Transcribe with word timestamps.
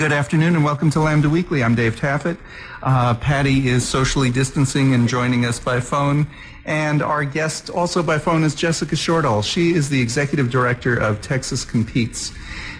Good 0.00 0.12
afternoon 0.12 0.54
and 0.54 0.64
welcome 0.64 0.88
to 0.92 1.00
Lambda 1.00 1.28
Weekly. 1.28 1.62
I'm 1.62 1.74
Dave 1.74 1.94
Taffet. 1.94 2.38
Uh, 2.82 3.12
Patty 3.16 3.68
is 3.68 3.86
socially 3.86 4.30
distancing 4.30 4.94
and 4.94 5.06
joining 5.06 5.44
us 5.44 5.60
by 5.60 5.78
phone. 5.78 6.26
And 6.64 7.02
our 7.02 7.22
guest 7.22 7.68
also 7.68 8.02
by 8.02 8.18
phone 8.18 8.42
is 8.42 8.54
Jessica 8.54 8.94
Shortall. 8.94 9.44
She 9.44 9.74
is 9.74 9.90
the 9.90 10.00
executive 10.00 10.50
director 10.50 10.96
of 10.96 11.20
Texas 11.20 11.66
Competes. 11.66 12.32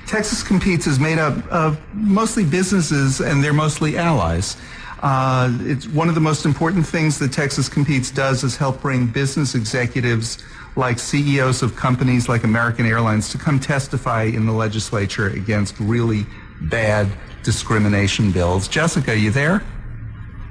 Texas 0.07 0.43
Competes 0.43 0.87
is 0.87 0.99
made 0.99 1.19
up 1.19 1.47
of 1.53 1.79
mostly 1.93 2.43
businesses 2.43 3.21
and 3.21 3.45
they're 3.45 3.53
mostly 3.53 3.99
allies. 3.99 4.57
Uh, 5.03 5.55
it's 5.61 5.87
one 5.89 6.09
of 6.09 6.15
the 6.15 6.23
most 6.23 6.47
important 6.47 6.87
things 6.87 7.19
that 7.19 7.35
Texas 7.35 7.69
Competes 7.69 8.11
does 8.11 8.45
is 8.45 8.57
help 8.57 8.81
bring 8.81 9.07
business 9.07 9.55
executives 9.55 10.43
like 10.75 10.99
CEOs 10.99 11.63
of 11.63 11.77
companies 11.77 12.31
like 12.31 12.45
American 12.45 12.87
Airlines 12.87 13.29
to 13.29 13.37
come 13.37 13.61
testify 13.61 14.23
in 14.23 14.47
the 14.47 14.53
legislature 14.53 15.29
against 15.29 15.79
really 15.79 16.25
bad 16.63 17.09
discrimination 17.43 18.33
bills. 18.33 18.69
Jessica, 18.69 19.17
you 19.17 19.31
there? 19.31 19.63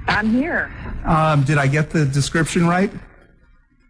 I'm 0.08 0.30
here. 0.30 0.72
Um, 1.06 1.44
did 1.44 1.58
I 1.58 1.68
get 1.68 1.92
the 1.92 2.06
description 2.06 2.68
right? 2.68 2.92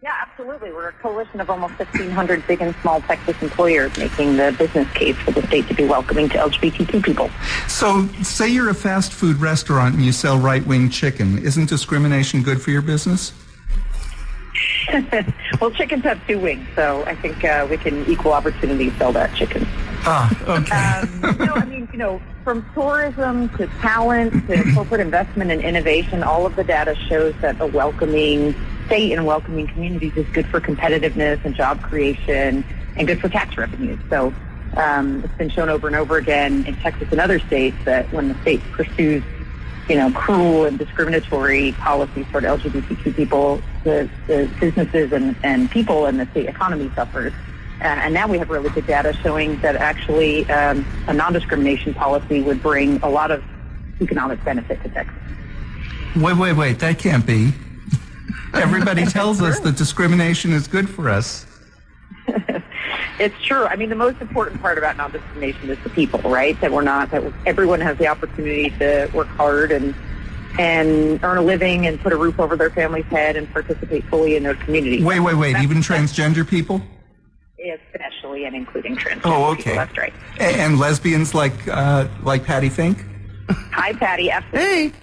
Yeah, 0.01 0.15
absolutely. 0.21 0.71
We're 0.71 0.89
a 0.89 0.93
coalition 0.93 1.41
of 1.41 1.49
almost 1.49 1.77
1,500 1.77 2.47
big 2.47 2.61
and 2.61 2.73
small 2.81 3.01
Texas 3.01 3.41
employers 3.41 3.97
making 3.97 4.37
the 4.37 4.55
business 4.57 4.89
case 4.93 5.17
for 5.17 5.31
the 5.31 5.45
state 5.47 5.67
to 5.67 5.73
be 5.73 5.85
welcoming 5.85 6.29
to 6.29 6.37
LGBTQ 6.37 7.03
people. 7.03 7.29
So, 7.67 8.07
say 8.23 8.47
you're 8.47 8.69
a 8.69 8.73
fast 8.73 9.11
food 9.11 9.37
restaurant 9.37 9.95
and 9.95 10.05
you 10.05 10.13
sell 10.13 10.37
right 10.37 10.65
wing 10.65 10.89
chicken. 10.89 11.37
Isn't 11.39 11.67
discrimination 11.67 12.43
good 12.43 12.61
for 12.61 12.71
your 12.71 12.81
business? 12.81 13.33
well, 15.61 15.71
chickens 15.71 16.03
have 16.03 16.25
two 16.27 16.39
wings, 16.39 16.67
so 16.75 17.03
I 17.05 17.15
think 17.15 17.43
uh, 17.43 17.67
we 17.69 17.77
can 17.77 18.05
equal 18.09 18.33
opportunity 18.33 18.89
sell 18.91 19.11
that 19.13 19.33
chicken. 19.35 19.65
Ah, 20.05 20.31
okay. 20.47 20.75
Um, 20.75 21.37
no, 21.37 21.53
I 21.53 21.65
mean, 21.65 21.87
you 21.91 21.99
know, 21.99 22.21
from 22.43 22.65
tourism 22.73 23.49
to 23.57 23.67
talent 23.81 24.47
to 24.47 24.63
corporate 24.73 25.01
investment 25.01 25.51
and 25.51 25.61
innovation, 25.61 26.23
all 26.23 26.45
of 26.45 26.55
the 26.55 26.63
data 26.63 26.95
shows 27.07 27.35
that 27.41 27.59
a 27.59 27.67
welcoming 27.67 28.55
state 28.85 29.11
and 29.11 29.25
welcoming 29.25 29.67
communities 29.67 30.15
is 30.15 30.27
good 30.29 30.47
for 30.47 30.59
competitiveness 30.59 31.43
and 31.45 31.53
job 31.53 31.81
creation 31.83 32.63
and 32.95 33.07
good 33.07 33.19
for 33.19 33.29
tax 33.29 33.57
revenues. 33.57 33.99
So 34.09 34.33
um, 34.77 35.23
it's 35.23 35.33
been 35.35 35.49
shown 35.49 35.69
over 35.69 35.87
and 35.87 35.95
over 35.95 36.17
again 36.17 36.65
in 36.65 36.75
Texas 36.77 37.07
and 37.11 37.19
other 37.19 37.39
states 37.39 37.77
that 37.85 38.11
when 38.11 38.29
the 38.29 38.41
state 38.41 38.61
pursues, 38.71 39.23
you 39.87 39.95
know, 39.95 40.11
cruel 40.11 40.65
and 40.65 40.77
discriminatory 40.77 41.73
policies 41.73 42.25
toward 42.31 42.45
LGBTQ 42.45 43.15
people, 43.15 43.61
the, 43.89 44.09
the 44.27 44.49
businesses 44.59 45.11
and, 45.11 45.35
and 45.43 45.69
people 45.71 46.05
and 46.05 46.19
the 46.19 46.25
state 46.27 46.47
economy 46.47 46.91
suffers. 46.95 47.33
Uh, 47.81 47.85
and 47.85 48.13
now 48.13 48.27
we 48.27 48.37
have 48.37 48.49
really 48.49 48.69
good 48.69 48.85
data 48.85 49.13
showing 49.23 49.59
that 49.61 49.75
actually 49.75 50.49
um, 50.51 50.85
a 51.07 51.13
non-discrimination 51.13 51.93
policy 51.93 52.41
would 52.41 52.61
bring 52.61 53.01
a 53.01 53.09
lot 53.09 53.31
of 53.31 53.43
economic 54.01 54.43
benefit 54.43 54.81
to 54.83 54.89
Texas. 54.89 55.15
Wait, 56.15 56.37
wait, 56.37 56.53
wait. 56.53 56.79
That 56.79 56.99
can't 56.99 57.25
be. 57.25 57.53
Everybody 58.53 59.05
tells 59.05 59.41
us 59.41 59.59
that 59.61 59.77
discrimination 59.77 60.51
is 60.51 60.67
good 60.67 60.89
for 60.89 61.09
us. 61.09 61.45
it's 63.19 63.41
true. 63.43 63.65
I 63.65 63.75
mean, 63.75 63.89
the 63.89 63.95
most 63.95 64.19
important 64.21 64.61
part 64.61 64.77
about 64.77 64.97
non-discrimination 64.97 65.69
is 65.69 65.77
the 65.83 65.89
people, 65.89 66.19
right? 66.21 66.59
That 66.59 66.71
we're 66.71 66.81
not 66.81 67.11
that 67.11 67.23
everyone 67.45 67.79
has 67.79 67.97
the 67.97 68.07
opportunity 68.07 68.71
to 68.79 69.09
work 69.13 69.27
hard 69.27 69.71
and 69.71 69.95
and 70.57 71.23
earn 71.23 71.37
a 71.37 71.41
living 71.41 71.85
and 71.87 71.99
put 72.01 72.11
a 72.13 72.17
roof 72.17 72.39
over 72.39 72.55
their 72.55 72.69
family's 72.69 73.05
head 73.05 73.35
and 73.35 73.51
participate 73.51 74.03
fully 74.05 74.35
in 74.35 74.43
their 74.43 74.55
community. 74.55 75.03
Wait, 75.03 75.19
wait, 75.19 75.35
wait. 75.35 75.55
Even 75.57 75.77
transgender 75.77 76.47
people? 76.47 76.81
Especially 77.93 78.45
and 78.45 78.55
including 78.55 78.95
transgender 78.95 79.21
Oh, 79.25 79.45
okay. 79.51 79.57
people. 79.63 79.75
That's 79.75 79.97
right. 79.97 80.13
A- 80.39 80.43
And 80.43 80.79
lesbians 80.79 81.33
like 81.35 81.67
uh, 81.67 82.07
like 82.23 82.43
Patty 82.45 82.69
Fink? 82.69 83.05
Hi, 83.73 83.93
Patty. 83.93 84.31
Absolutely. 84.31 84.89
Hey. 84.89 84.93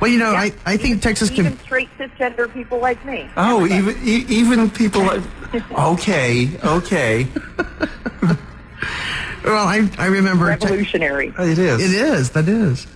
Well, 0.00 0.10
you 0.10 0.18
know, 0.18 0.34
I, 0.34 0.52
I 0.66 0.76
think 0.76 1.00
Texas 1.00 1.30
can 1.30 1.46
Even 1.46 1.58
straight 1.60 1.88
cisgender 1.98 2.52
people 2.52 2.78
like 2.80 3.02
me. 3.06 3.28
Oh, 3.36 3.66
even 3.66 3.96
e- 4.02 4.26
even 4.28 4.68
people 4.70 5.02
like. 5.02 5.22
Okay, 5.78 6.50
okay. 6.64 7.26
Well, 9.46 9.66
I 9.66 9.88
I 9.96 10.06
remember. 10.06 10.46
Te- 10.56 10.66
Revolutionary. 10.66 11.32
It 11.38 11.58
is. 11.58 11.80
it 11.80 12.00
is. 12.00 12.30
That 12.30 12.48
is. 12.48 12.86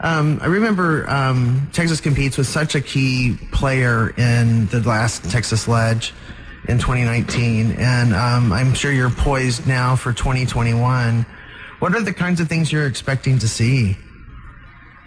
Um, 0.00 0.38
I 0.42 0.46
remember 0.46 1.08
um, 1.08 1.68
Texas 1.72 2.00
competes 2.00 2.36
was 2.36 2.48
such 2.48 2.74
a 2.74 2.80
key 2.80 3.38
player 3.52 4.10
in 4.18 4.66
the 4.66 4.80
last 4.80 5.30
Texas 5.30 5.66
Lege 5.66 6.12
in 6.68 6.78
2019, 6.78 7.72
and 7.78 8.14
um, 8.14 8.52
I'm 8.52 8.74
sure 8.74 8.92
you're 8.92 9.10
poised 9.10 9.66
now 9.66 9.96
for 9.96 10.12
2021. 10.12 11.24
What 11.78 11.94
are 11.94 12.02
the 12.02 12.12
kinds 12.12 12.40
of 12.40 12.48
things 12.48 12.70
you're 12.72 12.86
expecting 12.86 13.38
to 13.38 13.48
see? 13.48 13.96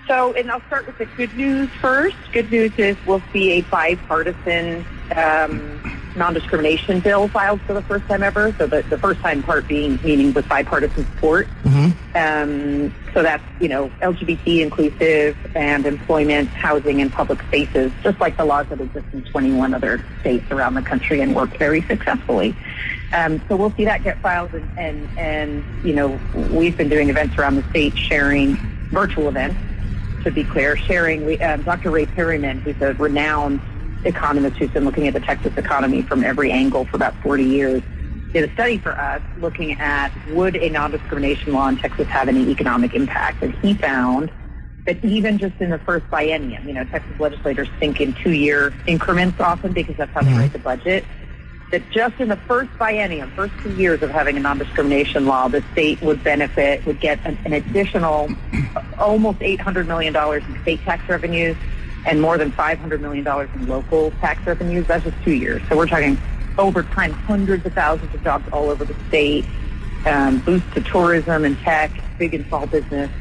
So, 0.07 0.33
and 0.33 0.49
I'll 0.49 0.61
start 0.61 0.87
with 0.87 0.97
the 0.97 1.05
good 1.05 1.35
news 1.35 1.69
first. 1.81 2.15
Good 2.31 2.49
news 2.49 2.71
is 2.77 2.95
we'll 3.05 3.21
see 3.33 3.51
a 3.53 3.61
bipartisan 3.63 4.85
um, 5.15 5.81
non-discrimination 6.15 7.01
bill 7.01 7.27
filed 7.27 7.61
for 7.61 7.73
the 7.73 7.81
first 7.83 8.07
time 8.07 8.23
ever. 8.23 8.53
So 8.57 8.67
the, 8.67 8.83
the 8.83 8.97
first 8.97 9.19
time 9.19 9.43
part 9.43 9.67
being 9.67 9.99
meaning 10.03 10.33
with 10.33 10.47
bipartisan 10.47 11.05
support. 11.05 11.47
Um, 12.15 12.95
so 13.13 13.21
that's, 13.21 13.43
you 13.59 13.67
know, 13.67 13.89
LGBT 14.01 14.61
inclusive 14.61 15.37
and 15.55 15.85
employment, 15.85 16.49
housing, 16.49 17.01
and 17.01 17.11
public 17.11 17.41
spaces, 17.43 17.91
just 18.01 18.19
like 18.21 18.37
the 18.37 18.45
laws 18.45 18.67
that 18.69 18.79
exist 18.79 19.05
in 19.11 19.23
21 19.25 19.73
other 19.73 20.03
states 20.21 20.49
around 20.51 20.75
the 20.75 20.81
country 20.81 21.19
and 21.19 21.35
work 21.35 21.55
very 21.57 21.81
successfully. 21.83 22.55
Um, 23.13 23.41
so 23.47 23.55
we'll 23.55 23.71
see 23.71 23.85
that 23.85 24.03
get 24.03 24.19
filed 24.21 24.53
and, 24.53 24.69
and, 24.77 25.17
and, 25.17 25.85
you 25.85 25.93
know, 25.93 26.19
we've 26.51 26.77
been 26.77 26.89
doing 26.89 27.09
events 27.09 27.37
around 27.37 27.55
the 27.55 27.69
state 27.69 27.95
sharing 27.97 28.55
virtual 28.89 29.27
events 29.27 29.57
to 30.27 30.33
be 30.33 30.43
clear, 30.43 30.75
sharing. 30.75 31.25
We, 31.25 31.39
um, 31.39 31.63
Dr. 31.63 31.89
Ray 31.89 32.05
Perryman, 32.05 32.59
who's 32.59 32.79
a 32.81 32.93
renowned 32.93 33.61
economist 34.03 34.57
who's 34.57 34.69
been 34.71 34.85
looking 34.85 35.07
at 35.07 35.13
the 35.13 35.19
Texas 35.19 35.53
economy 35.57 36.01
from 36.01 36.23
every 36.23 36.51
angle 36.51 36.85
for 36.85 36.97
about 36.97 37.15
40 37.23 37.43
years, 37.43 37.81
did 38.33 38.49
a 38.49 38.53
study 38.53 38.77
for 38.77 38.91
us 38.99 39.21
looking 39.39 39.79
at 39.79 40.11
would 40.31 40.55
a 40.57 40.69
non-discrimination 40.69 41.53
law 41.53 41.67
in 41.69 41.77
Texas 41.77 42.07
have 42.07 42.27
any 42.27 42.49
economic 42.49 42.93
impact, 42.93 43.41
and 43.41 43.53
he 43.55 43.73
found 43.73 44.29
that 44.85 45.03
even 45.03 45.37
just 45.37 45.55
in 45.59 45.69
the 45.69 45.79
first 45.79 46.05
biennium, 46.07 46.65
you 46.65 46.73
know, 46.73 46.83
Texas 46.85 47.19
legislators 47.19 47.67
think 47.79 47.99
in 47.99 48.13
two-year 48.13 48.73
increments 48.85 49.39
often 49.39 49.71
because 49.73 49.95
that's 49.95 50.11
how 50.11 50.21
they 50.21 50.33
write 50.33 50.53
the 50.53 50.59
budget. 50.59 51.05
That 51.71 51.83
just 51.91 52.17
in 52.19 52.29
the 52.29 52.37
first 52.37 52.71
biennium, 52.79 53.29
first 53.35 53.53
two 53.61 53.75
years 53.75 54.01
of 54.01 54.09
having 54.09 54.37
a 54.37 54.39
non-discrimination 54.39 55.25
law, 55.25 55.49
the 55.49 55.61
state 55.73 56.01
would 56.01 56.23
benefit, 56.23 56.85
would 56.85 57.01
get 57.01 57.19
an, 57.25 57.37
an 57.43 57.51
additional 57.51 58.29
almost 58.97 59.39
$800 59.39 59.85
million 59.85 60.15
in 60.15 60.61
state 60.61 60.81
tax 60.83 61.07
revenues 61.09 61.57
and 62.05 62.21
more 62.21 62.37
than 62.37 62.53
$500 62.53 63.01
million 63.01 63.27
in 63.55 63.67
local 63.67 64.11
tax 64.21 64.45
revenues. 64.47 64.87
That's 64.87 65.03
just 65.03 65.21
two 65.25 65.33
years. 65.33 65.61
So 65.67 65.75
we're 65.75 65.87
talking 65.87 66.17
over 66.57 66.83
time, 66.83 67.11
hundreds 67.11 67.65
of 67.65 67.73
thousands 67.73 68.15
of 68.15 68.23
jobs 68.23 68.47
all 68.53 68.69
over 68.69 68.85
the 68.85 68.95
state, 69.09 69.45
um, 70.05 70.39
boost 70.39 70.71
to 70.73 70.81
tourism 70.81 71.43
and 71.43 71.57
tech, 71.59 71.91
big 72.17 72.33
and 72.33 72.45
small 72.47 72.65
business. 72.65 73.11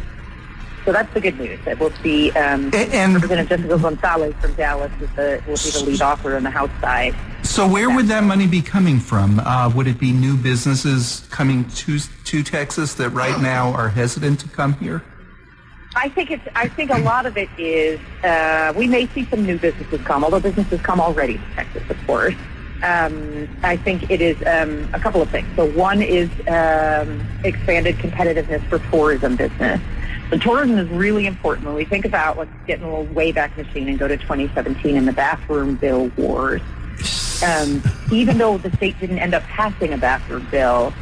So 0.84 0.92
that's 0.92 1.12
the 1.14 1.20
good 1.20 1.36
news 1.40 1.58
that 1.64 1.80
we'll 1.80 1.90
see. 2.00 2.30
Um, 2.30 2.70
A- 2.72 2.76
and- 2.94 3.14
Representative 3.14 3.48
Jessica 3.60 3.78
Gonzalez 3.82 4.34
from 4.40 4.54
Dallas 4.54 4.92
is 5.00 5.10
the, 5.16 5.42
will 5.48 5.56
be 5.56 5.70
the 5.70 5.84
lead 5.84 6.00
author 6.00 6.36
on 6.36 6.44
the 6.44 6.50
House 6.50 6.70
side. 6.80 7.14
So 7.46 7.66
where 7.66 7.88
would 7.88 8.06
that 8.08 8.24
money 8.24 8.46
be 8.46 8.60
coming 8.60 8.98
from? 8.98 9.40
Uh, 9.40 9.72
would 9.74 9.86
it 9.86 9.98
be 9.98 10.12
new 10.12 10.36
businesses 10.36 11.26
coming 11.30 11.64
to 11.70 11.98
to 11.98 12.42
Texas 12.42 12.92
that 12.94 13.10
right 13.10 13.40
now 13.40 13.72
are 13.72 13.88
hesitant 13.88 14.40
to 14.40 14.48
come 14.48 14.74
here? 14.74 15.02
I 15.94 16.10
think 16.10 16.30
it's. 16.30 16.46
I 16.54 16.68
think 16.68 16.90
a 16.90 16.98
lot 16.98 17.24
of 17.24 17.38
it 17.38 17.48
is. 17.56 17.98
Uh, 18.22 18.74
we 18.76 18.86
may 18.86 19.06
see 19.06 19.24
some 19.26 19.46
new 19.46 19.58
businesses 19.58 20.02
come, 20.02 20.22
although 20.22 20.40
businesses 20.40 20.82
come 20.82 21.00
already 21.00 21.38
to 21.38 21.44
Texas, 21.54 21.82
of 21.88 22.06
course. 22.06 22.34
Um, 22.82 23.48
I 23.62 23.78
think 23.78 24.10
it 24.10 24.20
is 24.20 24.36
um, 24.46 24.86
a 24.92 25.00
couple 25.00 25.22
of 25.22 25.30
things. 25.30 25.48
So 25.56 25.64
one 25.70 26.02
is 26.02 26.28
um, 26.48 27.26
expanded 27.42 27.96
competitiveness 27.96 28.68
for 28.68 28.80
tourism 28.90 29.36
business. 29.36 29.80
So 30.28 30.36
tourism 30.36 30.76
is 30.76 30.88
really 30.90 31.26
important 31.26 31.66
when 31.66 31.76
we 31.76 31.86
think 31.86 32.04
about 32.04 32.36
let's 32.36 32.50
get 32.66 32.80
in 32.80 32.84
a 32.84 32.90
little 32.90 33.14
way 33.14 33.32
back 33.32 33.56
machine 33.56 33.88
and 33.88 33.98
go 33.98 34.08
to 34.08 34.16
2017 34.18 34.96
and 34.96 35.08
the 35.08 35.12
bathroom 35.12 35.76
bill 35.76 36.08
wars. 36.18 36.60
Um, 37.42 37.82
even 38.12 38.38
though 38.38 38.58
the 38.58 38.70
state 38.76 38.98
didn't 39.00 39.18
end 39.18 39.34
up 39.34 39.42
passing 39.44 39.92
a 39.92 39.98
bathroom 39.98 40.46
bill, 40.50 40.92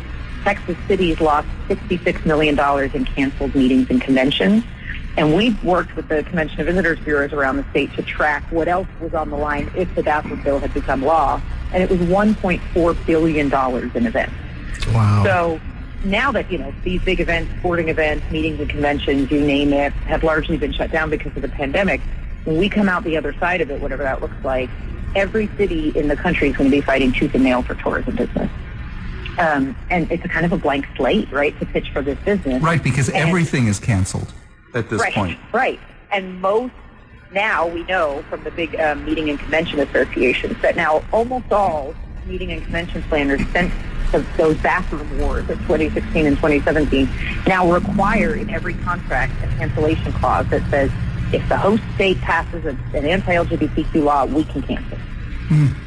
Texas 0.42 0.76
cities 0.86 1.20
lost 1.20 1.48
$66 1.68 2.24
million 2.26 2.58
in 2.94 3.04
canceled 3.04 3.54
meetings 3.54 3.88
and 3.90 4.00
conventions. 4.00 4.64
And 5.16 5.34
we've 5.34 5.62
worked 5.62 5.94
with 5.94 6.08
the 6.08 6.24
Convention 6.24 6.60
and 6.60 6.66
Visitors 6.66 6.98
Bureaus 7.00 7.32
around 7.32 7.56
the 7.56 7.70
state 7.70 7.92
to 7.94 8.02
track 8.02 8.44
what 8.50 8.66
else 8.66 8.88
was 9.00 9.14
on 9.14 9.30
the 9.30 9.36
line 9.36 9.70
if 9.76 9.92
the 9.94 10.02
bathroom 10.02 10.42
bill 10.42 10.58
had 10.58 10.74
become 10.74 11.02
law. 11.02 11.40
And 11.72 11.82
it 11.82 11.90
was 11.90 12.00
$1.4 12.00 13.06
billion 13.06 13.46
in 13.96 14.06
events. 14.06 14.34
Wow. 14.88 15.22
So 15.24 15.60
now 16.04 16.32
that, 16.32 16.50
you 16.50 16.58
know, 16.58 16.74
these 16.82 17.00
big 17.02 17.20
events, 17.20 17.52
sporting 17.58 17.88
events, 17.88 18.28
meetings 18.30 18.60
and 18.60 18.68
conventions, 18.68 19.30
you 19.30 19.40
name 19.40 19.72
it, 19.72 19.92
have 19.92 20.24
largely 20.24 20.56
been 20.56 20.72
shut 20.72 20.90
down 20.90 21.10
because 21.10 21.34
of 21.36 21.42
the 21.42 21.48
pandemic, 21.48 22.00
when 22.44 22.58
we 22.58 22.68
come 22.68 22.88
out 22.88 23.04
the 23.04 23.16
other 23.16 23.32
side 23.34 23.60
of 23.60 23.70
it, 23.70 23.80
whatever 23.80 24.02
that 24.02 24.20
looks 24.20 24.44
like, 24.44 24.68
every 25.14 25.48
city 25.56 25.90
in 25.90 26.08
the 26.08 26.16
country 26.16 26.48
is 26.50 26.56
going 26.56 26.70
to 26.70 26.76
be 26.76 26.80
fighting 26.80 27.12
tooth 27.12 27.34
and 27.34 27.44
nail 27.44 27.62
for 27.62 27.74
tourism 27.74 28.16
business. 28.16 28.50
Um, 29.38 29.76
and 29.90 30.10
it's 30.12 30.24
a 30.24 30.28
kind 30.28 30.46
of 30.46 30.52
a 30.52 30.56
blank 30.56 30.86
slate, 30.96 31.30
right, 31.32 31.58
to 31.58 31.66
pitch 31.66 31.90
for 31.90 32.02
this 32.02 32.18
business. 32.20 32.62
Right, 32.62 32.82
because 32.82 33.08
And- 33.08 33.16
everything 33.16 33.66
is 33.66 33.78
canceled 33.80 34.32
at 34.74 34.88
this 34.90 35.00
right, 35.00 35.12
point. 35.12 35.38
Right. 35.52 35.80
And 36.12 36.40
most 36.40 36.72
now 37.32 37.66
we 37.66 37.82
know 37.84 38.24
from 38.30 38.44
the 38.44 38.50
big 38.52 38.78
um, 38.78 39.04
meeting 39.04 39.28
and 39.28 39.38
convention 39.38 39.80
associations 39.80 40.60
that 40.62 40.76
now 40.76 41.02
almost 41.12 41.50
all 41.50 41.94
meeting 42.26 42.52
and 42.52 42.62
convention 42.62 43.02
planners 43.04 43.40
since 43.52 43.72
those 44.36 44.56
bathroom 44.58 45.18
wars 45.18 45.48
of 45.50 45.58
2016 45.62 46.26
and 46.26 46.36
2017 46.36 47.08
now 47.48 47.70
require 47.70 48.36
in 48.36 48.48
every 48.50 48.74
contract 48.74 49.32
a 49.42 49.48
cancellation 49.58 50.12
clause 50.12 50.46
that 50.50 50.62
says 50.70 50.90
if 51.32 51.48
the 51.48 51.56
host 51.56 51.82
state 51.94 52.20
passes 52.20 52.64
a, 52.64 52.70
an 52.96 53.04
anti-LGBTQ 53.06 54.02
law, 54.04 54.24
we 54.24 54.44
can 54.44 54.62
cancel. 54.62 54.98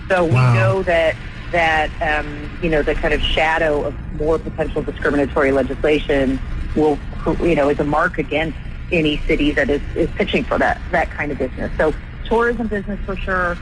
So 0.10 0.24
we 0.26 0.34
Wow. 0.36 0.54
know 0.54 0.84
that 0.84 1.16
that 1.52 1.90
um, 2.02 2.50
you 2.62 2.70
know 2.70 2.82
the 2.84 2.94
kind 2.96 3.14
of 3.14 3.22
shadow 3.22 3.84
of 3.86 3.96
more 4.20 4.38
potential 4.38 4.82
discriminatory 4.82 5.52
legislation 5.52 6.40
will 6.76 7.00
you 7.42 7.56
know 7.56 7.70
is 7.70 7.80
a 7.80 7.84
mark 7.84 8.18
against 8.18 8.58
any 8.92 9.18
city 9.28 9.52
that 9.52 9.70
is, 9.70 9.82
is 9.96 10.10
pitching 10.16 10.44
for 10.44 10.58
that 10.60 10.82
that 10.92 11.10
kind 11.12 11.32
of 11.32 11.38
business. 11.38 11.72
So 11.78 11.94
tourism 12.26 12.68
business 12.68 13.00
for 13.06 13.16
sure, 13.18 13.58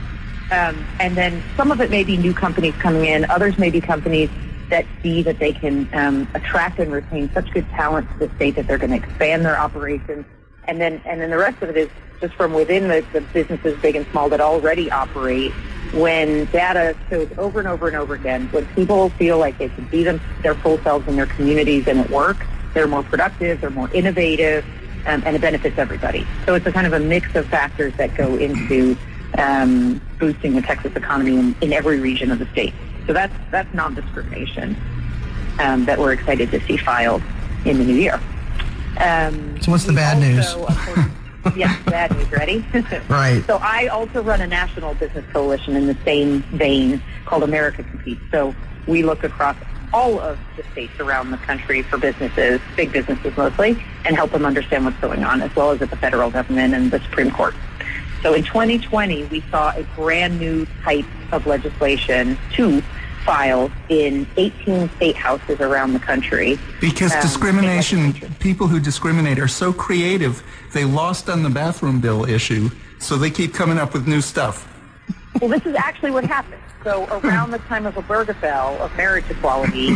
um, 0.51 0.85
and 0.99 1.15
then 1.15 1.43
some 1.57 1.71
of 1.71 1.79
it 1.81 1.89
may 1.89 2.03
be 2.03 2.17
new 2.17 2.33
companies 2.33 2.73
coming 2.75 3.05
in. 3.05 3.25
Others 3.29 3.57
may 3.57 3.69
be 3.69 3.81
companies 3.81 4.29
that 4.69 4.85
see 5.03 5.21
that 5.21 5.37
they 5.39 5.53
can 5.53 5.87
um, 5.93 6.27
attract 6.33 6.79
and 6.79 6.91
retain 6.91 7.29
such 7.33 7.51
good 7.51 7.67
talent 7.71 8.11
to 8.13 8.27
the 8.27 8.35
state 8.35 8.55
that 8.55 8.67
they're 8.67 8.79
going 8.79 8.89
to 8.91 8.97
expand 8.97 9.45
their 9.45 9.59
operations. 9.59 10.25
And 10.67 10.81
then 10.81 11.01
and 11.05 11.21
then 11.21 11.29
the 11.29 11.37
rest 11.37 11.61
of 11.61 11.69
it 11.69 11.77
is 11.77 11.89
just 12.21 12.33
from 12.35 12.53
within 12.53 12.87
the, 12.87 13.05
the 13.13 13.21
businesses, 13.21 13.79
big 13.81 13.95
and 13.95 14.05
small, 14.11 14.29
that 14.29 14.41
already 14.41 14.91
operate. 14.91 15.51
When 15.93 16.45
data 16.45 16.95
shows 17.09 17.29
over 17.37 17.59
and 17.59 17.67
over 17.67 17.87
and 17.87 17.95
over 17.95 18.15
again, 18.15 18.47
when 18.51 18.65
people 18.67 19.09
feel 19.11 19.37
like 19.37 19.57
they 19.57 19.69
can 19.69 19.85
be 19.85 20.03
them, 20.03 20.19
their 20.41 20.55
full 20.55 20.77
selves 20.79 21.07
in 21.07 21.15
their 21.15 21.27
communities 21.27 21.87
and 21.87 21.99
at 21.99 22.09
work, 22.09 22.37
they're 22.73 22.87
more 22.87 23.03
productive, 23.03 23.61
they're 23.61 23.69
more 23.69 23.89
innovative, 23.93 24.65
um, 25.05 25.23
and 25.25 25.35
it 25.35 25.41
benefits 25.41 25.77
everybody. 25.77 26.27
So 26.45 26.55
it's 26.55 26.65
a 26.65 26.71
kind 26.71 26.87
of 26.87 26.93
a 26.93 26.99
mix 26.99 27.33
of 27.35 27.45
factors 27.47 27.93
that 27.97 28.15
go 28.15 28.35
into 28.35 28.97
um, 29.37 30.01
boosting 30.19 30.55
the 30.55 30.61
Texas 30.61 30.95
economy 30.95 31.37
in, 31.37 31.55
in 31.61 31.71
every 31.71 31.99
region 31.99 32.31
of 32.31 32.39
the 32.39 32.47
state. 32.47 32.73
So 33.07 33.13
that's 33.13 33.33
that's 33.51 33.71
non-discrimination 33.73 34.75
um, 35.59 35.85
that 35.85 35.99
we're 35.99 36.13
excited 36.13 36.51
to 36.51 36.59
see 36.61 36.77
filed 36.77 37.21
in 37.63 37.77
the 37.77 37.83
new 37.83 37.95
year. 37.95 38.19
Um, 38.99 39.61
So 39.61 39.71
what's 39.71 39.85
the 39.85 39.93
bad 39.93 40.19
news? 40.19 40.53
also, 40.53 41.05
yes, 41.55 41.77
bad 41.85 42.15
news. 42.15 42.31
Ready? 42.31 42.65
Right. 43.09 43.43
So 43.45 43.57
I 43.61 43.87
also 43.87 44.23
run 44.23 44.41
a 44.41 44.47
national 44.47 44.93
business 44.95 45.25
coalition 45.31 45.75
in 45.75 45.87
the 45.87 45.97
same 46.05 46.41
vein 46.53 47.01
called 47.25 47.43
America 47.43 47.83
Competes. 47.83 48.23
So 48.31 48.55
we 48.87 49.03
look 49.03 49.23
across 49.23 49.55
all 49.93 50.19
of 50.19 50.37
the 50.57 50.63
states 50.71 50.99
around 50.99 51.31
the 51.31 51.37
country 51.37 51.81
for 51.81 51.97
businesses, 51.97 52.59
big 52.75 52.91
businesses 52.91 53.35
mostly, 53.37 53.81
and 54.03 54.15
help 54.15 54.31
them 54.31 54.45
understand 54.45 54.83
what's 54.85 54.99
going 54.99 55.23
on, 55.23 55.41
as 55.41 55.55
well 55.55 55.71
as 55.71 55.81
at 55.81 55.89
the 55.89 55.95
federal 55.95 56.29
government 56.29 56.73
and 56.73 56.91
the 56.91 56.99
Supreme 56.99 57.31
Court. 57.31 57.55
So 58.21 58.33
in 58.33 58.43
2020, 58.43 59.25
we 59.25 59.41
saw 59.51 59.71
a 59.75 59.83
brand 59.95 60.39
new 60.39 60.65
type 60.83 61.05
of 61.31 61.45
legislation, 61.45 62.37
two 62.51 62.81
filed 63.25 63.71
in 63.89 64.27
18 64.37 64.89
state 64.97 65.15
houses 65.15 65.59
around 65.59 65.93
the 65.93 65.99
country. 65.99 66.59
Because 66.79 67.13
Um, 67.13 67.21
discrimination, 67.21 68.13
people 68.39 68.67
who 68.67 68.79
discriminate 68.79 69.39
are 69.39 69.47
so 69.47 69.73
creative, 69.73 70.43
they 70.73 70.85
lost 70.85 71.29
on 71.29 71.43
the 71.43 71.49
bathroom 71.49 71.99
bill 71.99 72.23
issue, 72.29 72.69
so 72.99 73.17
they 73.17 73.31
keep 73.31 73.53
coming 73.53 73.77
up 73.77 73.93
with 73.93 74.07
new 74.07 74.21
stuff. 74.21 74.67
Well, 75.41 75.49
this 75.49 75.65
is 75.65 75.75
actually 75.75 76.11
what 76.11 76.23
happened. 76.25 76.61
So 76.83 77.05
around 77.07 77.51
the 77.51 77.57
time 77.59 77.85
of 77.87 77.95
Obergefell 77.95 78.79
of 78.79 78.95
marriage 78.95 79.25
equality, 79.29 79.93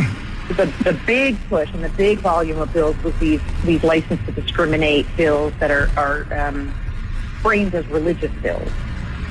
the, 0.50 0.66
the 0.84 1.00
big 1.06 1.38
push 1.48 1.72
and 1.72 1.84
the 1.84 1.90
big 1.90 2.18
volume 2.20 2.60
of 2.60 2.74
bills 2.74 2.98
was 3.04 3.14
these 3.20 3.42
these 3.64 3.84
license 3.84 4.20
to 4.26 4.32
discriminate 4.32 5.06
bills 5.16 5.54
that 5.60 5.70
are 5.70 5.90
are 5.96 6.26
um, 6.34 6.74
framed 7.42 7.76
as 7.76 7.86
religious 7.88 8.32
bills, 8.42 8.70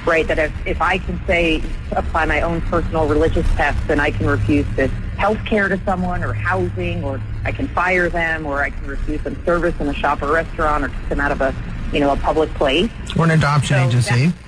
right? 0.08 0.26
That 0.26 0.38
if, 0.38 0.52
if 0.66 0.80
I 0.82 0.98
can 0.98 1.20
say 1.26 1.62
apply 1.92 2.24
my 2.24 2.40
own 2.40 2.60
personal 2.62 3.06
religious 3.06 3.46
test, 3.54 3.86
then 3.86 4.00
I 4.00 4.10
can 4.10 4.26
refuse 4.26 4.66
this 4.74 4.90
health 5.16 5.44
care 5.44 5.68
to 5.68 5.78
someone 5.84 6.24
or 6.24 6.32
housing, 6.32 7.04
or 7.04 7.20
I 7.44 7.52
can 7.52 7.68
fire 7.68 8.08
them, 8.08 8.46
or 8.46 8.62
I 8.62 8.70
can 8.70 8.86
refuse 8.86 9.22
them 9.22 9.42
service 9.44 9.74
in 9.80 9.88
a 9.88 9.94
shop 9.94 10.22
or 10.22 10.32
restaurant, 10.32 10.84
or 10.84 10.88
kick 10.88 11.08
them 11.10 11.20
out 11.20 11.32
of 11.32 11.40
a 11.40 11.54
you 11.92 12.00
know 12.00 12.12
a 12.12 12.16
public 12.16 12.50
place. 12.54 12.90
We're 13.14 13.24
an 13.26 13.32
adoption 13.32 13.76
So 13.76 13.86
agency. 13.86 14.32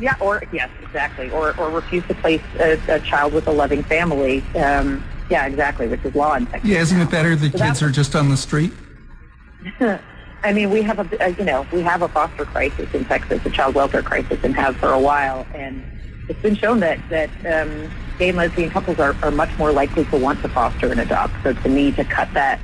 Yeah, 0.00 0.16
or 0.20 0.42
yes, 0.52 0.68
exactly, 0.82 1.30
or 1.30 1.54
or 1.60 1.70
refuse 1.70 2.04
to 2.08 2.14
place 2.14 2.42
a, 2.58 2.72
a 2.88 2.98
child 3.00 3.32
with 3.32 3.46
a 3.46 3.52
loving 3.52 3.84
family. 3.84 4.42
Um, 4.56 5.04
yeah, 5.30 5.46
exactly, 5.46 5.86
which 5.86 6.04
is 6.04 6.12
law 6.16 6.34
in 6.34 6.46
Texas. 6.46 6.68
Yeah, 6.68 6.80
isn't 6.80 7.00
it 7.00 7.08
better 7.08 7.36
that 7.36 7.52
So 7.52 7.58
that- 7.58 7.66
kids 7.68 7.82
are 7.82 7.90
just 7.90 8.16
on 8.16 8.28
the 8.28 8.36
street? 8.36 8.72
I 10.44 10.52
mean, 10.52 10.70
we 10.70 10.82
have 10.82 10.98
a, 10.98 11.24
uh, 11.24 11.28
you 11.28 11.44
know, 11.44 11.66
we 11.72 11.82
have 11.82 12.02
a 12.02 12.08
foster 12.08 12.44
crisis 12.44 12.92
in 12.94 13.04
Texas, 13.04 13.44
a 13.44 13.50
child 13.50 13.74
welfare 13.74 14.02
crisis, 14.02 14.42
and 14.42 14.54
have 14.56 14.76
for 14.76 14.92
a 14.92 14.98
while. 14.98 15.46
And 15.54 15.82
it's 16.28 16.40
been 16.40 16.56
shown 16.56 16.80
that 16.80 16.98
that 17.10 17.30
um, 17.46 17.90
gay 18.18 18.30
and 18.30 18.38
lesbian 18.38 18.70
couples 18.70 18.98
are, 18.98 19.16
are 19.22 19.30
much 19.30 19.56
more 19.58 19.72
likely 19.72 20.04
to 20.06 20.16
want 20.16 20.42
to 20.42 20.48
foster 20.48 20.90
and 20.90 21.00
adopt. 21.00 21.34
So 21.42 21.52
to 21.52 21.68
me, 21.68 21.92
to 21.92 22.04
cut 22.04 22.32
that 22.34 22.58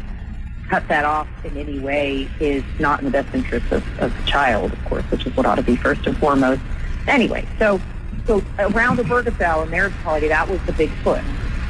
cut 0.68 0.86
that 0.88 1.04
off 1.04 1.28
in 1.44 1.56
any 1.56 1.78
way 1.78 2.28
is 2.40 2.62
not 2.78 2.98
in 2.98 3.06
the 3.06 3.10
best 3.10 3.34
interest 3.34 3.72
of, 3.72 3.82
of 4.00 4.14
the 4.14 4.22
child, 4.24 4.70
of 4.70 4.84
course, 4.84 5.04
which 5.04 5.24
is 5.26 5.34
what 5.34 5.46
ought 5.46 5.54
to 5.54 5.62
be 5.62 5.76
first 5.76 6.06
and 6.06 6.16
foremost. 6.18 6.60
Anyway, 7.06 7.46
so 7.58 7.80
so 8.26 8.44
around 8.58 8.96
the 8.96 9.04
Obergefell 9.04 9.62
and 9.62 9.70
marriage 9.70 9.94
equality, 10.00 10.28
that 10.28 10.48
was 10.48 10.60
the 10.66 10.72
big 10.72 10.90
foot. 11.02 11.22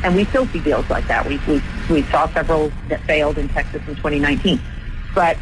And 0.02 0.16
we 0.16 0.25
still 0.26 0.46
see 0.46 0.60
deals 0.60 0.88
like 0.90 1.06
that. 1.08 1.26
We, 1.26 1.38
we, 1.46 1.62
we 1.90 2.02
saw 2.05 2.28
several 2.32 2.72
that 2.88 3.00
failed 3.02 3.38
in 3.38 3.49
Texas 3.49 3.82
in 3.87 3.94
2019. 3.96 4.60
But 5.14 5.37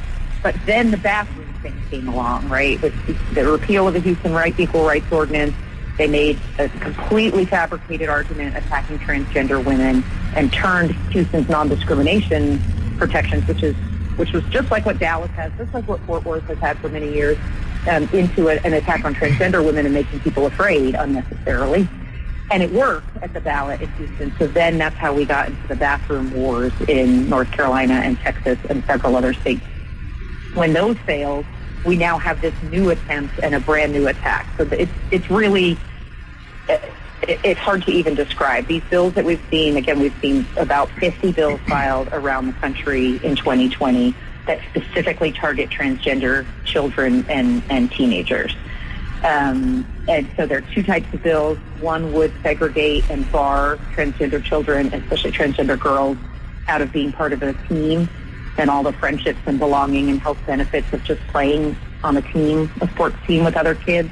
but 0.47 0.55
then 0.65 0.93
the 0.93 0.97
bathroom 0.97 1.53
thing 1.55 1.75
came 1.91 2.07
along, 2.07 2.49
right? 2.49 2.81
With 2.81 2.95
the 3.35 3.45
repeal 3.45 3.89
of 3.89 3.95
the 3.95 3.99
Houston 3.99 4.33
right, 4.33 4.55
Equal 4.57 4.85
Rights 4.85 5.11
Ordinance. 5.11 5.57
They 5.99 6.07
made 6.07 6.39
a 6.61 6.69
completely 6.69 7.45
fabricated 7.45 8.09
argument 8.09 8.57
attacking 8.57 9.01
transgender 9.01 9.65
women 9.65 10.05
and 10.37 10.53
turned 10.53 10.93
Houston's 11.11 11.49
non-discrimination 11.49 12.63
protections, 12.97 13.45
which 13.49 13.65
is 13.65 13.75
which 14.15 14.33
was 14.33 14.45
just 14.45 14.71
like 14.71 14.87
what 14.87 15.01
Dallas 15.01 15.33
has, 15.33 15.51
just 15.59 15.75
like 15.75 15.89
what 15.89 15.99
Fort 16.03 16.25
Worth 16.25 16.45
has 16.45 16.59
had 16.59 16.79
for 16.79 16.91
many 16.91 17.13
years, 17.13 17.37
um, 17.91 18.05
into 18.13 18.49
a, 18.49 18.55
an 18.61 18.73
attack 18.73 19.05
on 19.05 19.17
transgender 19.17 19.67
women 19.67 19.85
and 19.85 19.93
making 19.93 20.21
people 20.21 20.47
afraid 20.47 20.95
unnecessarily. 20.95 21.89
And 22.53 22.63
it 22.63 22.71
worked 22.71 23.17
at 23.21 23.33
the 23.33 23.41
ballot 23.41 23.81
in 23.81 23.91
Houston. 23.95 24.33
So 24.39 24.47
then 24.47 24.79
that's 24.79 24.95
how 24.95 25.13
we 25.13 25.25
got 25.25 25.49
into 25.49 25.67
the 25.67 25.75
bathroom 25.75 26.33
wars 26.33 26.73
in 26.87 27.29
North 27.29 27.51
Carolina 27.51 27.95
and 27.95 28.17
Texas 28.21 28.61
and 28.71 28.85
several 28.85 29.17
other 29.17 29.35
states. 29.35 29.65
When 30.57 30.73
those 30.73 30.97
failed, 31.01 31.45
we 31.85 31.97
now 31.97 32.19
have 32.19 32.41
this 32.41 32.55
new 32.71 32.91
attempt 32.91 33.39
and 33.43 33.55
a 33.55 33.61
brand 33.61 33.93
new 33.93 34.09
attack. 34.09 34.49
So 34.57 34.67
it's 34.73 34.91
it's 35.11 35.31
really 35.31 35.79
it's 37.23 37.61
hard 37.61 37.85
to 37.85 37.93
even 37.93 38.15
describe. 38.15 38.67
These 38.67 38.83
bills 38.85 39.15
that 39.15 39.25
we've 39.25 39.43
seen, 39.51 39.77
again, 39.77 40.01
we've 40.01 40.15
seen 40.21 40.47
about 40.57 40.89
50 40.93 41.33
bills 41.33 41.61
filed 41.69 42.09
around 42.13 42.47
the 42.47 42.53
country 42.55 43.17
in 43.25 43.37
2020 43.37 44.15
that 44.47 44.61
specifically 44.71 45.33
target 45.33 45.71
transgender 45.71 46.47
children 46.65 47.27
and, 47.29 47.63
and 47.69 47.91
teenagers. 47.91 48.55
Um, 49.25 49.87
and 50.09 50.29
so 50.37 50.47
there 50.47 50.59
are 50.59 50.75
two 50.75 50.83
types 50.83 51.13
of 51.13 51.23
bills. 51.23 51.59
One 51.81 52.13
would 52.13 52.33
segregate 52.43 53.09
and 53.11 53.31
bar 53.33 53.77
transgender 53.95 54.43
children, 54.43 54.93
especially 54.95 55.33
transgender 55.33 55.79
girls, 55.79 56.17
out 56.69 56.81
of 56.81 56.93
being 56.93 57.13
part 57.13 57.33
of 57.33 57.43
a 57.43 57.55
team 57.69 58.09
and 58.59 58.71
all 58.71 58.83
the 58.83 58.93
friendships 58.93 59.39
and 59.47 59.59
belonging 59.59 60.09
and 60.11 60.21
health 60.21 60.39
benefits 60.47 60.93
of 60.93 61.03
just 61.05 61.21
playing 61.29 61.77
on 62.03 62.17
a 62.17 62.23
team, 62.23 62.71
a 62.81 62.89
sports 62.89 63.17
team 63.27 63.45
with 63.45 63.57
other 63.57 63.75
kids. 63.75 64.11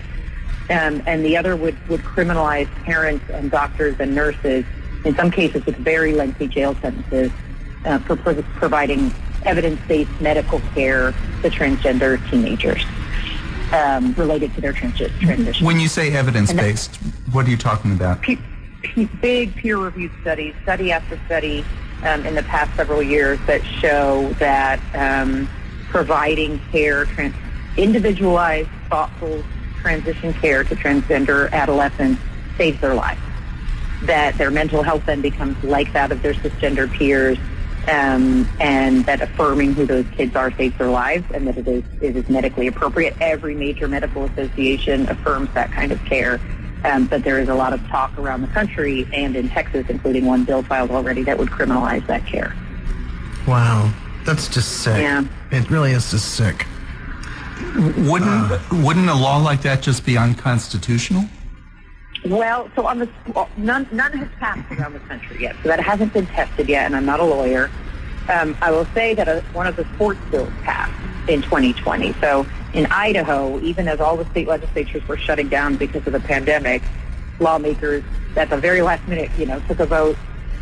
Um, 0.70 1.02
and 1.06 1.24
the 1.24 1.36
other 1.36 1.56
would, 1.56 1.76
would 1.88 2.00
criminalize 2.00 2.68
parents 2.84 3.24
and 3.30 3.50
doctors 3.50 3.96
and 4.00 4.14
nurses, 4.14 4.64
in 5.04 5.14
some 5.14 5.30
cases 5.30 5.64
with 5.66 5.76
very 5.76 6.14
lengthy 6.14 6.48
jail 6.48 6.74
sentences, 6.80 7.30
uh, 7.84 7.98
for 8.00 8.16
pro- 8.16 8.42
providing 8.56 9.12
evidence-based 9.44 10.20
medical 10.20 10.60
care 10.74 11.12
to 11.42 11.50
transgender 11.50 12.18
teenagers 12.30 12.82
um, 13.72 14.14
related 14.14 14.54
to 14.54 14.62
their 14.62 14.72
trans- 14.72 14.96
transition. 14.96 15.66
When 15.66 15.80
you 15.80 15.88
say 15.88 16.12
evidence-based, 16.12 16.96
what 17.32 17.46
are 17.46 17.50
you 17.50 17.58
talking 17.58 17.92
about? 17.92 18.22
Pe- 18.22 18.38
pe- 18.82 19.08
big 19.20 19.54
peer-reviewed 19.56 20.12
studies, 20.22 20.54
study 20.62 20.92
after 20.92 21.20
study 21.26 21.62
um, 22.04 22.24
in 22.26 22.34
the 22.34 22.42
past 22.44 22.74
several 22.76 23.02
years 23.02 23.38
that 23.46 23.64
show 23.64 24.32
that 24.38 24.80
um, 24.94 25.48
providing 25.88 26.58
care, 26.70 27.04
trans- 27.06 27.34
individualized, 27.76 28.68
thoughtful 28.88 29.42
transition 29.80 30.32
care 30.34 30.64
to 30.64 30.74
transgender 30.76 31.50
adolescents 31.52 32.20
saves 32.56 32.80
their 32.80 32.94
lives. 32.94 33.20
That 34.02 34.36
their 34.38 34.50
mental 34.50 34.82
health 34.82 35.04
then 35.06 35.20
becomes 35.20 35.62
like 35.64 35.92
that 35.92 36.12
of 36.12 36.22
their 36.22 36.34
cisgender 36.34 36.90
peers, 36.92 37.38
um, 37.88 38.48
and 38.60 39.04
that 39.06 39.20
affirming 39.20 39.74
who 39.74 39.86
those 39.86 40.06
kids 40.16 40.34
are 40.36 40.50
saves 40.52 40.76
their 40.78 40.88
lives, 40.88 41.24
and 41.32 41.46
that 41.46 41.56
it 41.56 41.68
is 41.68 41.84
it 42.00 42.16
is 42.16 42.28
medically 42.28 42.66
appropriate. 42.66 43.14
Every 43.20 43.54
major 43.54 43.88
medical 43.88 44.24
association 44.24 45.08
affirms 45.08 45.48
that 45.54 45.70
kind 45.72 45.92
of 45.92 46.04
care. 46.04 46.40
Um, 46.84 47.06
but 47.06 47.24
there 47.24 47.38
is 47.38 47.48
a 47.48 47.54
lot 47.54 47.72
of 47.72 47.80
talk 47.88 48.16
around 48.18 48.42
the 48.42 48.48
country 48.48 49.08
and 49.12 49.34
in 49.36 49.48
Texas, 49.48 49.86
including 49.88 50.26
one 50.26 50.44
bill 50.44 50.62
filed 50.62 50.90
already 50.90 51.22
that 51.22 51.38
would 51.38 51.48
criminalize 51.48 52.06
that 52.06 52.26
care. 52.26 52.54
Wow, 53.48 53.92
that's 54.24 54.48
just 54.48 54.82
sick. 54.82 55.00
Yeah. 55.00 55.24
It 55.50 55.70
really 55.70 55.92
is 55.92 56.10
just 56.10 56.34
sick. 56.34 56.66
Wouldn't 57.76 58.72
wouldn't 58.84 59.08
a 59.08 59.14
law 59.14 59.38
like 59.38 59.62
that 59.62 59.82
just 59.82 60.04
be 60.04 60.18
unconstitutional? 60.18 61.24
Well, 62.26 62.70
so 62.74 62.86
on 62.86 62.98
the 62.98 63.08
well, 63.34 63.48
none 63.56 63.86
none 63.92 64.12
has 64.12 64.28
passed 64.38 64.70
around 64.72 64.94
the 64.94 65.00
country 65.00 65.42
yet, 65.42 65.56
so 65.62 65.68
that 65.68 65.80
hasn't 65.80 66.12
been 66.12 66.26
tested 66.26 66.68
yet, 66.68 66.86
and 66.86 66.96
I'm 66.96 67.04
not 67.04 67.20
a 67.20 67.24
lawyer. 67.24 67.70
Um, 68.28 68.56
I 68.62 68.70
will 68.70 68.86
say 68.86 69.14
that 69.14 69.28
a, 69.28 69.40
one 69.52 69.66
of 69.66 69.76
the 69.76 69.84
sports 69.94 70.20
bills 70.30 70.52
passed 70.62 70.92
in 71.28 71.42
2020. 71.42 72.14
So 72.14 72.46
in 72.74 72.86
Idaho, 72.86 73.60
even 73.60 73.88
as 73.88 74.00
all 74.00 74.16
the 74.16 74.26
state 74.26 74.48
legislatures 74.48 75.06
were 75.06 75.16
shutting 75.16 75.48
down 75.48 75.76
because 75.76 76.06
of 76.06 76.12
the 76.12 76.20
pandemic, 76.20 76.82
lawmakers 77.38 78.02
at 78.36 78.50
the 78.50 78.56
very 78.56 78.82
last 78.82 79.06
minute, 79.08 79.30
you 79.38 79.46
know, 79.46 79.60
took 79.60 79.80
a 79.80 79.86
vote 79.86 80.16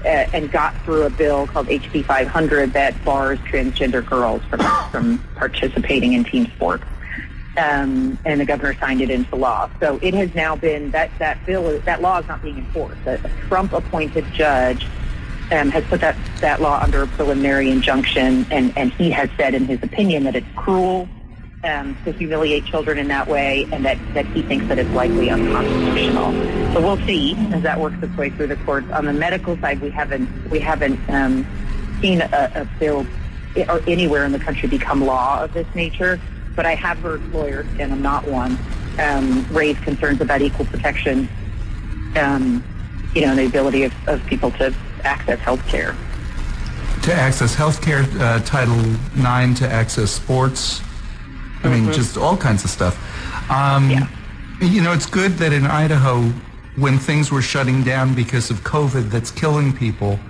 uh, 0.05 0.27
and 0.33 0.51
got 0.51 0.77
through 0.85 1.03
a 1.03 1.11
bill 1.11 1.47
called 1.47 1.69
HB 1.69 2.05
500 2.05 2.73
that 2.75 3.03
bars 3.05 3.39
transgender 3.41 4.05
girls 4.05 4.43
from 4.45 4.61
from 4.91 5.19
participating 5.37 6.13
in 6.13 6.25
team 6.25 6.47
sports. 6.55 6.85
Um, 7.57 8.19
and 8.25 8.41
the 8.41 8.47
governor 8.47 8.75
signed 8.79 9.03
it 9.03 9.11
into 9.11 9.37
law. 9.37 9.69
So 9.79 9.99
it 10.01 10.15
has 10.15 10.35
now 10.35 10.57
been 10.57 10.91
that 10.93 11.11
that 11.19 11.45
bill 11.45 11.79
that 11.81 12.01
law 12.01 12.19
is 12.19 12.27
not 12.27 12.43
being 12.43 12.59
enforced. 12.59 13.07
A 13.07 13.19
Trump-appointed 13.49 14.25
judge 14.33 14.87
um, 15.51 15.71
has 15.71 15.85
put 15.85 16.01
that 16.01 16.17
that 16.41 16.63
law 16.63 16.81
under 16.83 17.03
a 17.03 17.07
preliminary 17.09 17.71
injunction, 17.71 18.47
and 18.51 18.77
and 18.77 18.93
he 18.93 19.11
has 19.11 19.29
said 19.37 19.55
in 19.55 19.67
his 19.67 19.83
opinion 19.83 20.25
that 20.25 20.35
it's 20.35 20.47
cruel 20.57 21.09
um, 21.65 21.97
to 22.05 22.13
humiliate 22.13 22.65
children 22.65 22.99
in 22.99 23.09
that 23.09 23.29
way, 23.29 23.67
and 23.73 23.85
that 23.85 23.99
that 24.15 24.27
he 24.27 24.43
thinks 24.43 24.67
that 24.69 24.79
it's 24.79 24.91
likely 24.91 25.31
unconstitutional. 25.31 26.33
So 26.73 26.81
we'll 26.81 27.07
see 27.07 27.35
as 27.53 27.63
that 27.63 27.81
works 27.81 27.97
its 28.03 28.17
way 28.17 28.31
through 28.31 28.49
the 28.49 28.57
courts. 28.57 28.91
On 28.91 29.05
the 29.05 29.13
medical 29.13 29.57
side, 29.59 29.81
we 29.81 29.91
haven't 29.91 30.29
we 30.51 30.59
haven't 30.59 30.99
um, 31.09 31.47
seen 32.01 32.21
a, 32.21 32.53
a 32.55 32.69
bill 32.79 33.07
or 33.69 33.83
anywhere 33.87 34.25
in 34.25 34.33
the 34.33 34.39
country 34.39 34.69
become 34.69 35.05
law 35.05 35.43
of 35.43 35.53
this 35.53 35.67
nature 35.75 36.19
but 36.55 36.67
I 36.67 36.75
have 36.75 36.99
heard 36.99 37.23
lawyers, 37.33 37.67
and 37.79 37.93
I'm 37.93 38.03
not 38.03 38.27
one, 38.27 38.59
um, 38.99 39.47
raise 39.51 39.79
concerns 39.81 40.21
about 40.21 40.43
equal 40.43 40.67
protection, 40.67 41.29
um, 42.17 42.63
you 43.15 43.23
know, 43.23 43.35
the 43.35 43.47
ability 43.47 43.85
of, 43.85 43.93
of 44.09 44.25
people 44.27 44.51
to 44.53 44.75
access 45.03 45.39
health 45.41 45.67
care. 45.67 45.97
To 47.03 47.13
access 47.13 47.55
health 47.55 47.83
care, 47.83 48.05
uh, 48.21 48.41
Title 48.41 48.79
IX 49.17 49.59
to 49.61 49.69
access 49.69 50.11
sports. 50.11 50.83
I 51.65 51.69
mean, 51.69 51.93
just 51.93 52.17
all 52.17 52.37
kinds 52.37 52.65
of 52.65 52.71
stuff. 52.71 52.97
Um, 53.51 53.91
Yeah. 53.91 54.09
You 54.61 54.81
know, 54.81 54.93
it's 54.93 55.07
good 55.07 55.33
that 55.39 55.53
in 55.53 55.67
Idaho, 55.67 56.23
when 56.77 56.97
things 56.97 57.33
were 57.33 57.43
shutting 57.43 57.83
down 57.83 58.15
because 58.15 58.49
of 58.49 58.59
COVID 58.59 59.11
that's 59.11 59.33
killing 59.33 59.73
people, 59.73 60.21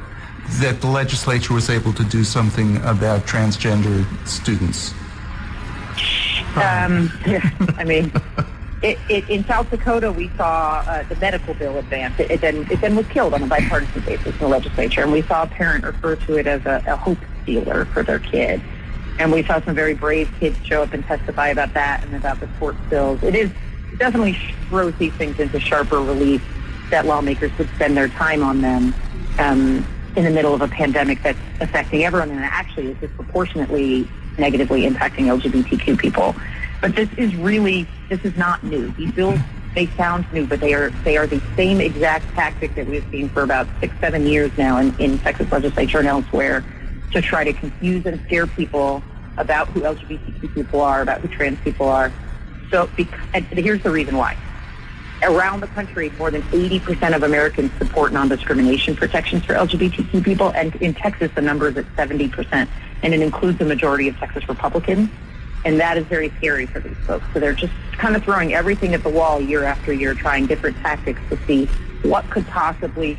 that 0.61 0.81
the 0.81 0.87
legislature 0.87 1.53
was 1.53 1.69
able 1.69 1.93
to 1.93 2.05
do 2.05 2.25
something 2.25 2.77
about 2.79 3.27
transgender 3.27 4.07
students. 4.27 4.93
Um, 6.57 7.13
I 7.79 7.85
mean, 7.85 8.13
it, 8.83 8.99
it, 9.09 9.29
in 9.29 9.45
South 9.45 9.71
Dakota, 9.71 10.11
we 10.11 10.29
saw 10.37 10.83
uh, 10.87 11.03
the 11.05 11.17
medical 11.17 11.55
bill 11.55 11.79
advance. 11.79 12.19
It, 12.19 12.31
it 12.31 12.41
then 12.41 12.67
it 12.71 12.81
then 12.81 12.97
was 12.97 13.07
killed 13.09 13.35
on 13.35 13.43
a 13.43 13.47
bipartisan 13.47 14.03
basis 14.03 14.33
in 14.33 14.39
the 14.39 14.49
legislature, 14.49 15.03
and 15.03 15.13
we 15.13 15.23
saw 15.23 15.45
a 15.45 15.47
parent 15.47 15.85
refer 15.85 16.17
to 16.17 16.37
it 16.37 16.47
as 16.47 16.65
a, 16.67 16.83
a 16.87 16.97
hope 16.97 17.19
stealer 17.43 17.85
for 17.87 18.03
their 18.03 18.19
kid. 18.19 18.61
And 19.19 19.31
we 19.33 19.43
saw 19.43 19.61
some 19.61 19.75
very 19.75 19.95
brave 19.95 20.31
kids 20.41 20.57
show 20.65 20.83
up 20.83 20.93
and 20.93 21.05
testify 21.05 21.49
about 21.49 21.75
that 21.75 22.05
and 22.05 22.15
about 22.15 22.41
the 22.41 22.49
sports 22.57 22.79
bills. 22.89 23.23
It 23.23 23.35
is 23.35 23.51
it 23.93 23.99
definitely 23.99 24.39
throws 24.69 24.95
these 24.97 25.13
things 25.15 25.39
into 25.39 25.61
sharper 25.61 26.01
relief 26.01 26.43
that 26.91 27.07
lawmakers 27.07 27.51
would 27.59 27.69
spend 27.75 27.97
their 27.97 28.09
time 28.09 28.43
on 28.43 28.63
them 28.63 28.95
um, 29.39 29.87
in 30.17 30.25
the 30.25 30.31
middle 30.31 30.55
of 30.55 30.63
a 30.63 30.69
pandemic 30.69 31.23
that's 31.23 31.39
affecting 31.61 32.05
everyone 32.05 32.31
and 32.31 32.41
actually 32.41 32.89
is 32.89 32.97
disproportionately 32.99 34.09
negatively 34.39 34.83
impacting 34.83 35.27
LGBTQ 35.27 35.99
people. 35.99 36.35
But 36.81 36.97
this 36.97 37.09
is 37.17 37.35
really, 37.37 37.87
this 38.09 38.21
is 38.25 38.37
not 38.37 38.65
new. 38.65 38.91
These 38.93 39.13
bills, 39.13 39.39
they 39.75 39.87
sound 39.89 40.31
new, 40.33 40.47
but 40.47 40.61
they 40.61 40.75
are 40.75 40.91
they 41.05 41.17
are 41.17 41.27
the 41.27 41.41
same 41.57 41.81
exact 41.81 42.27
tactic 42.35 42.75
that 42.75 42.87
we've 42.87 43.07
seen 43.11 43.29
for 43.29 43.43
about 43.43 43.67
six, 43.81 43.95
seven 44.01 44.27
years 44.27 44.51
now 44.59 44.79
in, 44.79 44.95
in 44.99 45.19
Texas 45.19 45.51
legislature 45.51 45.99
and 45.99 46.09
elsewhere 46.09 46.65
to 47.13 47.23
try 47.23 47.45
to 47.45 47.53
confuse 47.53 48.05
and 48.07 48.21
scare 48.27 48.47
people 48.47 49.03
about 49.37 49.69
who 49.69 49.81
LGBTQ 49.81 50.55
people 50.55 50.81
are, 50.81 51.03
about 51.03 51.21
who 51.21 51.29
trans 51.29 51.59
people 51.61 51.89
are. 51.89 52.13
So, 52.71 52.89
and 53.35 53.45
here's 53.47 53.83
the 53.83 53.91
reason 53.91 54.17
why. 54.17 54.37
Around 55.23 55.61
the 55.61 55.69
country, 55.69 56.11
more 56.19 56.31
than 56.31 56.43
80% 56.43 57.15
of 57.15 57.23
Americans 57.23 57.71
support 57.79 58.13
non-discrimination 58.13 58.97
protections 58.97 59.45
for 59.45 59.55
LGBTQ 59.55 60.25
people, 60.25 60.51
and 60.51 60.75
in 60.77 60.95
Texas, 60.95 61.31
the 61.35 61.43
number 61.43 61.69
is 61.69 61.77
at 61.77 61.87
70%, 61.97 62.69
and 63.03 63.15
it 63.15 63.21
includes 63.21 63.59
the 63.59 63.65
majority 63.65 64.09
of 64.09 64.17
Texas 64.17 64.49
Republicans, 64.49 65.09
and 65.65 65.79
that 65.79 65.97
is 65.97 66.05
very 66.07 66.31
scary 66.39 66.67
for 66.67 66.81
these 66.81 66.97
folks. 67.07 67.25
So 67.33 67.39
they're 67.39 67.53
just 67.53 67.73
kind 67.93 68.17
of 68.17 68.25
throwing 68.25 68.53
everything 68.53 68.95
at 68.95 69.05
the 69.05 69.11
wall 69.11 69.41
year 69.41 69.63
after 69.63 69.93
year, 69.93 70.13
trying 70.15 70.47
different 70.47 70.77
tactics 70.79 71.21
to 71.31 71.39
see 71.47 71.67
what 72.03 72.29
could 72.31 72.47
possibly, 72.49 73.17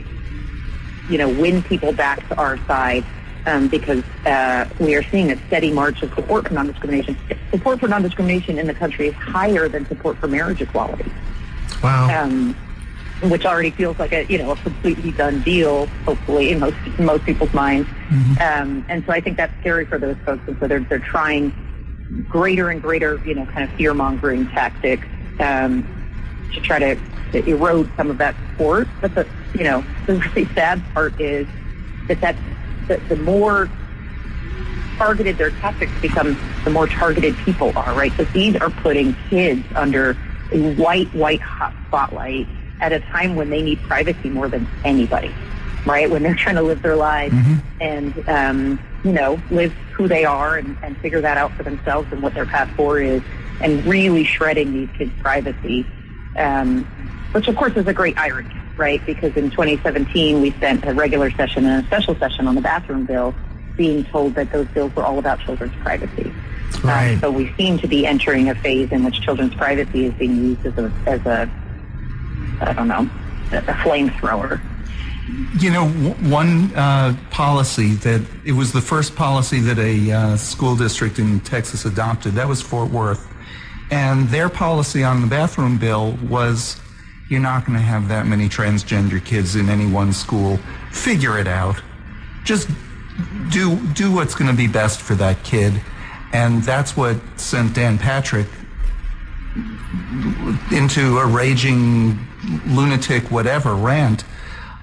you 1.10 1.18
know, 1.18 1.30
win 1.30 1.64
people 1.64 1.94
back 1.94 2.28
to 2.28 2.36
our 2.36 2.58
side. 2.68 3.06
Um, 3.46 3.68
because 3.68 4.04
uh, 4.26 4.70
we 4.80 4.96
are 4.96 5.04
seeing 5.04 5.32
a 5.32 5.48
steady 5.48 5.70
march 5.70 6.02
of 6.02 6.14
support 6.14 6.48
for 6.48 6.54
non-discrimination. 6.54 7.18
Support 7.52 7.82
for 7.82 7.90
non-discrimination 7.90 8.58
in 8.58 8.68
the 8.68 8.74
country 8.74 9.08
is 9.08 9.16
higher 9.16 9.68
than 9.68 9.86
support 9.88 10.18
for 10.18 10.28
marriage 10.30 10.62
equality 10.62 11.12
Wow. 11.84 12.24
um, 12.24 12.56
which 13.24 13.46
already 13.46 13.72
feels 13.72 14.00
like 14.00 14.14
a 14.14 14.26
you 14.26 14.38
know 14.38 14.52
a 14.52 14.56
completely 14.56 15.12
done 15.12 15.42
deal, 15.42 15.88
hopefully 16.06 16.52
in 16.52 16.60
most 16.60 16.78
in 16.98 17.06
most 17.06 17.26
people's 17.26 17.54
minds. 17.54 17.90
Um, 18.42 18.86
and 18.88 19.04
so 19.06 19.12
I 19.12 19.20
think 19.20 19.36
that's 19.38 19.54
scary 19.60 19.86
for 19.86 19.98
those 19.98 20.16
folks, 20.26 20.42
and 20.48 20.58
so 20.60 20.68
they're 20.68 20.80
they're 20.82 21.00
trying 21.00 21.54
greater 22.30 22.70
and 22.70 22.82
greater 22.82 23.22
you 23.26 23.36
know 23.36 23.46
kind 23.48 23.70
of 23.70 23.76
fear 23.76 23.94
mongering 23.94 24.48
tactics 24.50 25.06
um, 25.40 25.86
to 26.54 26.62
try 26.62 26.80
to, 26.80 26.96
to 27.34 27.46
erode 27.50 27.90
some 27.98 28.10
of 28.10 28.18
that 28.20 28.36
support. 28.52 28.88
But 29.02 29.16
the 29.16 29.28
you 29.54 29.64
know 29.66 29.84
the 30.06 30.16
really 30.20 30.46
sad 30.54 30.82
part 30.94 31.20
is 31.20 31.48
that 32.08 32.22
that's 32.22 32.40
the, 32.88 33.02
the 33.10 33.16
more 33.18 33.70
targeted 34.98 35.38
their 35.38 35.52
tactics 35.52 35.92
become, 36.02 36.38
the 36.64 36.70
more 36.70 36.88
targeted 36.88 37.38
people 37.38 37.74
are, 37.76 37.94
right? 37.94 38.14
So 38.18 38.26
these 38.26 38.56
are 38.58 38.70
putting 38.70 39.16
kids 39.30 39.64
under 39.76 40.18
a 40.52 40.74
white, 40.74 41.14
white 41.16 41.42
hot 41.42 41.74
spotlight 41.88 42.48
at 42.80 42.92
a 42.92 43.00
time 43.00 43.36
when 43.36 43.50
they 43.50 43.62
need 43.62 43.82
privacy 43.84 44.30
more 44.30 44.48
than 44.48 44.68
anybody, 44.84 45.34
right? 45.86 46.10
When 46.10 46.24
they're 46.24 46.36
trying 46.36 46.56
to 46.56 46.62
live 46.62 46.82
their 46.82 46.96
lives 46.96 47.36
and, 47.80 48.30
um, 48.30 48.80
you 49.04 49.12
know, 49.12 49.42
live 49.50 49.74
who 49.94 50.08
they 50.08 50.26
are 50.26 50.58
and, 50.58 50.78
and 50.84 50.98
figure 50.98 51.22
that 51.22 51.38
out 51.38 51.52
for 51.54 51.64
themselves 51.64 52.08
and 52.12 52.22
what 52.22 52.34
their 52.34 52.46
path 52.46 52.70
forward 52.76 53.02
is 53.02 53.22
and 53.62 53.86
really 53.86 54.24
shredding 54.24 54.74
these 54.74 54.90
kids' 54.98 55.12
privacy, 55.22 55.86
um, 56.36 56.84
which 57.32 57.48
of 57.48 57.56
course 57.56 57.74
is 57.76 57.88
a 57.88 57.94
great 57.94 58.18
irony, 58.18 58.54
right? 58.78 59.04
Because 59.06 59.36
in 59.36 59.50
2017 59.52 60.42
we 60.42 60.52
spent 60.52 60.86
a 60.86 60.94
regular 60.94 61.30
session 61.32 61.66
and 61.66 61.84
a 61.84 61.88
special 61.88 62.16
session 62.16 62.48
on 62.48 62.56
the 62.56 62.62
bathroom 62.62 63.06
bill 63.06 63.34
being 63.78 64.04
told 64.06 64.36
that 64.36 64.52
those 64.52 64.68
bills 64.70 64.96
were 64.96 65.04
all 65.04 65.20
about 65.20 65.40
children's 65.40 65.76
privacy. 65.84 66.26
Um, 66.26 66.36
Right. 66.84 67.18
so 67.22 67.30
we 67.32 67.54
seem 67.56 67.78
to 67.80 67.88
be 67.88 68.06
entering 68.06 68.50
a 68.50 68.56
phase 68.56 68.92
in 68.92 69.04
which 69.04 69.22
children's 69.22 69.54
privacy 69.56 70.06
is 70.06 70.14
being 70.16 70.36
used 70.36 70.66
as 70.66 70.78
a, 70.78 70.92
as 71.06 71.26
a 71.26 71.50
I 72.62 72.74
don't 72.74 72.88
know, 72.88 73.10
a 73.52 73.58
a 73.58 73.74
flamethrower. 73.84 74.60
You 75.60 75.72
know, 75.72 75.88
w- 75.88 76.32
one 76.34 76.74
uh, 76.76 77.16
policy 77.30 77.94
that 77.96 78.22
it 78.44 78.52
was 78.54 78.74
the 78.74 78.82
first 78.82 79.16
policy 79.16 79.60
that 79.62 79.78
a 79.80 80.12
uh, 80.12 80.38
school 80.38 80.76
district 80.76 81.20
in 81.20 81.40
Texas 81.42 81.86
adopted. 81.86 82.34
That 82.34 82.48
was 82.48 82.62
Fort 82.62 82.90
Worth, 82.92 83.26
and 83.92 84.28
their 84.30 84.50
policy 84.50 85.04
on 85.04 85.22
the 85.22 85.28
bathroom 85.28 85.78
bill 85.78 86.18
was 86.28 86.80
you're 87.30 87.40
not 87.40 87.66
going 87.66 87.78
to 87.78 87.84
have 87.84 88.08
that 88.10 88.26
many 88.26 88.50
transgender 88.50 89.24
kids 89.24 89.56
in 89.56 89.70
any 89.70 89.86
one 89.86 90.14
school. 90.14 90.60
Figure 90.92 91.38
it 91.38 91.48
out. 91.48 91.82
Just 92.44 92.70
do 93.50 93.78
do 93.94 94.12
what's 94.12 94.36
going 94.36 94.50
to 94.50 94.58
be 94.58 94.68
best 94.68 95.02
for 95.02 95.16
that 95.16 95.44
kid, 95.44 95.82
and 96.34 96.64
that's 96.64 96.98
what 96.98 97.18
sent 97.38 97.76
Dan 97.76 97.98
Patrick 97.98 98.48
into 100.72 101.20
a 101.20 101.26
raging 101.26 102.20
lunatic 102.68 103.30
whatever 103.32 103.76
rant. 103.76 104.24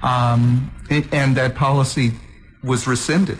Um, 0.02 0.70
and 1.12 1.36
that 1.36 1.54
policy 1.54 2.12
was 2.62 2.86
rescinded. 2.86 3.38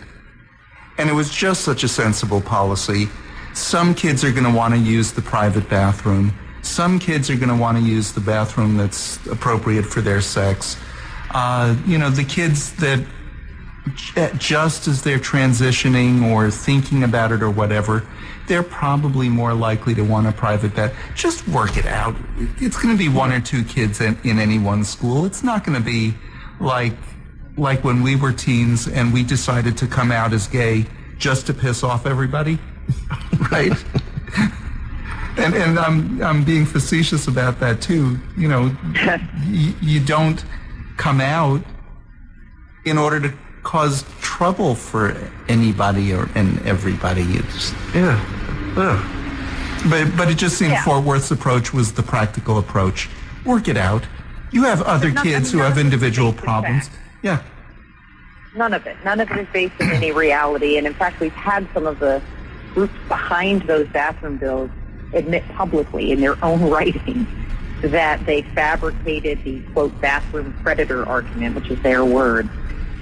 And 0.97 1.09
it 1.09 1.13
was 1.13 1.29
just 1.29 1.61
such 1.61 1.83
a 1.83 1.87
sensible 1.87 2.41
policy. 2.41 3.07
Some 3.53 3.95
kids 3.95 4.23
are 4.23 4.31
going 4.31 4.43
to 4.43 4.51
want 4.51 4.73
to 4.73 4.79
use 4.79 5.11
the 5.11 5.21
private 5.21 5.67
bathroom 5.69 6.33
some 6.61 6.99
kids 6.99 7.29
are 7.29 7.35
going 7.35 7.49
to 7.49 7.55
want 7.55 7.77
to 7.77 7.83
use 7.83 8.11
the 8.11 8.21
bathroom 8.21 8.77
that's 8.77 9.25
appropriate 9.27 9.83
for 9.83 10.01
their 10.01 10.21
sex 10.21 10.77
uh, 11.31 11.75
you 11.85 11.97
know 11.97 12.09
the 12.09 12.23
kids 12.23 12.73
that 12.73 12.99
just 14.37 14.87
as 14.87 15.01
they're 15.01 15.19
transitioning 15.19 16.31
or 16.31 16.51
thinking 16.51 17.03
about 17.03 17.31
it 17.31 17.41
or 17.41 17.49
whatever, 17.49 18.05
they're 18.47 18.63
probably 18.63 19.29
more 19.29 19.53
likely 19.53 19.95
to 19.95 20.03
want 20.03 20.27
a 20.27 20.31
private 20.31 20.75
bet. 20.75 20.93
Just 21.15 21.47
work 21.47 21.77
it 21.77 21.85
out. 21.85 22.15
It's 22.57 22.81
going 22.81 22.95
to 22.95 22.97
be 22.97 23.09
one 23.09 23.31
or 23.31 23.39
two 23.39 23.63
kids 23.63 24.01
in, 24.01 24.17
in 24.23 24.39
any 24.39 24.59
one 24.59 24.83
school. 24.83 25.25
It's 25.25 25.43
not 25.43 25.63
going 25.63 25.77
to 25.77 25.83
be 25.83 26.13
like 26.59 26.93
like 27.57 27.83
when 27.83 28.01
we 28.01 28.15
were 28.15 28.31
teens 28.31 28.87
and 28.87 29.13
we 29.13 29.23
decided 29.23 29.77
to 29.77 29.85
come 29.85 30.09
out 30.11 30.31
as 30.31 30.47
gay 30.47 30.85
just 31.17 31.45
to 31.47 31.53
piss 31.53 31.83
off 31.83 32.05
everybody, 32.05 32.57
right? 33.51 33.73
And 35.37 35.53
and 35.53 35.79
I'm 35.79 36.21
I'm 36.23 36.43
being 36.43 36.65
facetious 36.65 37.27
about 37.27 37.59
that 37.59 37.81
too. 37.81 38.19
You 38.37 38.47
know, 38.47 38.75
you, 39.45 39.73
you 39.81 39.99
don't 39.99 40.43
come 40.97 41.21
out 41.21 41.61
in 42.85 42.97
order 42.97 43.19
to 43.19 43.33
cause 43.63 44.03
trouble 44.21 44.75
for 44.75 45.15
anybody 45.47 46.13
or 46.13 46.29
and 46.35 46.59
everybody. 46.65 47.21
It's 47.23 47.71
Yeah. 47.93 48.19
Yeah. 48.75 49.87
but 49.89 50.15
but 50.17 50.29
it 50.29 50.37
just 50.37 50.57
seemed 50.57 50.71
Yeah. 50.71 50.83
Fort 50.83 51.03
Worth's 51.03 51.31
approach 51.31 51.73
was 51.73 51.93
the 51.93 52.03
practical 52.03 52.57
approach. 52.57 53.09
Work 53.45 53.67
it 53.67 53.77
out. 53.77 54.03
You 54.51 54.63
have 54.63 54.81
other 54.81 55.11
not- 55.11 55.23
kids 55.23 55.49
I 55.49 55.51
who 55.51 55.57
mean, 55.57 55.65
have 55.67 55.77
none 55.77 55.85
of 55.85 55.93
it's 55.93 55.93
individual 55.93 56.33
problems. 56.33 56.87
fact. 56.87 56.99
Yeah. 57.23 57.41
None 58.55 58.73
of 58.73 58.85
it. 58.85 58.97
None 59.05 59.19
of 59.21 59.31
it 59.31 59.37
is 59.37 59.47
based 59.53 59.75
in 59.79 59.89
any 59.91 60.11
reality. 60.11 60.77
And 60.77 60.85
in 60.85 60.93
fact, 60.93 61.21
we've 61.21 61.31
had 61.31 61.65
some 61.73 61.87
of 61.87 61.99
the 61.99 62.21
groups 62.73 62.93
behind 63.07 63.61
those 63.63 63.87
bathroom 63.89 64.37
bills 64.37 64.69
admit 65.13 65.43
publicly 65.49 66.11
in 66.11 66.21
their 66.21 66.43
own 66.43 66.69
writing 66.69 67.27
that 67.81 68.25
they 68.25 68.41
fabricated 68.41 69.43
the 69.43 69.59
quote 69.73 69.99
bathroom 70.01 70.53
predator 70.61 71.07
argument, 71.07 71.55
which 71.55 71.69
is 71.69 71.81
their 71.81 72.05
word, 72.05 72.47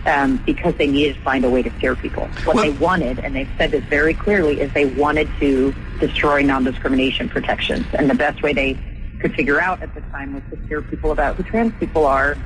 um, 0.05 0.37
because 0.45 0.73
they 0.75 0.87
needed 0.87 1.15
to 1.15 1.21
find 1.21 1.43
a 1.43 1.49
way 1.49 1.61
to 1.61 1.69
scare 1.77 1.95
people. 1.95 2.27
What 2.45 2.55
Well- 2.55 2.63
they 2.63 2.71
wanted, 2.71 3.19
and 3.19 3.35
they've 3.35 3.49
said 3.57 3.71
this 3.71 3.83
very 3.85 4.13
clearly, 4.13 4.61
is 4.61 4.71
they 4.73 4.85
wanted 4.85 5.27
to 5.39 5.75
destroy 5.99 6.41
non-discrimination 6.41 7.27
protections. 7.29 7.85
And 7.93 8.09
the 8.09 8.15
best 8.15 8.41
way 8.41 8.53
they 8.53 8.77
could 9.19 9.33
figure 9.35 9.61
out 9.61 9.83
at 9.83 9.93
the 9.93 10.01
time 10.11 10.33
was 10.33 10.43
to 10.49 10.65
scare 10.65 10.81
people 10.81 11.11
about 11.11 11.35
who 11.35 11.43
trans 11.43 11.73
people 11.79 12.05
are, 12.05 12.37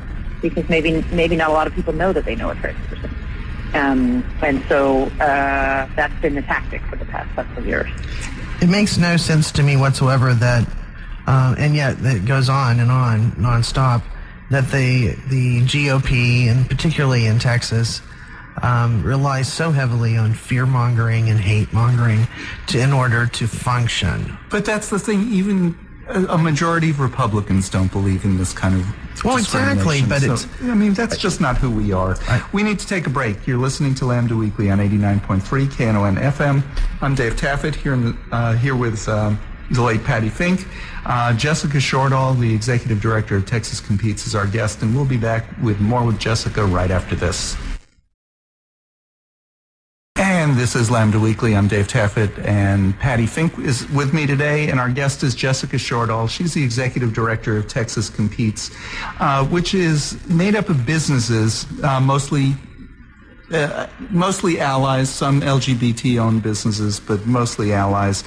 because 0.41 0.67
maybe 0.69 1.05
maybe 1.11 1.35
not 1.35 1.51
a 1.51 1.53
lot 1.53 1.67
of 1.67 1.75
people 1.75 1.93
know 1.93 2.11
that 2.11 2.25
they 2.25 2.35
know 2.35 2.49
a 2.49 2.55
trans 2.55 2.77
person. 2.87 3.11
Um, 3.75 4.23
and 4.41 4.63
so 4.67 5.03
uh, 5.19 5.87
that's 5.95 6.19
been 6.21 6.35
the 6.35 6.41
tactic 6.41 6.81
for 6.89 6.95
the 6.95 7.05
past 7.05 7.33
couple 7.35 7.59
of 7.59 7.67
years. 7.67 7.89
It 8.63 8.69
makes 8.69 8.97
no 8.97 9.17
sense 9.17 9.51
to 9.51 9.61
me 9.61 9.75
whatsoever 9.75 10.33
that, 10.35 10.65
uh, 11.27 11.53
and 11.57 11.75
yet 11.75 11.97
it 11.99 12.23
goes 12.23 12.47
on 12.47 12.79
and 12.79 12.89
on 12.89 13.33
nonstop, 13.33 14.01
that 14.51 14.71
the 14.71 15.17
the 15.27 15.59
GOP 15.63 16.47
and 16.47 16.69
particularly 16.69 17.25
in 17.25 17.39
Texas 17.39 18.01
um, 18.61 19.03
relies 19.03 19.51
so 19.51 19.71
heavily 19.71 20.15
on 20.15 20.33
fear 20.33 20.65
mongering 20.65 21.29
and 21.29 21.41
hate 21.41 21.73
mongering 21.73 22.25
in 22.73 22.93
order 22.93 23.25
to 23.25 23.47
function. 23.47 24.37
But 24.49 24.63
that's 24.63 24.89
the 24.89 24.97
thing. 24.97 25.29
Even 25.33 25.77
a 26.07 26.37
majority 26.37 26.91
of 26.91 27.01
Republicans 27.01 27.69
don't 27.69 27.91
believe 27.91 28.23
in 28.23 28.37
this 28.37 28.53
kind 28.53 28.75
of 28.79 28.87
Well, 29.23 29.37
exactly, 29.37 30.01
but 30.01 30.21
So, 30.21 30.33
it's- 30.33 30.47
I 30.63 30.73
mean, 30.73 30.93
that's 30.93 31.17
just 31.17 31.39
not 31.39 31.57
who 31.57 31.69
we 31.69 31.93
are. 31.93 32.17
I- 32.27 32.41
we 32.51 32.61
need 32.63 32.79
to 32.79 32.87
take 32.87 33.07
a 33.07 33.09
break. 33.09 33.47
You're 33.47 33.57
listening 33.57 33.95
to 33.95 34.05
Lambda 34.05 34.35
Weekly 34.35 34.69
on 34.69 34.79
89.3 34.79 35.67
KNON 35.67 36.17
FM. 36.17 36.63
I'm 37.01 37.15
Dave 37.15 37.35
Taffet 37.37 37.75
here 37.75 37.93
in 37.93 38.05
the, 38.05 38.15
uh, 38.35 38.53
here 38.53 38.75
with 38.75 39.07
um, 39.07 39.39
the 39.71 39.81
late 39.81 40.03
Patty 40.03 40.29
Fink. 40.29 40.67
Uh, 41.05 41.33
Jessica 41.33 41.77
Shortall, 41.77 42.37
the 42.39 42.53
executive 42.53 42.99
director 43.01 43.35
of 43.37 43.45
Texas 43.45 43.79
Competes, 43.79 44.27
is 44.27 44.35
our 44.35 44.45
guest, 44.45 44.81
and 44.81 44.93
we'll 44.95 45.05
be 45.05 45.17
back 45.17 45.45
with 45.61 45.79
more 45.79 46.03
with 46.03 46.19
Jessica 46.19 46.63
right 46.65 46.91
after 46.91 47.15
this. 47.15 47.55
And 50.43 50.57
this 50.57 50.75
is 50.75 50.91
Lambda 50.91 51.17
Weekly. 51.21 51.55
I'm 51.55 51.69
Dave 51.69 51.87
Taffet, 51.87 52.45
and 52.45 52.99
Patty 52.99 53.25
Fink 53.25 53.57
is 53.59 53.89
with 53.91 54.13
me 54.13 54.27
today, 54.27 54.67
and 54.67 54.77
our 54.77 54.89
guest 54.89 55.23
is 55.23 55.35
Jessica 55.35 55.77
Shortall. 55.77 56.29
She's 56.29 56.53
the 56.53 56.61
executive 56.61 57.13
director 57.13 57.55
of 57.55 57.69
Texas 57.69 58.09
Competes, 58.09 58.69
uh, 59.21 59.45
which 59.45 59.73
is 59.73 60.19
made 60.27 60.57
up 60.57 60.67
of 60.67 60.85
businesses, 60.85 61.65
uh, 61.81 62.01
mostly 62.01 62.55
uh, 63.53 63.87
mostly 64.09 64.59
allies, 64.59 65.09
some 65.09 65.39
LGBT-owned 65.39 66.43
businesses, 66.43 66.99
but 66.99 67.25
mostly 67.25 67.71
allies. 67.71 68.25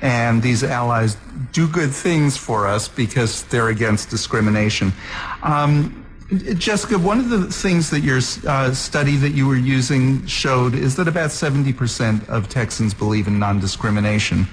And 0.00 0.42
these 0.42 0.64
allies 0.64 1.18
do 1.52 1.68
good 1.68 1.92
things 1.92 2.38
for 2.38 2.66
us 2.66 2.88
because 2.88 3.42
they're 3.44 3.68
against 3.68 4.08
discrimination. 4.08 4.94
Um, 5.42 6.06
Jessica, 6.30 6.98
one 6.98 7.18
of 7.18 7.30
the 7.30 7.46
things 7.46 7.88
that 7.90 8.00
your 8.00 8.20
uh, 8.46 8.72
study 8.74 9.16
that 9.16 9.30
you 9.30 9.46
were 9.46 9.56
using 9.56 10.26
showed 10.26 10.74
is 10.74 10.94
that 10.96 11.08
about 11.08 11.30
70% 11.30 12.28
of 12.28 12.50
Texans 12.50 12.92
believe 12.92 13.26
in 13.26 13.38
non-discrimination. 13.38 14.46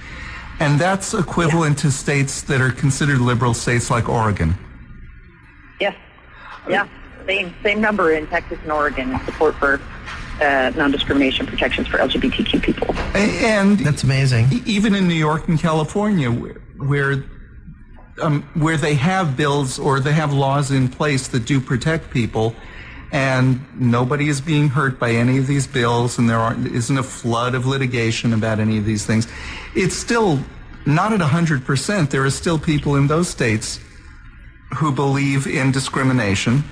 And 0.62 0.80
that's 0.80 1.14
equivalent 1.14 1.78
to 1.80 1.92
states 1.92 2.44
that 2.44 2.62
are 2.62 2.72
considered 2.72 3.20
liberal 3.20 3.54
states 3.54 3.90
like 3.90 4.08
Oregon. 4.08 4.56
Yes. 5.82 5.96
Yeah. 6.70 6.88
Same 7.26 7.54
same 7.62 7.82
number 7.82 8.14
in 8.14 8.28
Texas 8.28 8.60
and 8.62 8.72
Oregon 8.72 9.12
in 9.12 9.20
support 9.26 9.56
for 9.56 9.82
uh, 10.40 10.72
non-discrimination 10.78 11.46
protections 11.46 11.88
for 11.88 11.98
LGBTQ 11.98 12.62
people. 12.62 12.96
And 13.14 13.80
That's 13.80 14.04
amazing. 14.04 14.48
Even 14.66 14.96
in 14.96 15.10
New 15.10 15.16
York 15.16 15.50
and 15.50 15.60
California, 15.60 16.32
where 16.32 16.62
where, 16.78 17.24
um, 18.22 18.44
where 18.54 18.78
they 18.78 18.96
have 18.96 19.36
bills 19.36 19.80
or 19.80 20.00
they 20.00 20.14
have 20.14 20.34
laws 20.34 20.72
in 20.72 20.88
place 20.88 21.28
that 21.30 21.46
do 21.46 21.60
protect 21.60 22.12
people, 22.12 22.56
and 23.12 23.60
nobody 23.80 24.28
is 24.28 24.42
being 24.42 24.70
hurt 24.70 25.00
by 25.00 25.12
any 25.12 25.38
of 25.38 25.48
these 25.48 25.68
bills, 25.68 26.18
and 26.18 26.30
there 26.30 26.40
aren't, 26.40 26.68
isn't 26.68 26.98
a 26.98 27.04
flood 27.04 27.56
of 27.56 27.66
litigation 27.66 28.34
about 28.34 28.60
any 28.60 28.78
of 28.78 28.86
these 28.86 29.06
things, 29.06 29.28
it's 29.76 29.96
still 29.96 30.40
not 30.86 31.14
at 31.14 31.22
hundred 31.22 31.66
percent. 31.66 32.12
There 32.12 32.24
are 32.26 32.30
still 32.32 32.60
people 32.60 32.96
in 32.96 33.08
those 33.08 33.28
states 33.28 33.80
who 34.78 34.92
believe 34.92 35.48
in 35.48 35.72
discrimination. 35.72 36.64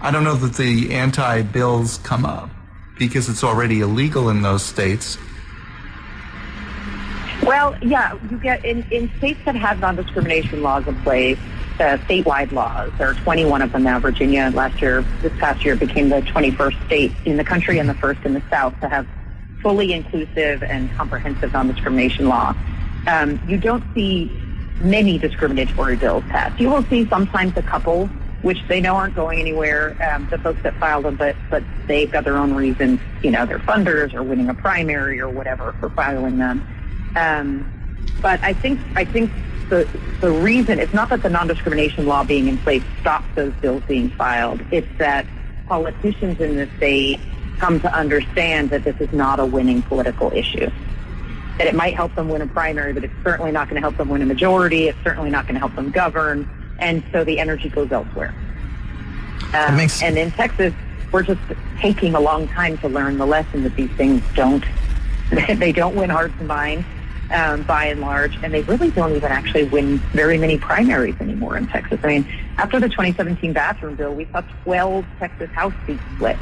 I 0.00 0.10
don't 0.10 0.24
know 0.24 0.34
that 0.34 0.54
the 0.54 0.92
anti-bills 0.94 1.98
come 1.98 2.24
up 2.24 2.50
because 2.98 3.28
it's 3.28 3.44
already 3.44 3.80
illegal 3.80 4.30
in 4.30 4.42
those 4.42 4.62
states. 4.62 5.18
Well, 7.50 7.76
yeah, 7.82 8.16
you 8.30 8.38
get 8.38 8.64
in, 8.64 8.84
in 8.92 9.10
states 9.18 9.40
that 9.44 9.56
have 9.56 9.80
non-discrimination 9.80 10.62
laws 10.62 10.86
in 10.86 10.94
place, 11.02 11.36
uh, 11.80 11.98
statewide 12.06 12.52
laws. 12.52 12.92
There 12.96 13.10
are 13.10 13.14
21 13.14 13.60
of 13.60 13.72
them 13.72 13.82
now. 13.82 13.98
Virginia 13.98 14.52
last 14.54 14.80
year, 14.80 15.04
this 15.20 15.32
past 15.40 15.64
year, 15.64 15.74
became 15.74 16.10
the 16.10 16.20
21st 16.20 16.86
state 16.86 17.12
in 17.24 17.38
the 17.38 17.42
country 17.42 17.80
and 17.80 17.88
the 17.88 17.94
first 17.94 18.20
in 18.24 18.34
the 18.34 18.42
South 18.50 18.78
to 18.82 18.88
have 18.88 19.04
fully 19.62 19.92
inclusive 19.92 20.62
and 20.62 20.92
comprehensive 20.92 21.52
non-discrimination 21.52 22.28
law. 22.28 22.54
Um, 23.08 23.40
you 23.48 23.56
don't 23.58 23.82
see 23.94 24.30
many 24.80 25.18
discriminatory 25.18 25.96
bills 25.96 26.22
passed. 26.28 26.60
You 26.60 26.70
will 26.70 26.84
see 26.84 27.04
sometimes 27.08 27.56
a 27.56 27.62
couple, 27.62 28.06
which 28.42 28.62
they 28.68 28.80
know 28.80 28.94
aren't 28.94 29.16
going 29.16 29.40
anywhere. 29.40 29.96
Um, 30.14 30.28
the 30.30 30.38
folks 30.38 30.62
that 30.62 30.76
filed 30.76 31.04
them, 31.04 31.16
but 31.16 31.34
but 31.50 31.64
they've 31.88 32.12
got 32.12 32.22
their 32.22 32.36
own 32.36 32.54
reasons. 32.54 33.00
You 33.24 33.32
know, 33.32 33.44
they're 33.44 33.58
funders 33.58 34.14
or 34.14 34.22
winning 34.22 34.48
a 34.48 34.54
primary 34.54 35.20
or 35.20 35.28
whatever 35.28 35.74
for 35.80 35.90
filing 35.90 36.38
them. 36.38 36.64
Um, 37.16 37.70
but 38.22 38.40
I 38.42 38.52
think 38.52 38.80
I 38.94 39.04
think 39.04 39.30
the 39.68 39.88
the 40.20 40.30
reason 40.30 40.78
it's 40.78 40.92
not 40.92 41.08
that 41.08 41.22
the 41.22 41.30
non-discrimination 41.30 42.06
law 42.06 42.24
being 42.24 42.48
in 42.48 42.58
place 42.58 42.82
stops 43.00 43.26
those 43.34 43.52
bills 43.54 43.82
being 43.88 44.10
filed. 44.10 44.60
It's 44.70 44.88
that 44.98 45.26
politicians 45.66 46.40
in 46.40 46.56
the 46.56 46.68
state 46.76 47.20
come 47.58 47.80
to 47.80 47.94
understand 47.94 48.70
that 48.70 48.84
this 48.84 48.96
is 49.00 49.12
not 49.12 49.38
a 49.40 49.46
winning 49.46 49.82
political 49.82 50.32
issue. 50.32 50.70
That 51.58 51.66
it 51.66 51.74
might 51.74 51.94
help 51.94 52.14
them 52.14 52.28
win 52.28 52.42
a 52.42 52.46
primary, 52.46 52.92
but 52.92 53.04
it's 53.04 53.14
certainly 53.22 53.52
not 53.52 53.68
going 53.68 53.76
to 53.76 53.80
help 53.80 53.96
them 53.96 54.08
win 54.08 54.22
a 54.22 54.26
majority. 54.26 54.88
It's 54.88 54.98
certainly 55.04 55.30
not 55.30 55.44
going 55.44 55.54
to 55.54 55.60
help 55.60 55.74
them 55.74 55.90
govern, 55.90 56.48
and 56.78 57.02
so 57.12 57.22
the 57.22 57.38
energy 57.38 57.68
goes 57.68 57.92
elsewhere. 57.92 58.34
Um, 59.54 59.76
makes- 59.76 60.02
and 60.02 60.16
in 60.16 60.30
Texas, 60.32 60.72
we're 61.12 61.22
just 61.22 61.40
taking 61.80 62.14
a 62.14 62.20
long 62.20 62.48
time 62.48 62.78
to 62.78 62.88
learn 62.88 63.18
the 63.18 63.26
lesson 63.26 63.62
that 63.64 63.76
these 63.76 63.90
things 63.92 64.22
don't 64.34 64.64
they 65.58 65.72
don't 65.72 65.94
win 65.94 66.10
hearts 66.10 66.34
and 66.38 66.48
minds 66.48 66.84
um, 67.30 67.62
by 67.62 67.86
and 67.86 68.00
large, 68.00 68.36
and 68.42 68.52
they 68.52 68.62
really 68.62 68.90
don't 68.90 69.14
even 69.14 69.30
actually 69.30 69.64
win 69.64 69.98
very 70.12 70.38
many 70.38 70.58
primaries 70.58 71.14
anymore 71.20 71.56
in 71.56 71.66
Texas. 71.66 72.00
I 72.02 72.06
mean, 72.06 72.26
after 72.58 72.80
the 72.80 72.88
2017 72.88 73.52
bathroom 73.52 73.94
bill, 73.94 74.14
we 74.14 74.26
saw 74.26 74.42
12 74.64 75.04
Texas 75.18 75.50
House 75.50 75.74
seats 75.86 76.02
split, 76.16 76.36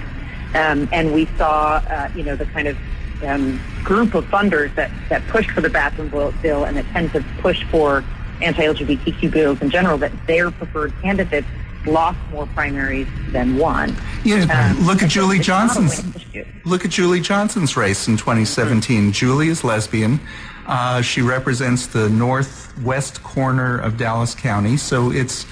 um, 0.55 0.89
and 0.93 1.13
we 1.13 1.27
saw, 1.37 1.83
uh, 1.89 2.11
you 2.15 2.23
know, 2.23 2.37
the 2.37 2.47
kind 2.47 2.69
of 2.69 2.77
um, 3.23 3.61
group 3.85 4.15
of 4.15 4.25
funders 4.27 4.75
that, 4.77 4.91
that 5.09 5.27
pushed 5.29 5.51
for 5.51 5.61
the 5.61 5.71
bathroom 5.71 6.09
bill, 6.09 6.33
bill 6.43 6.65
and 6.65 6.77
that 6.77 6.87
tend 6.87 7.13
to 7.13 7.25
push 7.41 7.65
for 7.65 8.05
anti-LGBTQ 8.41 9.31
bills 9.31 9.61
in 9.61 9.71
general, 9.71 9.99
that 9.99 10.13
their 10.27 10.51
preferred 10.51 10.93
candidates 11.03 11.47
lost 11.87 12.19
more 12.31 12.47
primaries 12.49 13.07
than 13.31 13.57
won. 13.57 13.97
Yeah, 14.25 14.75
Um, 14.77 14.87
look 14.87 15.03
at 15.03 15.11
Julie 15.11 15.39
it's 15.39 15.49
not 15.49 15.71
a 15.71 15.75
Johnson's. 15.75 16.25
Look 16.65 16.85
at 16.85 16.91
Julie 16.91 17.21
Johnson's 17.21 17.77
race 17.77 18.09
in 18.09 18.17
2017. 18.17 19.13
Julie 19.13 19.49
is 19.49 19.65
lesbian. 19.65 20.21
Uh, 20.69 21.01
she 21.01 21.23
represents 21.23 21.87
the 21.87 22.09
northwest 22.11 23.23
corner 23.23 23.79
of 23.79 23.97
Dallas 23.97 24.35
County, 24.35 24.77
so 24.77 25.11
it's 25.11 25.47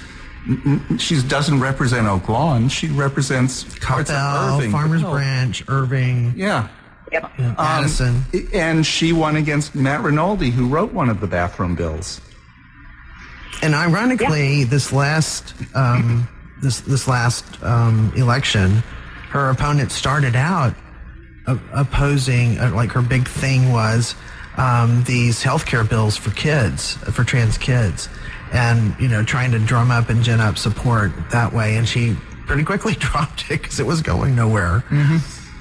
she 0.99 1.21
doesn't 1.23 1.59
represent 1.59 2.07
Oak 2.07 2.29
Lawn. 2.29 2.69
She 2.69 2.87
represents 2.87 3.63
parts 3.79 4.09
of 4.09 4.15
Coppell, 4.15 4.57
Irving. 4.59 4.71
Farmers 4.71 5.03
Oh, 5.03 5.11
Branch, 5.11 5.63
Irving, 5.67 6.33
Yeah. 6.37 6.69
Yep. 7.11 7.31
you 7.37 7.43
know, 7.45 7.55
Addison. 7.57 8.23
And 8.53 8.85
she 8.85 9.11
won 9.11 9.35
against 9.37 9.75
Matt 9.75 10.03
Rinaldi, 10.03 10.51
who 10.51 10.67
wrote 10.67 10.93
one 10.93 11.09
of 11.09 11.19
the 11.19 11.27
bathroom 11.27 11.73
bills. 11.75 12.21
And 13.61 13.73
ironically, 13.73 14.65
this 14.65 14.93
last 14.93 15.53
um, 15.73 16.27
this 16.61 16.81
this 16.81 17.07
last 17.07 17.43
um, 17.63 18.13
election, 18.15 18.83
her 19.31 19.49
opponent 19.49 19.91
started 19.91 20.35
out 20.35 20.75
opposing, 21.73 22.59
uh, 22.59 22.71
like 22.75 22.91
her 22.91 23.01
big 23.01 23.27
thing 23.27 23.71
was 23.71 24.15
um, 24.57 25.03
these 25.03 25.43
healthcare 25.43 25.87
bills 25.87 26.17
for 26.17 26.31
kids, 26.31 26.97
uh, 27.05 27.11
for 27.11 27.23
trans 27.23 27.57
kids, 27.57 28.09
and 28.51 28.95
you 28.99 29.07
know 29.07 29.23
trying 29.23 29.51
to 29.51 29.59
drum 29.59 29.91
up 29.91 30.09
and 30.09 30.23
gin 30.23 30.39
up 30.39 30.57
support 30.57 31.11
that 31.31 31.53
way. 31.53 31.77
And 31.77 31.87
she 31.87 32.15
pretty 32.45 32.63
quickly 32.63 32.93
dropped 32.99 33.49
it 33.51 33.61
because 33.61 33.79
it 33.79 33.85
was 33.85 34.01
going 34.01 34.35
nowhere. 34.35 34.83
Mm-hmm. 34.89 35.17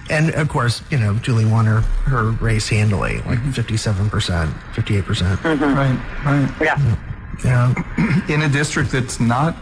And 0.09 0.35
of 0.35 0.49
course, 0.49 0.83
you 0.91 0.99
know, 0.99 1.15
Julie 1.15 1.45
won 1.45 1.67
her, 1.67 1.81
her 1.81 2.31
race 2.31 2.69
handily, 2.69 3.17
like 3.23 3.41
mm-hmm. 3.41 3.51
57%, 3.51 4.53
58%. 4.73 5.37
Mm-hmm. 5.37 5.65
Right, 5.75 6.25
right. 6.25 6.55
Yeah. 6.61 6.97
Yeah. 7.45 8.23
In 8.33 8.43
a 8.43 8.49
district 8.49 8.93
that's 8.93 9.19
not 9.19 9.57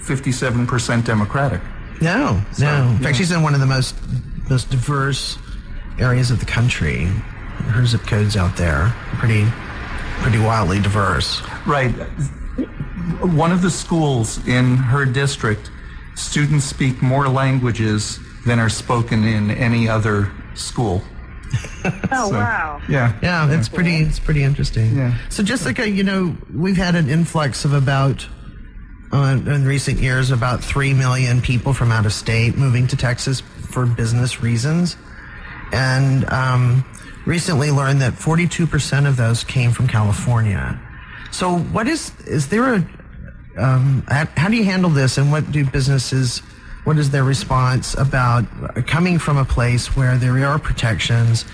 57% 0.00 1.04
Democratic. 1.04 1.60
No, 2.00 2.42
no. 2.58 2.82
In 2.82 2.92
yeah. 2.92 2.98
fact, 2.98 3.16
she's 3.16 3.32
in 3.32 3.42
one 3.42 3.54
of 3.54 3.60
the 3.60 3.66
most 3.66 3.96
most 4.50 4.68
diverse 4.68 5.38
areas 5.98 6.30
of 6.30 6.40
the 6.40 6.44
country. 6.44 7.08
Her 7.68 7.84
zip 7.86 8.02
code's 8.02 8.36
out 8.36 8.56
there, 8.56 8.94
pretty 9.18 9.46
pretty 10.20 10.38
wildly 10.38 10.80
diverse. 10.80 11.42
Right. 11.66 11.90
One 13.22 13.52
of 13.52 13.62
the 13.62 13.70
schools 13.70 14.46
in 14.48 14.76
her 14.76 15.04
district, 15.04 15.70
students 16.14 16.64
speak 16.64 17.02
more 17.02 17.28
languages 17.28 18.18
than 18.46 18.58
are 18.58 18.68
spoken 18.68 19.24
in 19.24 19.50
any 19.50 19.88
other 19.88 20.30
school. 20.54 21.02
Oh, 22.10 22.30
So, 22.30 22.34
wow. 22.36 22.80
Yeah. 22.88 23.16
Yeah, 23.22 23.48
it's 23.56 23.68
pretty 23.68 23.96
it's 23.96 24.18
pretty 24.18 24.42
interesting. 24.42 24.96
Yeah. 24.96 25.16
So 25.28 25.44
Jessica, 25.44 25.88
you 25.88 26.02
know, 26.02 26.36
we've 26.52 26.76
had 26.76 26.96
an 26.96 27.08
influx 27.08 27.64
of 27.64 27.72
about 27.72 28.26
uh, 29.12 29.38
in 29.46 29.64
recent 29.64 30.00
years 30.00 30.32
about 30.32 30.62
three 30.64 30.92
million 30.92 31.40
people 31.40 31.72
from 31.72 31.92
out 31.92 32.04
of 32.04 32.12
state 32.12 32.56
moving 32.56 32.88
to 32.88 32.96
Texas 32.96 33.40
for 33.40 33.86
business 33.86 34.42
reasons, 34.42 34.96
and 35.72 36.24
um, 36.30 36.84
recently 37.26 37.70
learned 37.70 38.00
that 38.00 38.14
42 38.14 38.66
percent 38.66 39.06
of 39.06 39.16
those 39.16 39.44
came 39.44 39.72
from 39.72 39.86
California. 39.88 40.80
So, 41.32 41.58
what 41.58 41.86
is 41.88 42.12
is 42.26 42.48
there 42.48 42.74
a 42.74 42.86
um, 43.58 44.04
how, 44.08 44.26
how 44.36 44.48
do 44.48 44.56
you 44.56 44.64
handle 44.64 44.90
this, 44.90 45.18
and 45.18 45.30
what 45.32 45.50
do 45.50 45.64
businesses? 45.64 46.38
What 46.84 46.98
is 46.98 47.10
their 47.10 47.24
response 47.24 47.94
about 47.94 48.44
coming 48.86 49.18
from 49.18 49.38
a 49.38 49.44
place 49.44 49.96
where 49.96 50.16
there 50.16 50.46
are 50.46 50.58
protections, 50.58 51.44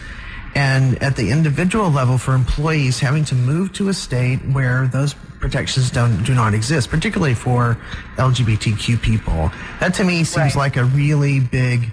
and 0.54 1.02
at 1.02 1.16
the 1.16 1.30
individual 1.30 1.88
level 1.90 2.18
for 2.18 2.34
employees 2.34 2.98
having 2.98 3.24
to 3.26 3.34
move 3.34 3.72
to 3.74 3.88
a 3.88 3.94
state 3.94 4.36
where 4.52 4.88
those 4.88 5.14
protections 5.40 5.90
don't 5.90 6.22
do 6.24 6.34
not 6.34 6.52
exist, 6.54 6.90
particularly 6.90 7.34
for 7.34 7.78
LGBTQ 8.16 9.00
people? 9.00 9.50
That 9.80 9.94
to 9.94 10.04
me 10.04 10.22
seems 10.24 10.54
Right. 10.54 10.56
like 10.56 10.76
a 10.76 10.84
really 10.84 11.40
big 11.40 11.90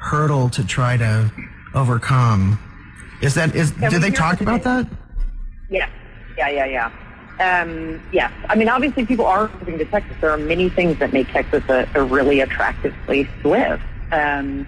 hurdle 0.00 0.48
to 0.50 0.64
try 0.64 0.96
to 0.96 1.30
overcome. 1.74 2.58
Is 3.20 3.34
that 3.34 3.54
is? 3.54 3.72
Yeah, 3.80 3.90
did 3.90 4.02
they 4.02 4.10
talk 4.10 4.40
about 4.40 4.62
that? 4.62 4.86
Yeah, 5.68 5.88
yeah, 6.36 6.48
yeah, 6.48 6.64
yeah. 6.66 6.90
Um, 7.40 8.00
yes, 8.12 8.32
I 8.48 8.56
mean, 8.56 8.68
obviously, 8.68 9.06
people 9.06 9.26
are 9.26 9.48
moving 9.60 9.78
to 9.78 9.84
Texas. 9.84 10.16
There 10.20 10.30
are 10.30 10.38
many 10.38 10.68
things 10.68 10.98
that 10.98 11.12
make 11.12 11.28
Texas 11.28 11.62
a, 11.68 11.88
a 11.94 12.02
really 12.02 12.40
attractive 12.40 12.94
place 13.06 13.28
to 13.42 13.48
live, 13.48 13.80
um, 14.12 14.66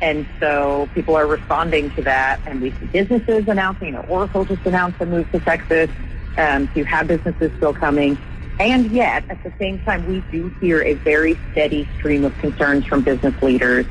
and 0.00 0.26
so 0.38 0.88
people 0.94 1.14
are 1.16 1.26
responding 1.26 1.90
to 1.92 2.02
that. 2.02 2.40
And 2.46 2.60
we 2.60 2.70
see 2.72 2.86
businesses 2.86 3.48
announcing. 3.48 3.88
You 3.88 3.94
know, 3.94 4.06
Oracle 4.08 4.44
just 4.44 4.64
announced 4.66 5.00
a 5.00 5.06
move 5.06 5.30
to 5.32 5.40
Texas. 5.40 5.90
Um, 6.36 6.66
so 6.68 6.72
you 6.76 6.84
have 6.84 7.06
businesses 7.06 7.50
still 7.56 7.74
coming, 7.74 8.16
and 8.58 8.90
yet 8.90 9.24
at 9.28 9.42
the 9.42 9.52
same 9.58 9.78
time, 9.80 10.06
we 10.06 10.20
do 10.30 10.48
hear 10.60 10.82
a 10.82 10.94
very 10.94 11.38
steady 11.52 11.88
stream 11.98 12.24
of 12.24 12.36
concerns 12.38 12.86
from 12.86 13.02
business 13.02 13.34
leaders 13.42 13.84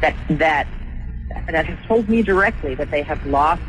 that 0.00 0.14
that 0.30 0.68
that 1.48 1.66
have 1.66 1.86
told 1.86 2.08
me 2.08 2.22
directly 2.22 2.74
that 2.74 2.90
they 2.90 3.02
have 3.02 3.24
lost 3.26 3.62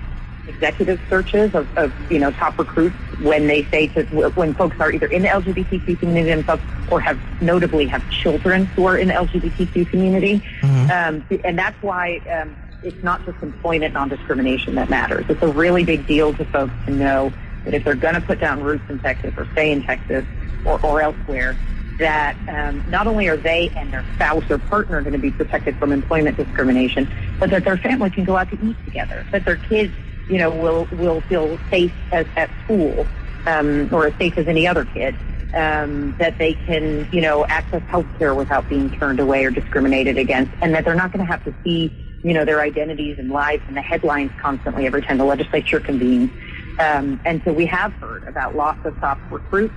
executive 0.48 1.00
searches 1.10 1.54
of, 1.54 1.68
of 1.78 1.94
you 2.12 2.20
know 2.20 2.32
top 2.32 2.58
recruits 2.58 2.96
when 3.20 3.48
they 3.48 3.64
say 3.66 3.88
to 3.88 4.04
when 4.30 4.54
folks 4.54 4.76
are 4.80 4.92
either 4.92 5.08
in 5.08 5.22
the 5.22 5.28
LGBTQ 5.28 6.00
community 6.00 6.30
themselves 6.30 6.64
or 6.90 7.00
have 7.00 7.20
notably 7.42 7.86
have 7.88 8.08
children 8.10 8.66
who 8.68 8.86
are 8.86 8.98
in 8.98 9.10
the 9.10 9.14
LGBTQ 9.14 9.90
community, 9.90 10.42
um, 10.64 11.24
and 11.44 11.60
that's 11.60 11.82
why 11.82 12.18
um, 12.32 12.56
it's 12.82 13.04
not 13.04 13.24
just 13.26 13.42
employment 13.42 13.94
non-discrimination 13.94 14.76
that 14.76 14.90
matters. 14.90 15.26
It's 15.28 15.42
a 15.44 15.48
really 15.48 15.84
big 15.84 16.08
deal 16.08 16.34
to 16.34 16.46
folks 16.46 16.74
to 16.86 16.92
know 16.92 17.34
that 17.66 17.74
if 17.74 17.84
they're 17.84 17.96
going 17.96 18.16
to 18.16 18.22
put 18.22 18.40
down 18.40 18.64
roots 18.64 18.84
in 18.90 19.00
Texas 19.00 19.34
or 19.38 19.46
stay 19.52 19.72
in 19.72 19.84
Texas 19.84 20.26
or, 20.64 20.80
or 20.86 21.02
elsewhere, 21.02 21.58
that 22.00 22.38
um, 22.48 22.84
not 22.88 23.08
only 23.08 23.28
are 23.28 23.38
they 23.38 23.72
and 23.76 23.92
their 23.92 24.06
spouse 24.16 24.44
or 24.50 24.58
partner 24.58 25.02
going 25.02 25.14
to 25.14 25.20
be 25.20 25.32
protected 25.32 25.78
from 25.78 25.92
employment 25.92 26.38
discrimination, 26.38 27.10
but 27.40 27.50
that 27.50 27.66
their 27.66 27.78
family 27.78 28.10
can 28.10 28.24
go 28.24 28.38
out 28.38 28.50
to 28.50 28.58
eat 28.64 28.78
together, 28.86 29.26
that 29.32 29.46
their 29.46 29.58
kids, 29.58 29.94
you 30.28 30.38
know, 30.38 30.50
will 30.50 30.88
will 30.92 31.22
feel 31.22 31.60
safe 31.72 31.94
as, 32.12 32.26
at 32.36 32.52
school 32.64 33.08
um, 33.46 33.90
or 33.92 34.08
as 34.08 34.14
safe 34.20 34.38
as 34.38 34.48
any 34.48 34.68
other 34.68 34.86
kid, 34.86 35.18
um, 35.54 36.16
that 36.20 36.38
they 36.38 36.54
can, 36.54 37.08
you 37.12 37.22
know, 37.22 37.46
access 37.48 37.82
health 37.88 38.08
care 38.18 38.36
without 38.36 38.70
being 38.70 38.90
turned 38.92 39.20
away 39.20 39.46
or 39.46 39.52
discriminated 39.52 40.18
against, 40.18 40.54
and 40.62 40.74
that 40.74 40.86
they're 40.86 40.96
not 40.96 41.12
going 41.12 41.26
to 41.26 41.32
have 41.32 41.44
to 41.46 41.54
see, 41.64 41.92
you 42.24 42.34
know, 42.34 42.46
their 42.46 42.62
identities 42.62 43.18
and 43.18 43.30
lives 43.30 43.64
in 43.68 43.74
the 43.74 43.82
headlines 43.82 44.32
constantly 44.38 44.86
every 44.86 45.02
time 45.02 45.18
the 45.18 45.26
legislature 45.26 45.80
convenes. 45.80 46.30
Um, 46.80 47.20
and 47.26 47.42
so 47.44 47.54
we 47.54 47.66
have 47.66 47.94
heard 47.94 48.24
about 48.28 48.56
loss 48.56 48.78
of 48.84 49.00
top 49.00 49.20
recruits. 49.32 49.74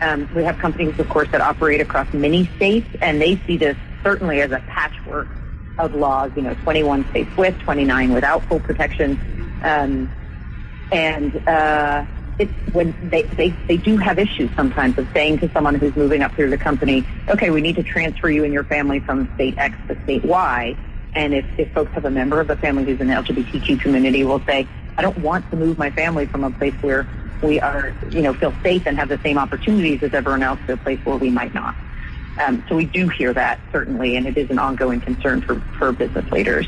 Um, 0.00 0.28
we 0.34 0.44
have 0.44 0.58
companies, 0.58 0.98
of 0.98 1.08
course, 1.08 1.28
that 1.32 1.40
operate 1.40 1.80
across 1.80 2.12
many 2.12 2.46
states, 2.56 2.88
and 3.00 3.20
they 3.20 3.40
see 3.46 3.56
this 3.56 3.76
certainly 4.02 4.40
as 4.40 4.52
a 4.52 4.60
patchwork 4.68 5.28
of 5.78 5.94
laws. 5.94 6.30
You 6.36 6.42
know, 6.42 6.54
21 6.62 7.08
states 7.10 7.36
with, 7.36 7.58
29 7.60 8.12
without 8.12 8.44
full 8.44 8.60
protection, 8.60 9.18
um, 9.62 10.10
and 10.92 11.48
uh, 11.48 12.04
it's 12.38 12.52
when 12.72 12.94
they, 13.10 13.22
they 13.22 13.50
they 13.66 13.76
do 13.76 13.96
have 13.96 14.18
issues 14.18 14.50
sometimes 14.54 14.96
of 14.98 15.08
saying 15.12 15.38
to 15.40 15.50
someone 15.52 15.74
who's 15.74 15.94
moving 15.96 16.22
up 16.22 16.32
through 16.34 16.50
the 16.50 16.58
company, 16.58 17.04
okay, 17.28 17.50
we 17.50 17.60
need 17.60 17.76
to 17.76 17.82
transfer 17.82 18.30
you 18.30 18.44
and 18.44 18.52
your 18.52 18.64
family 18.64 19.00
from 19.00 19.28
state 19.34 19.54
X 19.58 19.76
to 19.88 20.00
state 20.04 20.24
Y. 20.24 20.76
And 21.14 21.34
if, 21.34 21.44
if 21.58 21.72
folks 21.72 21.90
have 21.92 22.04
a 22.04 22.10
member 22.10 22.40
of 22.40 22.46
the 22.46 22.56
family 22.56 22.84
who's 22.84 23.00
in 23.00 23.08
the 23.08 23.14
LGBTQ 23.14 23.80
community, 23.80 24.22
will 24.22 24.42
say, 24.46 24.68
I 24.96 25.02
don't 25.02 25.18
want 25.18 25.48
to 25.50 25.56
move 25.56 25.78
my 25.78 25.90
family 25.90 26.26
from 26.26 26.44
a 26.44 26.50
place 26.50 26.74
where 26.80 27.08
we 27.42 27.60
are, 27.60 27.94
you 28.10 28.22
know, 28.22 28.34
feel 28.34 28.54
safe 28.62 28.86
and 28.86 28.96
have 28.98 29.08
the 29.08 29.18
same 29.18 29.38
opportunities 29.38 30.02
as 30.02 30.14
everyone 30.14 30.42
else 30.42 30.58
to 30.66 30.74
a 30.74 30.76
place 30.76 30.98
where 31.04 31.16
we 31.16 31.30
might 31.30 31.54
not. 31.54 31.74
Um, 32.40 32.64
so 32.68 32.76
we 32.76 32.84
do 32.84 33.08
hear 33.08 33.32
that 33.32 33.58
certainly, 33.72 34.16
and 34.16 34.26
it 34.26 34.36
is 34.36 34.48
an 34.50 34.58
ongoing 34.58 35.00
concern 35.00 35.40
for, 35.40 35.60
for 35.78 35.92
business 35.92 36.30
leaders. 36.30 36.66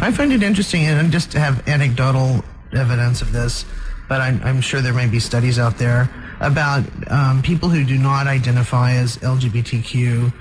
I 0.00 0.10
find 0.10 0.32
it 0.32 0.42
interesting, 0.42 0.82
and 0.86 1.12
just 1.12 1.30
to 1.32 1.40
have 1.40 1.66
anecdotal 1.68 2.44
evidence 2.72 3.22
of 3.22 3.32
this, 3.32 3.64
but 4.08 4.20
I'm, 4.20 4.42
I'm 4.42 4.60
sure 4.60 4.80
there 4.80 4.92
may 4.92 5.06
be 5.06 5.20
studies 5.20 5.58
out 5.58 5.78
there 5.78 6.10
about 6.40 6.84
um, 7.10 7.42
people 7.42 7.68
who 7.68 7.84
do 7.84 7.96
not 7.96 8.26
identify 8.26 8.92
as 8.92 9.18
LGBTQ 9.18 10.32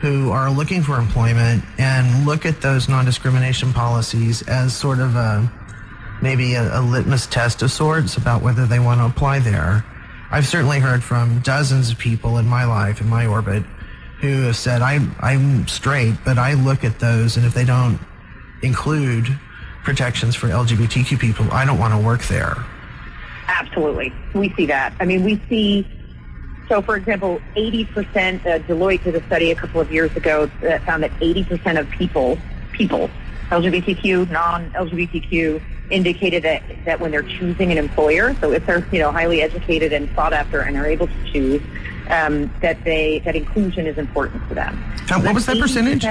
who 0.00 0.30
are 0.30 0.50
looking 0.50 0.82
for 0.82 0.98
employment 0.98 1.62
and 1.78 2.26
look 2.26 2.46
at 2.46 2.62
those 2.62 2.88
non-discrimination 2.88 3.72
policies 3.72 4.40
as 4.48 4.74
sort 4.74 4.98
of 4.98 5.14
a 5.14 5.50
maybe 6.22 6.54
a, 6.54 6.80
a 6.80 6.82
litmus 6.82 7.26
test 7.26 7.62
of 7.62 7.70
sorts 7.70 8.16
about 8.16 8.42
whether 8.42 8.66
they 8.66 8.78
want 8.78 9.00
to 9.00 9.06
apply 9.06 9.38
there. 9.38 9.84
I've 10.30 10.46
certainly 10.46 10.78
heard 10.78 11.02
from 11.02 11.40
dozens 11.40 11.90
of 11.90 11.98
people 11.98 12.38
in 12.38 12.46
my 12.46 12.64
life, 12.64 13.00
in 13.00 13.08
my 13.08 13.26
orbit, 13.26 13.64
who 14.20 14.42
have 14.42 14.56
said, 14.56 14.82
I'm, 14.82 15.14
I'm 15.20 15.66
straight, 15.66 16.14
but 16.24 16.38
I 16.38 16.52
look 16.52 16.84
at 16.84 17.00
those, 17.00 17.36
and 17.36 17.44
if 17.44 17.54
they 17.54 17.64
don't 17.64 17.98
include 18.62 19.26
protections 19.82 20.36
for 20.36 20.48
LGBTQ 20.48 21.18
people, 21.18 21.50
I 21.50 21.64
don't 21.64 21.78
want 21.78 21.94
to 21.94 22.06
work 22.06 22.22
there. 22.24 22.64
Absolutely. 23.48 24.12
We 24.34 24.52
see 24.54 24.66
that. 24.66 24.94
I 25.00 25.04
mean, 25.04 25.24
we 25.24 25.40
see, 25.48 25.86
so 26.68 26.82
for 26.82 26.96
example, 26.96 27.40
80%, 27.56 27.88
uh, 28.46 28.58
Deloitte 28.60 29.02
did 29.02 29.16
a 29.16 29.26
study 29.26 29.50
a 29.50 29.56
couple 29.56 29.80
of 29.80 29.90
years 29.90 30.14
ago 30.16 30.50
that 30.60 30.84
found 30.84 31.02
that 31.02 31.10
80% 31.12 31.80
of 31.80 31.90
people, 31.90 32.38
people, 32.72 33.10
LGBTQ, 33.48 34.30
non-LGBTQ, 34.30 35.60
indicated 35.90 36.42
that, 36.44 36.62
that 36.84 37.00
when 37.00 37.10
they're 37.10 37.22
choosing 37.22 37.72
an 37.72 37.78
employer, 37.78 38.34
so 38.40 38.52
if 38.52 38.64
they're, 38.66 38.86
you 38.92 38.98
know, 38.98 39.10
highly 39.12 39.42
educated 39.42 39.92
and 39.92 40.08
sought 40.14 40.32
after 40.32 40.60
and 40.60 40.76
are 40.76 40.86
able 40.86 41.06
to 41.06 41.32
choose, 41.32 41.62
um, 42.08 42.52
that 42.62 42.82
they, 42.84 43.20
that 43.20 43.36
inclusion 43.36 43.86
is 43.86 43.98
important 43.98 44.46
to 44.48 44.54
them. 44.54 44.74
How- 45.08 45.20
what 45.22 45.34
was 45.34 45.46
that 45.46 45.58
percentage? 45.58 46.02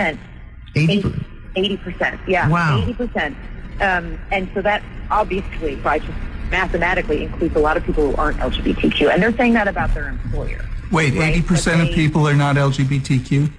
80%. 0.76 1.26
80 1.56 1.78
percent, 1.78 2.20
yeah, 2.28 2.48
Wow. 2.48 2.80
eighty 2.82 2.94
percent. 2.94 3.36
Um, 3.82 4.20
and 4.32 4.48
so 4.54 4.62
that 4.62 4.84
obviously, 5.10 5.76
by 5.78 5.98
just 5.98 6.12
mathematically 6.52 7.24
includes 7.24 7.56
a 7.56 7.60
lot 7.60 7.76
of 7.76 7.84
people 7.84 8.12
who 8.12 8.16
aren't 8.18 8.38
LGBTQ, 8.38 9.12
and 9.12 9.22
they're 9.22 9.36
saying 9.36 9.54
that 9.54 9.68
about 9.68 9.94
their 9.96 10.10
employer. 10.10 10.64
Wait, 10.92 11.16
Right, 11.16 11.34
80% 11.36 11.78
but 11.80 11.90
of 11.90 11.96
people 11.96 12.28
are 12.28 12.36
not 12.36 12.56
LGBTQ? 12.56 13.52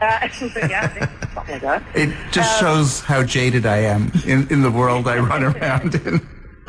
Uh, 0.00 0.28
yeah, 0.56 0.88
something 1.34 1.54
like 1.54 1.62
that. 1.62 1.82
It 1.94 2.14
just 2.30 2.62
Um, 2.62 2.66
shows 2.68 3.00
how 3.00 3.22
jaded 3.22 3.64
I 3.66 3.78
am 3.78 4.10
in, 4.26 4.46
in 4.50 4.62
the 4.62 4.70
world 4.70 5.08
I 5.08 5.18
run 5.18 5.42
around 5.56 5.94
in. 5.94 6.20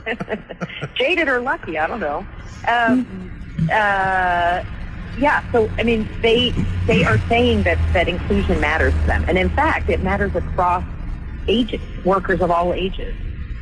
jaded 0.96 1.28
or 1.28 1.40
lucky, 1.42 1.78
I 1.78 1.88
don't 1.88 2.00
know. 2.00 2.26
Um, 2.68 3.32
uh, 3.72 4.64
yeah, 5.18 5.52
so 5.52 5.70
I 5.78 5.84
mean, 5.84 6.08
they 6.22 6.52
they 6.86 7.04
are 7.04 7.18
saying 7.28 7.64
that 7.64 7.78
that 7.94 8.08
inclusion 8.08 8.62
matters 8.62 8.94
to 8.94 9.08
them, 9.08 9.26
and 9.28 9.38
in 9.38 9.50
fact, 9.50 9.90
it 9.90 10.04
matters 10.04 10.34
across 10.36 10.84
ages, 11.48 11.82
workers 12.06 12.40
of 12.42 12.52
all 12.52 12.74
ages. 12.74 13.14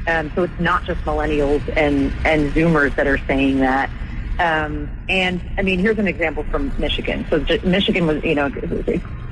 Um, 0.07 0.31
so 0.35 0.43
it's 0.43 0.59
not 0.59 0.85
just 0.85 1.01
millennials 1.05 1.61
and 1.75 2.11
and 2.23 2.51
Zoomers 2.53 2.93
that 2.95 3.07
are 3.07 3.17
saying 3.25 3.59
that. 3.61 3.89
Um, 4.39 4.89
and 5.07 5.41
I 5.57 5.61
mean, 5.61 5.79
here's 5.79 5.97
an 5.97 6.07
example 6.07 6.43
from 6.43 6.71
Michigan. 6.77 7.25
So 7.29 7.45
Michigan 7.63 8.07
was, 8.07 8.23
you 8.23 8.35
know, 8.35 8.51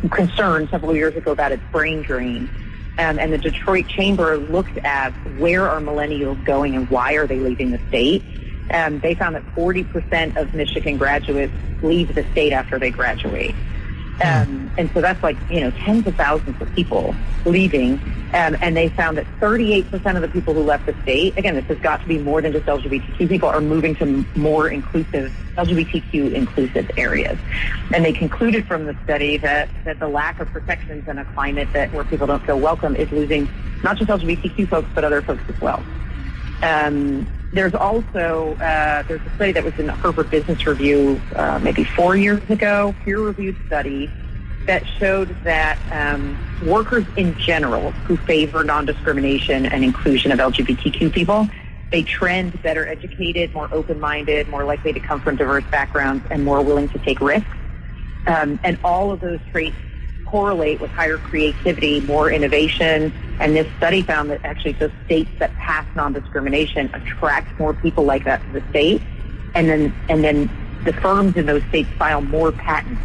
concerned 0.09 0.69
several 0.69 0.95
years 0.95 1.15
ago 1.15 1.31
about 1.31 1.51
its 1.51 1.63
brain 1.71 2.01
drain. 2.03 2.49
Um, 2.97 3.17
and 3.17 3.33
the 3.33 3.37
Detroit 3.37 3.87
Chamber 3.87 4.37
looked 4.37 4.77
at 4.79 5.11
where 5.39 5.67
are 5.67 5.81
millennials 5.81 6.43
going 6.45 6.75
and 6.75 6.89
why 6.89 7.13
are 7.13 7.25
they 7.25 7.39
leaving 7.39 7.71
the 7.71 7.79
state. 7.89 8.23
Um, 8.71 8.99
they 8.99 9.15
found 9.15 9.35
that 9.35 9.43
40% 9.55 10.37
of 10.37 10.53
Michigan 10.53 10.97
graduates 10.97 11.53
leave 11.81 12.13
the 12.15 12.23
state 12.31 12.53
after 12.53 12.79
they 12.79 12.91
graduate. 12.91 13.55
Um, 14.21 14.71
and 14.77 14.89
so 14.93 15.01
that's 15.01 15.21
like, 15.23 15.37
you 15.49 15.61
know, 15.61 15.71
tens 15.71 16.05
of 16.05 16.15
thousands 16.15 16.61
of 16.61 16.73
people 16.75 17.15
leaving. 17.45 17.93
Um, 18.33 18.57
and 18.61 18.75
they 18.75 18.89
found 18.89 19.17
that 19.17 19.27
38% 19.39 20.15
of 20.15 20.21
the 20.21 20.27
people 20.27 20.53
who 20.53 20.63
left 20.63 20.85
the 20.85 20.95
state, 21.03 21.37
again, 21.37 21.55
this 21.55 21.65
has 21.65 21.77
got 21.79 22.01
to 22.01 22.07
be 22.07 22.17
more 22.17 22.41
than 22.41 22.51
just 22.51 22.65
LGBTQ 22.65 23.29
people, 23.29 23.49
are 23.49 23.61
moving 23.61 23.95
to 23.95 24.25
more 24.35 24.69
inclusive, 24.69 25.31
LGBTQ 25.57 26.33
inclusive 26.33 26.89
areas. 26.97 27.37
And 27.93 28.03
they 28.05 28.13
concluded 28.13 28.65
from 28.67 28.85
the 28.85 28.95
study 29.03 29.37
that, 29.37 29.69
that 29.85 29.99
the 29.99 30.07
lack 30.07 30.39
of 30.39 30.47
protections 30.49 31.07
in 31.07 31.17
a 31.17 31.25
climate 31.25 31.67
that 31.73 31.93
where 31.93 32.03
people 32.03 32.27
don't 32.27 32.43
feel 32.43 32.59
welcome 32.59 32.95
is 32.95 33.11
losing 33.11 33.47
not 33.83 33.97
just 33.97 34.09
LGBTQ 34.09 34.67
folks, 34.69 34.87
but 34.95 35.03
other 35.03 35.21
folks 35.21 35.43
as 35.49 35.59
well. 35.61 35.83
Um, 36.61 37.27
there's 37.53 37.75
also 37.75 38.55
uh, 38.55 39.03
there's 39.03 39.21
a 39.21 39.35
study 39.35 39.51
that 39.51 39.63
was 39.63 39.77
in 39.77 39.85
the 39.85 39.93
Harvard 39.93 40.29
Business 40.29 40.65
Review 40.65 41.21
uh, 41.35 41.59
maybe 41.59 41.83
four 41.83 42.15
years 42.15 42.41
ago, 42.49 42.95
peer-reviewed 43.05 43.55
study 43.67 44.11
that 44.65 44.85
showed 44.97 45.35
that 45.43 45.77
um, 45.91 46.37
workers 46.65 47.05
in 47.15 47.37
general 47.37 47.91
who 47.91 48.17
favor 48.17 48.63
non-discrimination 48.63 49.65
and 49.67 49.83
inclusion 49.83 50.31
of 50.31 50.39
LGBTQ 50.39 51.11
people, 51.13 51.47
they 51.91 52.01
trend 52.01 52.59
better 52.63 52.87
educated, 52.87 53.53
more 53.53 53.69
open-minded, 53.71 54.47
more 54.49 54.63
likely 54.63 54.93
to 54.93 54.99
come 54.99 55.21
from 55.21 55.35
diverse 55.35 55.65
backgrounds, 55.69 56.25
and 56.31 56.43
more 56.43 56.61
willing 56.61 56.89
to 56.89 56.99
take 56.99 57.21
risks. 57.21 57.47
Um, 58.25 58.59
and 58.63 58.79
all 58.83 59.11
of 59.11 59.19
those 59.19 59.39
traits 59.51 59.75
correlate 60.33 60.81
with 60.81 60.89
higher 60.89 61.19
creativity, 61.19 62.01
more 62.01 62.31
innovation. 62.31 63.13
And 63.39 63.55
this 63.55 63.67
study 63.77 64.01
found 64.01 64.31
that 64.31 64.43
actually 64.43 64.71
the 64.73 64.91
states 65.05 65.29
that 65.37 65.53
pass 65.57 65.85
non-discrimination 65.95 66.89
attract 66.95 67.59
more 67.59 67.75
people 67.75 68.03
like 68.03 68.25
that 68.25 68.41
to 68.41 68.59
the 68.59 68.69
state. 68.71 68.99
And 69.53 69.69
then, 69.69 69.93
and 70.09 70.23
then 70.23 70.49
the 70.85 70.93
firms 70.93 71.37
in 71.37 71.45
those 71.45 71.61
states 71.65 71.87
file 71.99 72.21
more 72.21 72.51
patents 72.51 72.99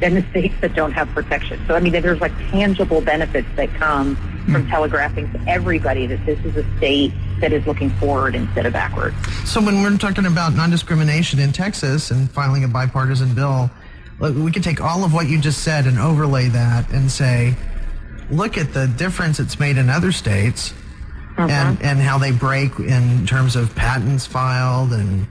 than 0.00 0.14
the 0.14 0.22
states 0.30 0.56
that 0.62 0.74
don't 0.74 0.90
have 0.90 1.08
protection. 1.10 1.62
So, 1.68 1.76
I 1.76 1.80
mean, 1.80 1.92
there's 1.92 2.20
like 2.20 2.36
tangible 2.50 3.00
benefits 3.00 3.46
that 3.54 3.72
come 3.74 4.16
from 4.50 4.64
hmm. 4.64 4.68
telegraphing 4.68 5.30
to 5.32 5.40
everybody 5.46 6.08
that 6.08 6.26
this 6.26 6.44
is 6.44 6.56
a 6.56 6.76
state 6.78 7.12
that 7.40 7.52
is 7.52 7.64
looking 7.68 7.90
forward 7.90 8.34
instead 8.34 8.66
of 8.66 8.72
backwards. 8.72 9.14
So 9.48 9.62
when 9.62 9.80
we're 9.80 9.96
talking 9.96 10.26
about 10.26 10.54
non-discrimination 10.54 11.38
in 11.38 11.52
Texas 11.52 12.10
and 12.10 12.28
filing 12.28 12.64
a 12.64 12.68
bipartisan 12.68 13.32
bill, 13.32 13.70
we 14.20 14.52
could 14.52 14.62
take 14.62 14.80
all 14.80 15.04
of 15.04 15.12
what 15.12 15.28
you 15.28 15.40
just 15.40 15.62
said 15.62 15.86
and 15.86 15.98
overlay 15.98 16.48
that 16.48 16.90
and 16.92 17.10
say, 17.10 17.56
look 18.30 18.56
at 18.56 18.72
the 18.72 18.86
difference 18.86 19.40
it's 19.40 19.58
made 19.58 19.76
in 19.76 19.90
other 19.90 20.12
states 20.12 20.72
mm-hmm. 21.36 21.50
and, 21.50 21.82
and 21.82 21.98
how 21.98 22.18
they 22.18 22.32
break 22.32 22.78
in 22.78 23.26
terms 23.26 23.56
of 23.56 23.74
patents 23.74 24.26
filed 24.26 24.92
and 24.92 25.26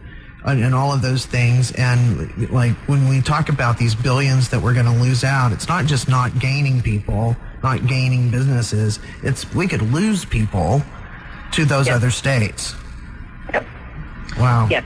and 0.46 0.76
all 0.76 0.91
of 0.91 1.02
those 1.02 1.26
things. 1.26 1.72
And 1.72 2.52
like 2.52 2.76
when 2.88 3.08
we 3.08 3.22
talk 3.22 3.50
about 3.50 3.78
these 3.78 3.96
billions 3.96 4.50
that 4.50 4.62
we're 4.62 4.74
going 4.74 4.86
to 4.86 5.02
lose 5.02 5.24
out, 5.24 5.54
it's 5.54 5.67
not 5.67 5.86
just 5.86 6.10
not 6.10 6.38
gaining 6.38 6.82
people, 6.82 7.38
not 7.63 7.88
gaining 7.88 8.30
businesses. 8.30 9.00
It's 9.22 9.52
we 9.54 9.67
could 9.67 9.82
lose 9.82 10.26
people 10.26 10.82
to 11.54 11.65
those 11.65 11.88
Yep. 11.88 11.96
other 11.96 12.12
states. 12.12 12.76
Yep. 13.54 13.65
Wow. 14.38 14.67
Yes. 14.69 14.84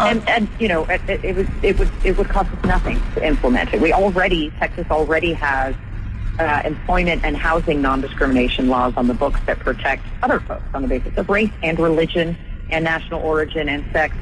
And, 0.00 0.28
and 0.28 0.48
you 0.58 0.68
know, 0.68 0.84
it, 0.84 1.00
it, 1.08 1.24
it 1.24 1.36
would 1.36 1.48
it 1.62 1.78
would 1.78 1.90
it 2.04 2.16
would 2.16 2.28
cost 2.28 2.50
us 2.52 2.64
nothing 2.64 3.00
to 3.14 3.26
implement 3.26 3.72
it. 3.74 3.80
We 3.80 3.92
already 3.92 4.50
Texas 4.58 4.86
already 4.90 5.32
has 5.34 5.74
uh, 6.38 6.62
employment 6.64 7.22
and 7.24 7.36
housing 7.36 7.82
non-discrimination 7.82 8.68
laws 8.68 8.94
on 8.96 9.06
the 9.06 9.14
books 9.14 9.40
that 9.46 9.58
protect 9.58 10.02
other 10.22 10.40
folks 10.40 10.64
on 10.72 10.82
the 10.82 10.88
basis 10.88 11.16
of 11.16 11.28
race 11.28 11.50
and 11.62 11.78
religion 11.78 12.36
and 12.70 12.84
national 12.84 13.20
origin 13.20 13.68
and 13.68 13.84
sex. 13.92 14.14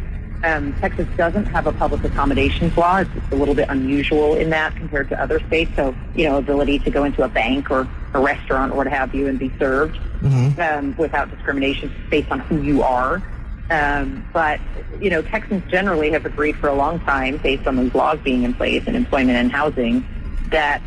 Um, 0.44 0.72
Texas 0.80 1.06
doesn't 1.16 1.46
have 1.46 1.66
a 1.66 1.72
public 1.72 2.04
accommodations 2.04 2.76
law. 2.76 2.98
It's 2.98 3.10
a 3.32 3.36
little 3.36 3.54
bit 3.54 3.68
unusual 3.68 4.36
in 4.36 4.50
that 4.50 4.74
compared 4.76 5.08
to 5.08 5.20
other 5.20 5.40
states. 5.46 5.72
So, 5.74 5.94
you 6.14 6.28
know, 6.28 6.38
ability 6.38 6.78
to 6.80 6.90
go 6.90 7.04
into 7.04 7.24
a 7.24 7.28
bank 7.28 7.70
or 7.70 7.88
a 8.14 8.20
restaurant 8.20 8.72
or 8.72 8.76
what 8.76 8.86
have 8.86 9.14
you 9.14 9.26
and 9.26 9.38
be 9.38 9.52
served 9.58 9.98
um, 10.60 10.94
without 10.96 11.30
discrimination 11.30 11.92
based 12.08 12.30
on 12.30 12.38
who 12.40 12.62
you 12.62 12.82
are. 12.82 13.22
Um, 13.70 14.26
but, 14.32 14.60
you 15.00 15.10
know, 15.10 15.20
Texans 15.22 15.62
generally 15.70 16.10
have 16.10 16.24
agreed 16.24 16.56
for 16.56 16.68
a 16.68 16.74
long 16.74 17.00
time, 17.00 17.36
based 17.36 17.66
on 17.66 17.76
those 17.76 17.94
laws 17.94 18.18
being 18.20 18.44
in 18.44 18.54
place 18.54 18.86
in 18.86 18.94
employment 18.94 19.36
and 19.36 19.52
housing, 19.52 20.06
that 20.50 20.82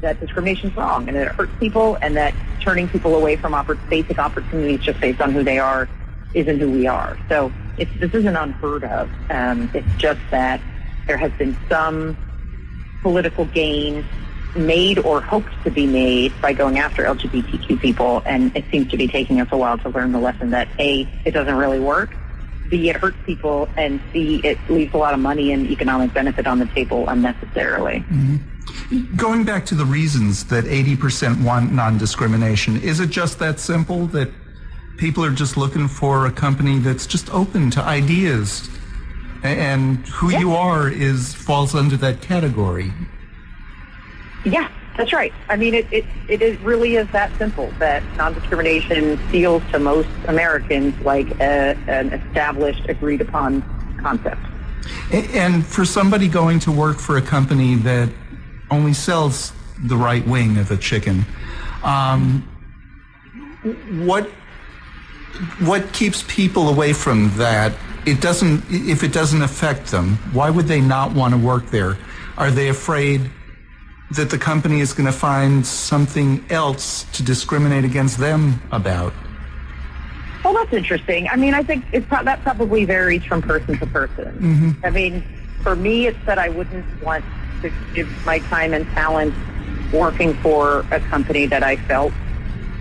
that 0.00 0.20
discrimination 0.20 0.70
is 0.70 0.76
wrong 0.76 1.08
and 1.08 1.16
that 1.16 1.26
it 1.28 1.32
hurts 1.32 1.52
people 1.58 1.96
and 2.02 2.16
that 2.16 2.34
turning 2.60 2.88
people 2.88 3.14
away 3.14 3.36
from 3.36 3.52
oppor- 3.52 3.78
basic 3.88 4.18
opportunities 4.18 4.80
just 4.80 5.00
based 5.00 5.20
on 5.20 5.32
who 5.32 5.42
they 5.42 5.58
are 5.58 5.88
isn't 6.34 6.58
who 6.58 6.70
we 6.70 6.86
are. 6.86 7.18
So 7.28 7.52
it's, 7.78 7.90
this 8.00 8.12
isn't 8.12 8.36
unheard 8.36 8.84
of. 8.84 9.10
Um, 9.30 9.70
it's 9.72 9.88
just 9.96 10.20
that 10.30 10.60
there 11.06 11.16
has 11.16 11.32
been 11.32 11.56
some 11.68 12.16
political 13.02 13.44
gain 13.46 14.04
made 14.56 14.98
or 14.98 15.20
hoped 15.20 15.50
to 15.64 15.70
be 15.70 15.86
made 15.86 16.32
by 16.40 16.52
going 16.52 16.78
after 16.78 17.04
LGBTQ 17.04 17.80
people, 17.80 18.22
and 18.24 18.54
it 18.56 18.64
seems 18.70 18.90
to 18.90 18.96
be 18.96 19.08
taking 19.08 19.40
us 19.40 19.48
a 19.52 19.56
while 19.56 19.78
to 19.78 19.88
learn 19.88 20.12
the 20.12 20.18
lesson 20.18 20.50
that 20.50 20.68
A, 20.78 21.08
it 21.24 21.32
doesn't 21.32 21.56
really 21.56 21.80
work, 21.80 22.14
B, 22.68 22.88
it 22.88 22.96
hurts 22.96 23.16
people, 23.26 23.68
and 23.76 24.00
C, 24.12 24.40
it 24.44 24.58
leaves 24.68 24.94
a 24.94 24.96
lot 24.96 25.14
of 25.14 25.20
money 25.20 25.52
and 25.52 25.70
economic 25.70 26.14
benefit 26.14 26.46
on 26.46 26.58
the 26.58 26.66
table 26.66 27.08
unnecessarily. 27.08 28.04
Mm-hmm. 28.10 29.16
Going 29.16 29.44
back 29.44 29.66
to 29.66 29.74
the 29.74 29.84
reasons 29.84 30.44
that 30.46 30.64
80% 30.64 31.44
want 31.44 31.72
non-discrimination, 31.72 32.80
is 32.80 33.00
it 33.00 33.10
just 33.10 33.38
that 33.38 33.58
simple 33.58 34.06
that 34.08 34.30
people 34.96 35.24
are 35.24 35.32
just 35.32 35.56
looking 35.56 35.88
for 35.88 36.26
a 36.26 36.32
company 36.32 36.78
that's 36.78 37.06
just 37.06 37.32
open 37.32 37.70
to 37.72 37.82
ideas 37.82 38.68
and 39.42 40.06
who 40.08 40.30
you 40.30 40.54
are 40.54 40.88
is 40.88 41.34
falls 41.34 41.74
under 41.74 41.96
that 41.98 42.20
category? 42.22 42.92
Yeah, 44.44 44.70
that's 44.96 45.12
right. 45.12 45.32
I 45.48 45.56
mean, 45.56 45.74
it, 45.74 45.86
it, 45.90 46.04
it 46.28 46.42
is, 46.42 46.58
really 46.60 46.96
is 46.96 47.10
that 47.12 47.36
simple 47.38 47.72
that 47.78 48.02
non-discrimination 48.16 49.16
feels 49.28 49.62
to 49.72 49.78
most 49.78 50.08
Americans 50.26 50.98
like 51.04 51.28
a, 51.40 51.76
an 51.88 52.12
established, 52.12 52.88
agreed 52.88 53.20
upon 53.20 53.62
concept. 54.00 54.40
And 55.22 55.64
for 55.64 55.84
somebody 55.84 56.28
going 56.28 56.60
to 56.60 56.72
work 56.72 56.98
for 56.98 57.16
a 57.16 57.22
company 57.22 57.74
that 57.76 58.10
only 58.70 58.92
sells 58.92 59.52
the 59.86 59.96
right 59.96 60.26
wing 60.26 60.58
of 60.58 60.70
a 60.70 60.76
chicken, 60.76 61.24
um, 61.82 62.48
what 64.04 64.28
what 65.60 65.90
keeps 65.92 66.22
people 66.28 66.68
away 66.68 66.92
from 66.92 67.30
that? 67.38 67.72
It 68.06 68.20
doesn't. 68.20 68.62
If 68.68 69.02
it 69.02 69.12
doesn't 69.12 69.40
affect 69.40 69.86
them, 69.90 70.16
why 70.32 70.50
would 70.50 70.66
they 70.66 70.82
not 70.82 71.14
want 71.14 71.32
to 71.32 71.38
work 71.38 71.70
there? 71.70 71.96
Are 72.36 72.50
they 72.50 72.68
afraid 72.68 73.30
that 74.16 74.30
the 74.30 74.38
company 74.38 74.80
is 74.80 74.92
going 74.92 75.06
to 75.06 75.12
find 75.12 75.66
something 75.66 76.44
else 76.50 77.04
to 77.12 77.22
discriminate 77.22 77.84
against 77.84 78.18
them 78.18 78.60
about? 78.70 79.12
Well, 80.44 80.54
that's 80.54 80.72
interesting. 80.72 81.28
I 81.28 81.36
mean, 81.36 81.54
I 81.54 81.62
think 81.62 81.84
it's 81.92 82.06
pro- 82.06 82.22
that 82.24 82.42
probably 82.42 82.84
varies 82.84 83.24
from 83.24 83.42
person 83.42 83.78
to 83.78 83.86
person. 83.86 84.24
Mm-hmm. 84.24 84.86
I 84.86 84.90
mean, 84.90 85.24
for 85.62 85.74
me, 85.74 86.06
it's 86.06 86.18
that 86.26 86.38
I 86.38 86.50
wouldn't 86.50 87.02
want 87.02 87.24
to 87.62 87.72
give 87.94 88.08
my 88.26 88.38
time 88.40 88.74
and 88.74 88.86
talent 88.88 89.34
working 89.92 90.34
for 90.34 90.84
a 90.90 91.00
company 91.00 91.46
that 91.46 91.62
I 91.62 91.76
felt 91.76 92.12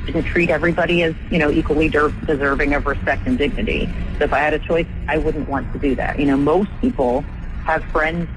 didn't 0.05 0.23
treat 0.23 0.49
everybody 0.49 1.03
as 1.03 1.15
you 1.31 1.37
know 1.37 1.49
equally 1.49 1.87
der- 1.87 2.13
deserving 2.25 2.73
of 2.73 2.85
respect 2.85 3.25
and 3.25 3.37
dignity. 3.37 3.89
So 4.17 4.25
if 4.25 4.33
I 4.33 4.39
had 4.39 4.53
a 4.53 4.59
choice, 4.59 4.87
I 5.07 5.17
wouldn't 5.17 5.47
want 5.47 5.71
to 5.71 5.79
do 5.79 5.95
that. 5.95 6.19
You 6.19 6.25
know, 6.25 6.37
most 6.37 6.69
people 6.81 7.21
have 7.65 7.83
friends 7.85 8.27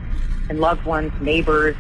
and 0.49 0.61
loved 0.61 0.85
ones, 0.85 1.13
neighbors, 1.21 1.75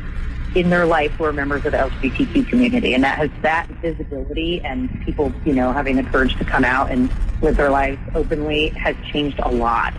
in 0.56 0.70
their 0.70 0.86
life 0.86 1.12
who 1.12 1.24
are 1.24 1.34
members 1.34 1.64
of 1.66 1.72
the 1.72 1.78
LGBTQ 1.78 2.48
community, 2.48 2.94
and 2.94 3.04
that 3.04 3.18
has 3.18 3.30
that 3.42 3.68
visibility 3.82 4.62
and 4.62 4.88
people, 5.04 5.30
you 5.44 5.52
know, 5.52 5.70
having 5.70 5.96
the 5.96 6.02
courage 6.04 6.34
to 6.38 6.46
come 6.46 6.64
out 6.64 6.90
and 6.90 7.12
live 7.42 7.58
their 7.58 7.68
lives 7.68 8.00
openly 8.14 8.68
has 8.70 8.96
changed 9.12 9.38
a 9.40 9.50
lot 9.50 9.92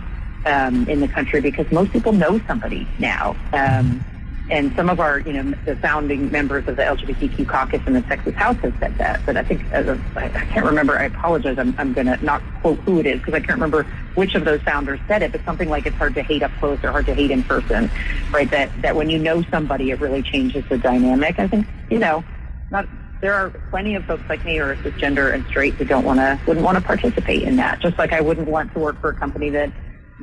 um, 0.46 0.88
in 0.88 0.98
the 0.98 1.06
country 1.06 1.40
because 1.40 1.70
most 1.70 1.92
people 1.92 2.12
know 2.12 2.40
somebody 2.48 2.88
now. 2.98 3.36
Um, 3.52 4.04
and 4.50 4.74
some 4.76 4.88
of 4.88 4.98
our, 4.98 5.20
you 5.20 5.32
know, 5.32 5.54
the 5.66 5.76
founding 5.76 6.30
members 6.30 6.66
of 6.68 6.76
the 6.76 6.82
LGBTQ 6.82 7.46
caucus 7.46 7.82
in 7.86 7.92
the 7.92 8.00
Texas 8.02 8.34
House 8.34 8.56
have 8.58 8.74
said 8.78 8.96
that. 8.96 9.24
But 9.26 9.36
I 9.36 9.42
think, 9.42 9.62
a, 9.72 10.00
I 10.16 10.28
can't 10.28 10.64
remember. 10.64 10.98
I 10.98 11.04
apologize. 11.04 11.58
I'm, 11.58 11.74
I'm 11.78 11.92
going 11.92 12.06
to 12.06 12.22
not 12.24 12.42
quote 12.60 12.78
who 12.80 12.98
it 12.98 13.06
is 13.06 13.18
because 13.18 13.34
I 13.34 13.40
can't 13.40 13.52
remember 13.52 13.82
which 14.14 14.34
of 14.34 14.44
those 14.44 14.62
founders 14.62 15.00
said 15.06 15.22
it. 15.22 15.32
But 15.32 15.44
something 15.44 15.68
like 15.68 15.86
it's 15.86 15.96
hard 15.96 16.14
to 16.14 16.22
hate 16.22 16.42
up 16.42 16.50
close 16.60 16.82
or 16.82 16.90
hard 16.90 17.06
to 17.06 17.14
hate 17.14 17.30
in 17.30 17.42
person, 17.42 17.90
right? 18.30 18.50
That 18.50 18.70
that 18.82 18.96
when 18.96 19.10
you 19.10 19.18
know 19.18 19.42
somebody, 19.50 19.90
it 19.90 20.00
really 20.00 20.22
changes 20.22 20.64
the 20.68 20.78
dynamic. 20.78 21.38
I 21.38 21.46
think, 21.46 21.66
you 21.90 21.98
know, 21.98 22.24
not 22.70 22.88
there 23.20 23.34
are 23.34 23.50
plenty 23.70 23.96
of 23.96 24.04
folks 24.04 24.22
like 24.28 24.44
me 24.44 24.56
who 24.56 24.64
are 24.64 24.76
cisgender 24.76 25.34
and 25.34 25.44
straight 25.46 25.74
who 25.74 25.84
don't 25.84 26.04
want 26.04 26.20
to 26.20 26.40
wouldn't 26.46 26.64
want 26.64 26.78
to 26.78 26.82
participate 26.82 27.42
in 27.42 27.56
that. 27.56 27.80
Just 27.80 27.98
like 27.98 28.12
I 28.12 28.20
wouldn't 28.20 28.48
want 28.48 28.72
to 28.72 28.78
work 28.78 29.00
for 29.00 29.10
a 29.10 29.14
company 29.14 29.50
that 29.50 29.72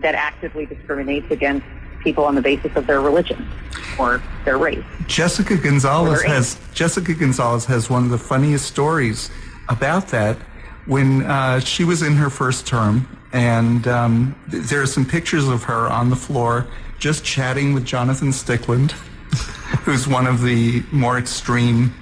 that 0.02 0.16
actively 0.16 0.66
discriminates 0.66 1.30
against 1.32 1.66
people 2.06 2.24
on 2.24 2.36
the 2.36 2.42
basis 2.42 2.74
of 2.78 2.88
their 2.88 3.02
religion 3.02 3.46
or 4.00 4.24
their 4.46 4.58
race. 4.58 4.86
Jessica 5.08 5.58
Gonzalez 5.58 6.24
has 6.24 6.58
Jessica 6.74 7.14
Gonzalez 7.14 7.66
has 7.66 7.90
one 7.90 8.06
of 8.06 8.10
the 8.12 8.18
funniest 8.18 8.66
stories 8.66 9.30
about 9.68 10.08
that 10.10 10.38
when 10.86 11.24
uh, 11.24 11.60
she 11.60 11.84
was 11.84 12.02
in 12.02 12.14
her 12.14 12.30
first 12.30 12.66
term, 12.66 13.08
and 13.34 13.88
um, 13.88 14.36
th- 14.52 14.64
there 14.66 14.82
are 14.82 14.86
some 14.86 15.04
pictures 15.06 15.48
of 15.48 15.64
her 15.64 15.88
on 15.88 16.10
the 16.10 16.16
floor 16.16 16.68
just 17.00 17.26
chatting 17.26 17.74
with 17.74 17.84
Jonathan 17.84 18.30
Stickland, 18.30 18.92
who's 19.84 20.08
one 20.08 20.28
of 20.28 20.42
the 20.44 20.84
more 20.92 21.18
extreme 21.18 21.94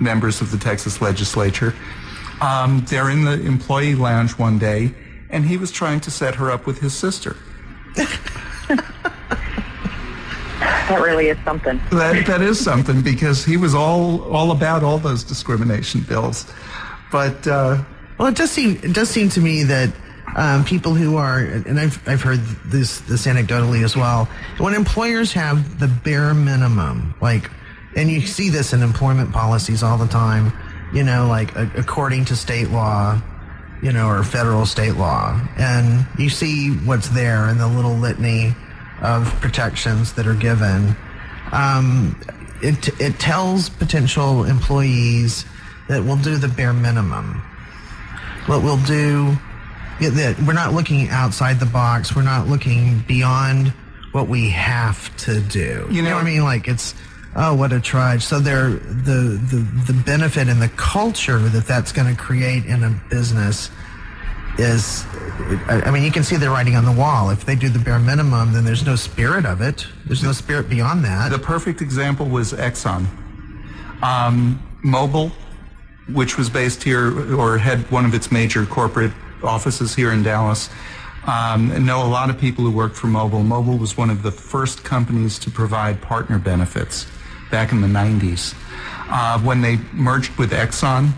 members 0.00 0.40
of 0.40 0.50
the 0.52 0.58
Texas 0.58 1.02
legislature. 1.02 1.74
Um, 2.40 2.84
they're 2.88 3.10
in 3.10 3.24
the 3.24 3.40
employee 3.44 3.96
lounge 3.96 4.38
one 4.38 4.58
day, 4.58 4.94
and 5.30 5.44
he 5.44 5.56
was 5.56 5.72
trying 5.72 6.00
to 6.00 6.10
set 6.10 6.36
her 6.36 6.50
up 6.50 6.64
with 6.64 6.78
his 6.78 6.94
sister. 6.94 7.36
That 10.88 11.00
really 11.02 11.28
is 11.28 11.38
something. 11.44 11.80
That 11.90 12.26
that 12.26 12.40
is 12.40 12.58
something 12.62 13.02
because 13.02 13.44
he 13.44 13.56
was 13.56 13.74
all 13.74 14.22
all 14.32 14.50
about 14.52 14.82
all 14.82 14.98
those 14.98 15.22
discrimination 15.22 16.00
bills, 16.00 16.46
but 17.12 17.46
uh, 17.46 17.82
Well, 18.18 18.28
it 18.28 18.36
does 18.36 18.50
seem 18.50 18.80
it 18.82 18.94
does 18.94 19.08
seem 19.08 19.28
to 19.30 19.40
me 19.40 19.62
that 19.64 19.90
um, 20.36 20.64
people 20.64 20.94
who 20.94 21.16
are, 21.16 21.38
and 21.38 21.78
I've 21.78 22.06
I've 22.08 22.22
heard 22.22 22.40
this 22.64 23.00
this 23.00 23.26
anecdotally 23.26 23.84
as 23.84 23.96
well. 23.96 24.28
When 24.58 24.74
employers 24.74 25.32
have 25.32 25.78
the 25.78 25.88
bare 25.88 26.34
minimum, 26.34 27.14
like, 27.20 27.50
and 27.94 28.10
you 28.10 28.20
see 28.22 28.48
this 28.48 28.72
in 28.72 28.82
employment 28.82 29.32
policies 29.32 29.82
all 29.82 29.98
the 29.98 30.08
time, 30.08 30.52
you 30.92 31.02
know, 31.02 31.28
like 31.28 31.54
a, 31.54 31.70
according 31.76 32.24
to 32.26 32.36
state 32.36 32.70
law, 32.70 33.20
you 33.82 33.92
know, 33.92 34.08
or 34.08 34.22
federal 34.24 34.66
state 34.66 34.96
law, 34.96 35.40
and 35.56 36.06
you 36.18 36.28
see 36.28 36.70
what's 36.70 37.08
there 37.10 37.48
in 37.48 37.58
the 37.58 37.68
little 37.68 37.94
litany 37.94 38.54
of 39.02 39.26
protections 39.40 40.12
that 40.14 40.26
are 40.26 40.34
given. 40.34 40.96
Um, 41.52 42.20
it 42.62 42.88
it 43.00 43.18
tells 43.18 43.68
potential 43.68 44.44
employees 44.44 45.44
that 45.88 46.02
we'll 46.02 46.16
do 46.16 46.36
the 46.36 46.48
bare 46.48 46.72
minimum. 46.72 47.42
What 48.46 48.62
we'll 48.62 48.82
do 48.84 49.36
that 50.00 50.36
we're 50.46 50.52
not 50.52 50.72
looking 50.74 51.08
outside 51.08 51.60
the 51.60 51.66
box. 51.66 52.14
We're 52.14 52.22
not 52.22 52.46
looking 52.48 53.00
beyond 53.06 53.68
what 54.12 54.28
we 54.28 54.50
have 54.50 55.14
to 55.18 55.40
do. 55.40 55.86
You 55.90 56.02
know- 56.02 56.14
what 56.14 56.22
i 56.22 56.24
mean? 56.24 56.44
Like 56.44 56.68
it's 56.68 56.94
oh 57.36 57.54
what 57.54 57.72
a 57.72 57.80
trudge. 57.80 58.22
So 58.24 58.40
there 58.40 58.70
the 58.70 59.40
the 59.50 59.92
the 59.92 59.92
benefit 59.92 60.48
and 60.48 60.60
the 60.60 60.68
culture 60.70 61.38
that 61.38 61.66
that's 61.66 61.92
going 61.92 62.14
to 62.14 62.20
create 62.20 62.64
in 62.64 62.82
a 62.84 62.90
business 63.10 63.70
is 64.58 65.04
I 65.68 65.82
I 65.86 65.90
mean 65.90 66.02
you 66.02 66.10
can 66.10 66.24
see 66.24 66.36
the 66.36 66.50
writing 66.50 66.76
on 66.76 66.84
the 66.84 66.92
wall 66.92 67.30
if 67.30 67.44
they 67.44 67.54
do 67.54 67.68
the 67.68 67.78
bare 67.78 67.98
minimum 67.98 68.52
then 68.52 68.64
there's 68.64 68.84
no 68.84 68.96
spirit 68.96 69.46
of 69.46 69.60
it 69.60 69.86
there's 70.06 70.22
no 70.22 70.32
spirit 70.32 70.68
beyond 70.68 71.04
that 71.04 71.30
The 71.30 71.38
perfect 71.38 71.80
example 71.80 72.26
was 72.26 72.52
Exxon. 72.52 73.06
Um, 74.02 74.62
which 76.12 76.38
was 76.38 76.48
based 76.48 76.82
here 76.82 77.34
or 77.36 77.58
had 77.58 77.78
one 77.90 78.04
of 78.04 78.14
its 78.14 78.32
major 78.32 78.64
corporate 78.64 79.12
offices 79.42 79.94
here 79.94 80.12
in 80.12 80.22
Dallas. 80.22 80.70
Um, 81.26 81.70
and 81.72 81.84
know 81.84 82.06
a 82.06 82.08
lot 82.08 82.30
of 82.30 82.38
people 82.38 82.64
who 82.64 82.70
worked 82.70 82.96
for 82.96 83.08
Mobil. 83.08 83.44
Mobil 83.44 83.78
was 83.78 83.96
one 83.96 84.08
of 84.08 84.22
the 84.22 84.30
first 84.30 84.82
companies 84.82 85.38
to 85.40 85.50
provide 85.50 86.00
partner 86.00 86.38
benefits 86.38 87.06
back 87.50 87.72
in 87.72 87.82
the 87.82 87.88
90s. 87.88 88.54
Uh, 89.10 89.38
when 89.40 89.60
they 89.60 89.76
merged 89.92 90.36
with 90.38 90.52
Exxon, 90.52 91.10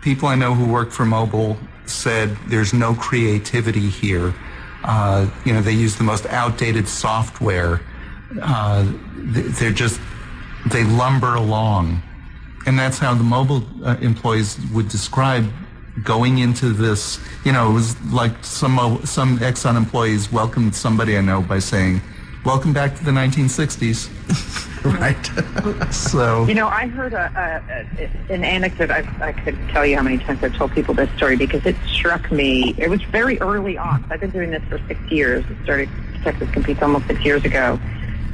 people 0.00 0.28
I 0.28 0.34
know 0.34 0.54
who 0.54 0.70
worked 0.72 0.92
for 0.92 1.04
Mobil 1.04 1.58
said 1.86 2.36
there's 2.46 2.72
no 2.72 2.94
creativity 2.94 3.88
here. 3.88 4.34
Uh, 4.82 5.28
you 5.44 5.52
know, 5.52 5.62
they 5.62 5.72
use 5.72 5.96
the 5.96 6.04
most 6.04 6.26
outdated 6.26 6.86
software. 6.88 7.80
Uh, 8.40 8.90
they're 9.16 9.72
just, 9.72 10.00
they 10.70 10.84
lumber 10.84 11.34
along. 11.34 12.02
And 12.66 12.78
that's 12.78 12.98
how 12.98 13.14
the 13.14 13.24
Mobil 13.24 13.64
uh, 13.84 13.98
employees 14.00 14.58
would 14.72 14.88
describe 14.88 15.50
going 16.02 16.38
into 16.38 16.70
this. 16.70 17.20
You 17.44 17.52
know, 17.52 17.70
it 17.70 17.74
was 17.74 18.00
like 18.06 18.44
some, 18.44 19.00
some 19.04 19.38
Exxon 19.38 19.76
employees 19.76 20.32
welcomed 20.32 20.74
somebody 20.74 21.16
I 21.16 21.20
know 21.20 21.42
by 21.42 21.58
saying, 21.58 22.00
welcome 22.44 22.72
back 22.72 22.94
to 22.96 23.04
the 23.04 23.10
1960s. 23.10 24.10
right 24.84 25.92
So, 25.94 26.46
You 26.46 26.54
know, 26.54 26.68
I 26.68 26.86
heard 26.88 27.14
a, 27.14 27.62
a, 27.98 28.02
a, 28.02 28.32
an 28.32 28.44
anecdote. 28.44 28.90
I, 28.90 29.08
I 29.20 29.32
could 29.32 29.56
tell 29.70 29.86
you 29.86 29.96
how 29.96 30.02
many 30.02 30.18
times 30.18 30.44
I've 30.44 30.54
told 30.54 30.72
people 30.72 30.94
this 30.94 31.10
story 31.16 31.36
because 31.36 31.64
it 31.64 31.76
struck 31.86 32.30
me. 32.30 32.74
It 32.76 32.90
was 32.90 33.02
very 33.04 33.40
early 33.40 33.78
on. 33.78 34.04
I've 34.10 34.20
been 34.20 34.30
doing 34.30 34.50
this 34.50 34.62
for 34.68 34.78
six 34.86 35.00
years. 35.10 35.44
It 35.48 35.56
started 35.64 35.88
Texas 36.22 36.50
Competes 36.50 36.82
almost 36.82 37.06
six 37.06 37.24
years 37.24 37.44
ago. 37.44 37.78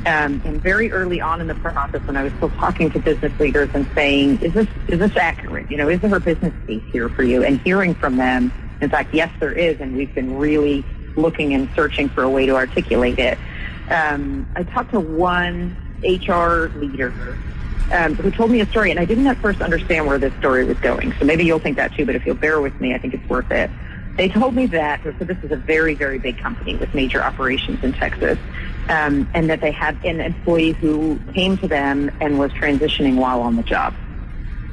Um, 0.07 0.41
and 0.45 0.61
very 0.61 0.91
early 0.91 1.21
on 1.21 1.41
in 1.41 1.47
the 1.47 1.55
process, 1.57 2.01
when 2.03 2.17
I 2.17 2.23
was 2.25 2.33
still 2.35 2.51
talking 2.51 2.91
to 2.91 2.99
business 2.99 3.39
leaders 3.39 3.69
and 3.75 3.87
saying, 3.95 4.41
"Is 4.41 4.55
this 4.55 4.67
is 4.89 4.99
this 4.99 5.15
accurate? 5.15 5.71
You 5.71 5.77
know, 5.77 5.91
is 5.91 6.01
there 6.01 6.15
a 6.15 6.19
business 6.19 6.55
case 6.67 6.83
here 6.91 7.11
for 7.11 7.23
you?" 7.23 7.45
And 7.45 7.61
hearing 7.61 7.95
from 7.95 8.17
them, 8.17 8.51
in 8.81 8.89
fact, 8.89 9.13
yes, 9.13 9.31
there 9.41 9.53
is, 9.53 9.79
and 9.79 9.95
we've 9.95 10.15
been 10.15 10.39
really 10.39 10.83
looking 11.17 11.53
and 11.53 11.69
searching 11.77 12.09
for 12.09 12.23
a 12.23 12.31
way 12.31 12.47
to 12.47 12.57
articulate 12.57 13.19
it. 13.19 13.37
Um, 13.91 14.49
I 14.55 14.63
talked 14.63 14.93
to 14.93 15.01
one 15.01 15.77
HR 16.03 16.71
leader 16.79 17.13
um, 17.93 18.15
who 18.15 18.31
told 18.31 18.51
me 18.51 18.61
a 18.61 18.67
story, 18.67 18.91
and 18.91 19.01
I 19.01 19.05
didn't 19.05 19.27
at 19.27 19.37
first 19.39 19.61
understand 19.61 20.07
where 20.07 20.19
this 20.19 20.33
story 20.39 20.65
was 20.65 20.79
going. 20.79 21.13
So 21.19 21.25
maybe 21.25 21.45
you'll 21.45 21.59
think 21.59 21.77
that 21.77 21.93
too, 21.95 22.07
but 22.07 22.15
if 22.15 22.25
you'll 22.25 22.37
bear 22.37 22.61
with 22.61 22.79
me, 22.81 22.95
I 22.95 22.99
think 22.99 23.15
it's 23.15 23.29
worth 23.29 23.51
it. 23.51 23.71
They 24.17 24.29
told 24.29 24.55
me 24.55 24.67
that, 24.67 25.03
so 25.03 25.13
this 25.25 25.39
is 25.43 25.51
a 25.51 25.57
very, 25.57 25.95
very 25.95 26.19
big 26.19 26.39
company 26.39 26.77
with 26.77 26.95
major 26.95 27.23
operations 27.23 27.83
in 27.83 27.93
Texas, 27.93 28.39
um, 28.89 29.29
and 29.35 29.49
that 29.51 29.61
they 29.61 29.71
had 29.71 29.97
an 30.05 30.21
employee 30.21 30.73
who 30.73 31.19
came 31.33 31.57
to 31.59 31.69
them 31.69 32.11
and 32.21 32.39
was 32.39 32.53
transitioning 32.53 33.17
while 33.17 33.41
on 33.41 33.57
the 33.57 33.63
job. 33.63 33.95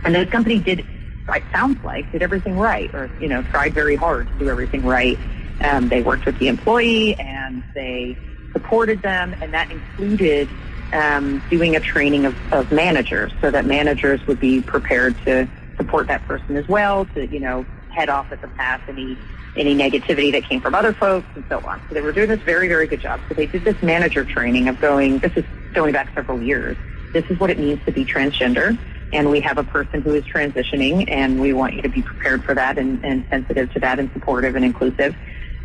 And 0.03 0.13
this 0.13 0.29
company 0.29 0.59
did, 0.59 0.79
it 0.79 1.43
sounds 1.51 1.83
like, 1.83 2.11
did 2.11 2.21
everything 2.21 2.57
right, 2.57 2.93
or, 2.93 3.09
you 3.19 3.27
know, 3.27 3.41
tried 3.43 3.73
very 3.73 3.95
hard 3.95 4.27
to 4.27 4.39
do 4.39 4.49
everything 4.49 4.85
right. 4.85 5.17
Um, 5.61 5.89
they 5.89 6.01
worked 6.01 6.25
with 6.25 6.37
the 6.39 6.49
employee 6.49 7.15
and 7.15 7.63
they 7.73 8.17
supported 8.57 9.01
them, 9.03 9.35
and 9.41 9.53
that 9.53 9.69
included 9.69 10.49
um, 10.93 11.43
doing 11.49 11.75
a 11.75 11.79
training 11.79 12.25
of, 12.25 12.35
of 12.51 12.71
managers 12.71 13.31
so 13.39 13.51
that 13.51 13.65
managers 13.65 14.25
would 14.25 14.39
be 14.39 14.61
prepared 14.61 15.15
to 15.25 15.47
support 15.77 16.07
that 16.07 16.25
person 16.27 16.55
as 16.55 16.67
well, 16.67 17.05
to, 17.13 17.27
you 17.27 17.39
know, 17.39 17.65
head 17.89 18.09
off 18.09 18.31
at 18.31 18.41
the 18.41 18.47
pass 18.49 18.81
any 18.87 19.17
any 19.55 19.75
negativity 19.75 20.31
that 20.31 20.43
came 20.43 20.61
from 20.61 20.75
other 20.75 20.93
folks 20.93 21.25
and 21.33 21.43
so 21.49 21.59
on. 21.61 21.81
So 21.87 21.95
they 21.95 22.01
were 22.01 22.11
doing 22.11 22.29
this 22.29 22.39
very, 22.41 22.67
very 22.67 22.85
good 22.85 23.01
job. 23.01 23.19
So 23.27 23.33
they 23.33 23.47
did 23.47 23.63
this 23.63 23.81
manager 23.81 24.23
training 24.23 24.67
of 24.67 24.79
going, 24.79 25.17
this 25.17 25.31
is 25.35 25.43
going 25.73 25.93
back 25.93 26.13
several 26.13 26.39
years. 26.39 26.77
This 27.11 27.25
is 27.31 27.39
what 27.39 27.49
it 27.49 27.57
means 27.57 27.83
to 27.85 27.91
be 27.91 28.05
transgender. 28.05 28.77
And 29.11 29.31
we 29.31 29.39
have 29.39 29.57
a 29.57 29.63
person 29.63 30.03
who 30.03 30.13
is 30.13 30.23
transitioning 30.25 31.09
and 31.09 31.41
we 31.41 31.53
want 31.53 31.73
you 31.73 31.81
to 31.81 31.89
be 31.89 32.03
prepared 32.03 32.43
for 32.43 32.53
that 32.53 32.77
and, 32.77 33.03
and 33.03 33.25
sensitive 33.31 33.73
to 33.73 33.79
that 33.79 33.97
and 33.97 34.11
supportive 34.13 34.55
and 34.55 34.63
inclusive. 34.63 35.15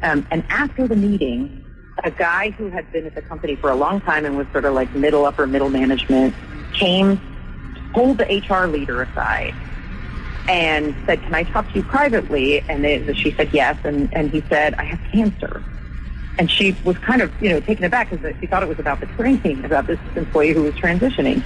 Um, 0.03 0.27
and 0.31 0.43
after 0.49 0.89
the 0.89 0.97
meeting, 0.97 1.63
a 2.05 2.11
guy 2.11 2.51
who 2.51 2.69
had 2.69 2.91
been 2.93 3.07
at 3.07 3.15
the 3.15 3.23
company 3.23 3.57
for 3.57 3.71
a 3.71 3.75
long 3.75 4.01
time 4.01 4.25
and 4.25 4.37
was 4.37 4.47
sort 4.53 4.65
of 4.65 4.75
like 4.75 4.95
middle, 4.95 5.25
upper 5.25 5.47
middle 5.47 5.71
management 5.71 6.35
came, 6.73 7.21
pulled 7.93 8.19
the 8.19 8.45
HR 8.49 8.67
leader 8.67 9.03
aside 9.03 9.55
and 10.49 10.95
said, 11.07 11.23
"Can 11.23 11.35
I 11.35 11.45
talk 11.45 11.69
to 11.73 11.79
you 11.79 11.83
privately?" 11.85 12.61
And 12.69 12.85
they, 12.85 13.13
she 13.15 13.33
said 13.33 13.51
yes, 13.53 13.77
and 13.85 14.09
and 14.13 14.31
he 14.31 14.43
said, 14.49 14.75
"I 14.75 14.85
have 14.85 15.01
cancer." 15.13 15.63
And 16.39 16.51
she 16.51 16.77
was 16.85 16.97
kind 16.99 17.21
of, 17.21 17.31
you 17.43 17.51
know, 17.51 17.61
taken 17.61 17.85
aback 17.85 18.11
because 18.11 18.35
she 18.41 18.47
thought 18.47 18.63
it 18.63 18.69
was 18.69 18.79
about 18.79 19.01
the 19.01 19.07
training, 19.07 19.65
about 19.65 19.87
this 19.87 19.99
employee 20.17 20.55
who 20.55 20.63
was 20.63 20.75
transitioning. 20.75 21.43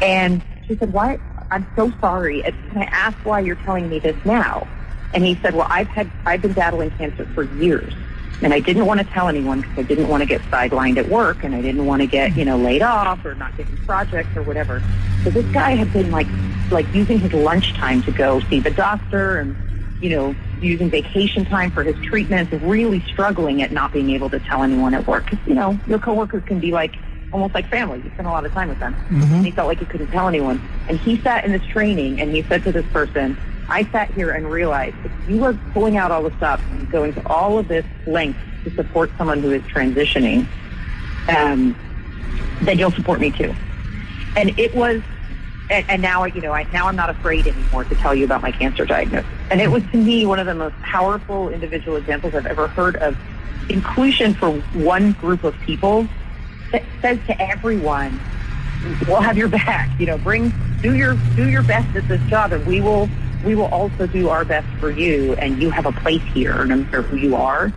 And 0.00 0.40
she 0.66 0.76
said, 0.76 0.92
"Why? 0.92 1.18
I'm 1.50 1.66
so 1.76 1.92
sorry. 2.00 2.42
Can 2.42 2.78
I 2.78 2.88
ask 2.92 3.16
why 3.24 3.40
you're 3.40 3.56
telling 3.56 3.88
me 3.88 3.98
this 3.98 4.16
now?" 4.24 4.66
And 5.12 5.24
he 5.24 5.34
said, 5.42 5.54
"Well, 5.54 5.66
I've 5.68 5.88
had, 5.88 6.10
I've 6.24 6.42
been 6.42 6.52
battling 6.52 6.90
cancer 6.92 7.26
for 7.34 7.44
years, 7.44 7.92
And 8.40 8.54
I 8.54 8.60
didn't 8.60 8.86
want 8.86 9.00
to 9.00 9.06
tell 9.06 9.28
anyone 9.28 9.62
because 9.62 9.78
I 9.78 9.82
didn't 9.82 10.08
want 10.08 10.22
to 10.22 10.26
get 10.26 10.40
sidelined 10.42 10.96
at 10.96 11.08
work 11.08 11.42
and 11.42 11.54
I 11.54 11.60
didn't 11.60 11.86
want 11.86 12.02
to 12.02 12.06
get, 12.06 12.36
you 12.36 12.44
know, 12.44 12.56
laid 12.56 12.82
off 12.82 13.24
or 13.24 13.34
not 13.34 13.56
getting 13.56 13.76
projects 13.78 14.36
or 14.36 14.42
whatever. 14.42 14.82
So 15.24 15.30
this 15.30 15.46
guy 15.46 15.72
had 15.72 15.92
been 15.92 16.10
like, 16.10 16.28
like 16.70 16.86
using 16.94 17.18
his 17.18 17.32
lunchtime 17.32 18.02
to 18.02 18.12
go 18.12 18.40
see 18.40 18.60
the 18.60 18.70
doctor 18.70 19.38
and, 19.38 19.56
you 20.00 20.10
know, 20.10 20.36
using 20.60 20.88
vacation 20.88 21.44
time 21.46 21.72
for 21.72 21.82
his 21.82 21.96
treatments, 22.06 22.52
really 22.52 23.00
struggling 23.00 23.62
at 23.62 23.72
not 23.72 23.92
being 23.92 24.10
able 24.10 24.30
to 24.30 24.38
tell 24.38 24.62
anyone 24.62 24.94
at 24.94 25.06
work. 25.06 25.24
Because, 25.24 25.44
you 25.46 25.54
know, 25.54 25.78
your 25.88 25.98
coworkers 25.98 26.44
can 26.44 26.60
be 26.60 26.70
like, 26.70 26.94
almost 27.32 27.54
like 27.54 27.68
family. 27.68 28.00
You 28.02 28.10
spend 28.14 28.28
a 28.28 28.30
lot 28.30 28.46
of 28.46 28.52
time 28.52 28.68
with 28.68 28.78
them. 28.78 28.94
Mm-hmm. 28.94 29.34
And 29.34 29.44
he 29.44 29.50
felt 29.50 29.68
like 29.68 29.80
he 29.80 29.86
couldn't 29.86 30.10
tell 30.10 30.28
anyone. 30.28 30.66
And 30.88 30.98
he 30.98 31.20
sat 31.20 31.44
in 31.44 31.52
this 31.52 31.64
training 31.66 32.20
and 32.20 32.30
he 32.30 32.42
said 32.42 32.62
to 32.64 32.72
this 32.72 32.86
person, 32.92 33.36
I 33.68 33.84
sat 33.90 34.10
here 34.12 34.30
and 34.30 34.50
realized 34.50 34.96
if 35.04 35.12
you 35.28 35.44
are 35.44 35.54
pulling 35.72 35.96
out 35.96 36.10
all 36.10 36.22
the 36.22 36.34
stops 36.36 36.62
and 36.70 36.90
going 36.90 37.12
to 37.14 37.26
all 37.28 37.58
of 37.58 37.68
this 37.68 37.84
length 38.06 38.38
to 38.64 38.70
support 38.74 39.10
someone 39.18 39.40
who 39.40 39.50
is 39.52 39.62
transitioning, 39.62 40.46
um, 41.28 41.76
then 42.62 42.78
you'll 42.78 42.90
support 42.90 43.20
me 43.20 43.30
too. 43.30 43.54
And 44.36 44.58
it 44.58 44.74
was, 44.74 45.02
and, 45.70 45.84
and 45.88 46.00
now 46.00 46.24
you 46.24 46.40
know, 46.40 46.52
I, 46.52 46.64
now 46.72 46.86
I'm 46.86 46.96
not 46.96 47.10
afraid 47.10 47.46
anymore 47.46 47.84
to 47.84 47.94
tell 47.96 48.14
you 48.14 48.24
about 48.24 48.40
my 48.40 48.50
cancer 48.50 48.86
diagnosis. 48.86 49.30
And 49.50 49.60
it 49.60 49.70
was 49.70 49.82
to 49.92 49.98
me 49.98 50.24
one 50.24 50.38
of 50.38 50.46
the 50.46 50.54
most 50.54 50.76
powerful 50.76 51.50
individual 51.50 51.96
examples 51.96 52.34
I've 52.34 52.46
ever 52.46 52.68
heard 52.68 52.96
of 52.96 53.16
inclusion 53.68 54.32
for 54.34 54.52
one 54.72 55.12
group 55.12 55.44
of 55.44 55.54
people 55.60 56.08
that 56.72 56.82
says 57.02 57.18
to 57.26 57.40
everyone, 57.40 58.18
we'll 59.06 59.20
have 59.20 59.36
your 59.36 59.48
back. 59.48 59.88
You 60.00 60.06
know, 60.06 60.18
bring 60.18 60.52
do 60.80 60.94
your 60.96 61.14
do 61.36 61.48
your 61.48 61.62
best 61.62 61.94
at 61.96 62.06
this 62.08 62.22
job, 62.30 62.52
and 62.52 62.64
we 62.66 62.80
will 62.80 63.08
we 63.44 63.54
will 63.54 63.66
also 63.66 64.06
do 64.06 64.28
our 64.28 64.44
best 64.44 64.68
for 64.78 64.90
you. 64.90 65.34
And 65.34 65.60
you 65.62 65.70
have 65.70 65.86
a 65.86 65.92
place 65.92 66.22
here, 66.34 66.64
no 66.64 66.76
matter 66.76 67.02
who 67.02 67.16
you 67.16 67.36
are. 67.36 67.72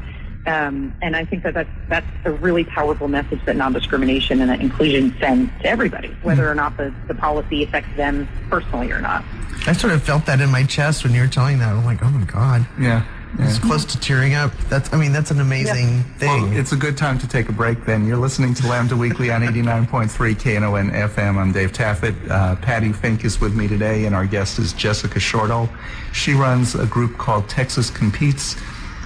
Um, 0.47 0.95
and 1.03 1.15
I 1.15 1.23
think 1.23 1.43
that 1.43 1.53
that's, 1.53 1.69
that's 1.87 2.07
a 2.25 2.31
really 2.31 2.63
powerful 2.63 3.07
message 3.07 3.39
that 3.45 3.55
non-discrimination 3.55 4.41
and 4.41 4.49
that 4.49 4.59
inclusion 4.59 5.15
sends 5.19 5.51
to 5.61 5.67
everybody, 5.67 6.07
whether 6.23 6.49
or 6.49 6.55
not 6.55 6.77
the, 6.77 6.91
the 7.07 7.13
policy 7.13 7.63
affects 7.63 7.95
them 7.95 8.27
personally 8.49 8.91
or 8.91 8.99
not. 8.99 9.23
I 9.67 9.73
sort 9.73 9.93
of 9.93 10.01
felt 10.01 10.25
that 10.25 10.41
in 10.41 10.49
my 10.49 10.63
chest 10.63 11.03
when 11.03 11.13
you 11.13 11.21
were 11.21 11.27
telling 11.27 11.59
that. 11.59 11.69
I'm 11.69 11.85
like, 11.85 12.01
oh 12.01 12.09
my 12.09 12.25
god, 12.25 12.65
Yeah. 12.79 13.05
It's 13.39 13.59
close 13.59 13.85
to 13.85 13.99
tearing 13.99 14.33
up. 14.33 14.51
That's, 14.69 14.91
I 14.93 14.97
mean, 14.97 15.11
that's 15.11 15.31
an 15.31 15.39
amazing 15.39 16.03
thing. 16.17 16.49
Well, 16.49 16.57
it's 16.57 16.71
a 16.71 16.75
good 16.75 16.97
time 16.97 17.17
to 17.19 17.27
take 17.27 17.49
a 17.49 17.51
break 17.51 17.85
then. 17.85 18.05
You're 18.05 18.17
listening 18.17 18.53
to 18.55 18.67
Lambda 18.67 18.95
Weekly 18.95 19.31
on 19.31 19.41
89.3 19.41 20.09
KNON 20.35 20.91
FM. 20.91 21.37
I'm 21.37 21.51
Dave 21.51 21.71
Taffet. 21.71 22.29
Uh, 22.29 22.55
Patty 22.57 22.91
Fink 22.91 23.23
is 23.23 23.39
with 23.39 23.55
me 23.55 23.67
today, 23.67 24.05
and 24.05 24.15
our 24.15 24.25
guest 24.25 24.59
is 24.59 24.73
Jessica 24.73 25.19
Shortall. 25.19 25.69
She 26.13 26.33
runs 26.33 26.75
a 26.75 26.85
group 26.85 27.17
called 27.17 27.47
Texas 27.49 27.89
Competes 27.89 28.55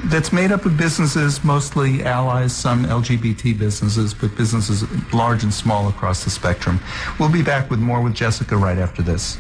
that's 0.06 0.32
made 0.32 0.52
up 0.52 0.66
of 0.66 0.78
businesses, 0.78 1.44
mostly 1.44 2.04
allies, 2.04 2.56
some 2.56 2.86
LGBT 2.86 3.58
businesses, 3.58 4.14
but 4.14 4.36
businesses 4.36 4.84
large 5.14 5.44
and 5.44 5.54
small 5.54 5.88
across 5.88 6.24
the 6.24 6.30
spectrum. 6.30 6.80
We'll 7.20 7.32
be 7.32 7.42
back 7.42 7.70
with 7.70 7.80
more 7.80 8.02
with 8.02 8.14
Jessica 8.14 8.58
right 8.58 8.78
after 8.78 9.02
this. 9.02 9.38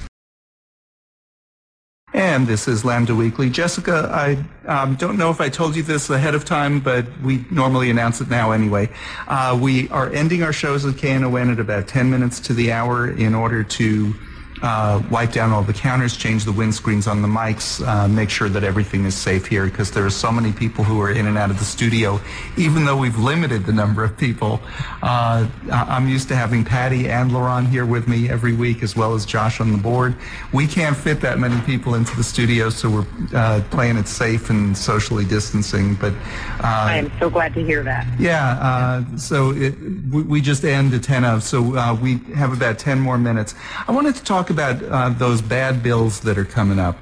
And 2.15 2.47
this 2.47 2.69
is 2.69 2.85
Lambda 2.85 3.13
Weekly. 3.13 3.49
Jessica, 3.49 4.09
I 4.09 4.37
um, 4.71 4.95
don't 4.95 5.17
know 5.17 5.31
if 5.31 5.41
I 5.41 5.49
told 5.49 5.75
you 5.75 5.83
this 5.83 6.09
ahead 6.09 6.33
of 6.33 6.45
time, 6.45 6.79
but 6.79 7.05
we 7.19 7.43
normally 7.51 7.89
announce 7.89 8.21
it 8.21 8.29
now 8.29 8.51
anyway. 8.51 8.89
Uh, 9.27 9.59
we 9.61 9.89
are 9.89 10.09
ending 10.13 10.41
our 10.41 10.53
shows 10.53 10.85
at 10.85 10.95
KNON 10.95 11.51
at 11.51 11.59
about 11.59 11.89
10 11.89 12.09
minutes 12.09 12.39
to 12.39 12.53
the 12.53 12.71
hour 12.71 13.09
in 13.09 13.35
order 13.35 13.65
to 13.65 14.15
uh, 14.61 15.01
wipe 15.11 15.31
down 15.31 15.51
all 15.51 15.63
the 15.63 15.73
counters, 15.73 16.15
change 16.15 16.45
the 16.45 16.51
windscreens 16.51 17.09
on 17.09 17.21
the 17.21 17.27
mics, 17.27 17.85
uh, 17.85 18.07
make 18.07 18.29
sure 18.29 18.49
that 18.49 18.63
everything 18.63 19.05
is 19.05 19.15
safe 19.15 19.45
here 19.45 19.65
because 19.65 19.91
there 19.91 20.05
are 20.05 20.09
so 20.09 20.31
many 20.31 20.51
people 20.51 20.83
who 20.83 21.01
are 21.01 21.11
in 21.11 21.27
and 21.27 21.37
out 21.37 21.49
of 21.49 21.59
the 21.59 21.65
studio. 21.65 22.19
Even 22.57 22.85
though 22.85 22.97
we've 22.97 23.17
limited 23.17 23.65
the 23.65 23.73
number 23.73 24.03
of 24.03 24.17
people, 24.17 24.61
uh, 25.03 25.47
I'm 25.71 26.07
used 26.07 26.27
to 26.29 26.35
having 26.35 26.63
Patty 26.63 27.09
and 27.09 27.31
Laurent 27.31 27.67
here 27.67 27.85
with 27.85 28.07
me 28.07 28.29
every 28.29 28.53
week 28.53 28.81
as 28.83 28.95
well 28.95 29.13
as 29.13 29.25
Josh 29.25 29.59
on 29.59 29.71
the 29.71 29.77
board. 29.77 30.15
We 30.53 30.67
can't 30.67 30.95
fit 30.95 31.21
that 31.21 31.37
many 31.37 31.59
people 31.61 31.95
into 31.95 32.15
the 32.15 32.23
studio, 32.23 32.69
so 32.69 32.89
we're 32.89 33.05
uh, 33.33 33.61
playing 33.71 33.97
it 33.97 34.07
safe 34.07 34.49
and 34.49 34.77
socially 34.77 35.25
distancing. 35.25 35.95
But 35.95 36.13
uh, 36.13 36.87
I 36.87 36.97
am 36.97 37.11
so 37.19 37.29
glad 37.29 37.53
to 37.55 37.63
hear 37.63 37.83
that. 37.83 38.07
yeah, 38.19 38.57
uh, 38.61 39.17
so 39.17 39.51
it, 39.51 39.75
we, 40.11 40.23
we 40.23 40.41
just 40.41 40.63
end 40.63 40.93
at 40.93 41.03
10 41.03 41.25
of, 41.25 41.43
so 41.43 41.75
uh, 41.75 41.93
we 41.93 42.17
have 42.35 42.53
about 42.53 42.79
10 42.79 42.99
more 42.99 43.17
minutes. 43.17 43.53
I 43.87 43.91
wanted 43.91 44.15
to 44.15 44.23
talk 44.23 44.44
about 44.49 44.81
uh, 44.83 45.09
those 45.09 45.41
bad 45.41 45.83
bills 45.83 46.21
that 46.21 46.37
are 46.37 46.45
coming 46.45 46.79
up. 46.79 46.97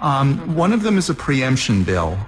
Um, 0.00 0.54
one 0.56 0.72
of 0.72 0.82
them 0.82 0.98
is 0.98 1.10
a 1.10 1.14
preemption 1.14 1.84
bill. 1.84 2.18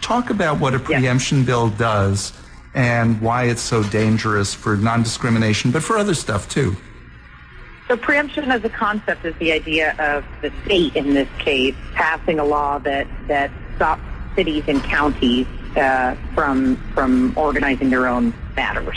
Talk 0.00 0.30
about 0.30 0.60
what 0.60 0.74
a 0.74 0.78
preemption 0.78 1.44
bill 1.44 1.70
does 1.70 2.32
and 2.74 3.20
why 3.20 3.44
it's 3.44 3.62
so 3.62 3.82
dangerous 3.84 4.52
for 4.52 4.76
non-discrimination, 4.76 5.70
but 5.70 5.82
for 5.82 5.96
other 5.96 6.14
stuff 6.14 6.48
too. 6.48 6.76
So 7.88 7.96
preemption 7.96 8.50
as 8.50 8.64
a 8.64 8.68
concept 8.70 9.24
is 9.24 9.34
the 9.36 9.52
idea 9.52 9.94
of 9.98 10.24
the 10.40 10.50
state, 10.64 10.96
in 10.96 11.14
this 11.14 11.28
case, 11.38 11.76
passing 11.92 12.38
a 12.38 12.44
law 12.44 12.78
that, 12.78 13.06
that 13.28 13.50
stops 13.76 14.02
cities 14.34 14.64
and 14.66 14.82
counties 14.82 15.46
uh, 15.76 16.16
from 16.34 16.76
from 16.94 17.36
organizing 17.36 17.90
their 17.90 18.06
own 18.06 18.32
matters. 18.56 18.96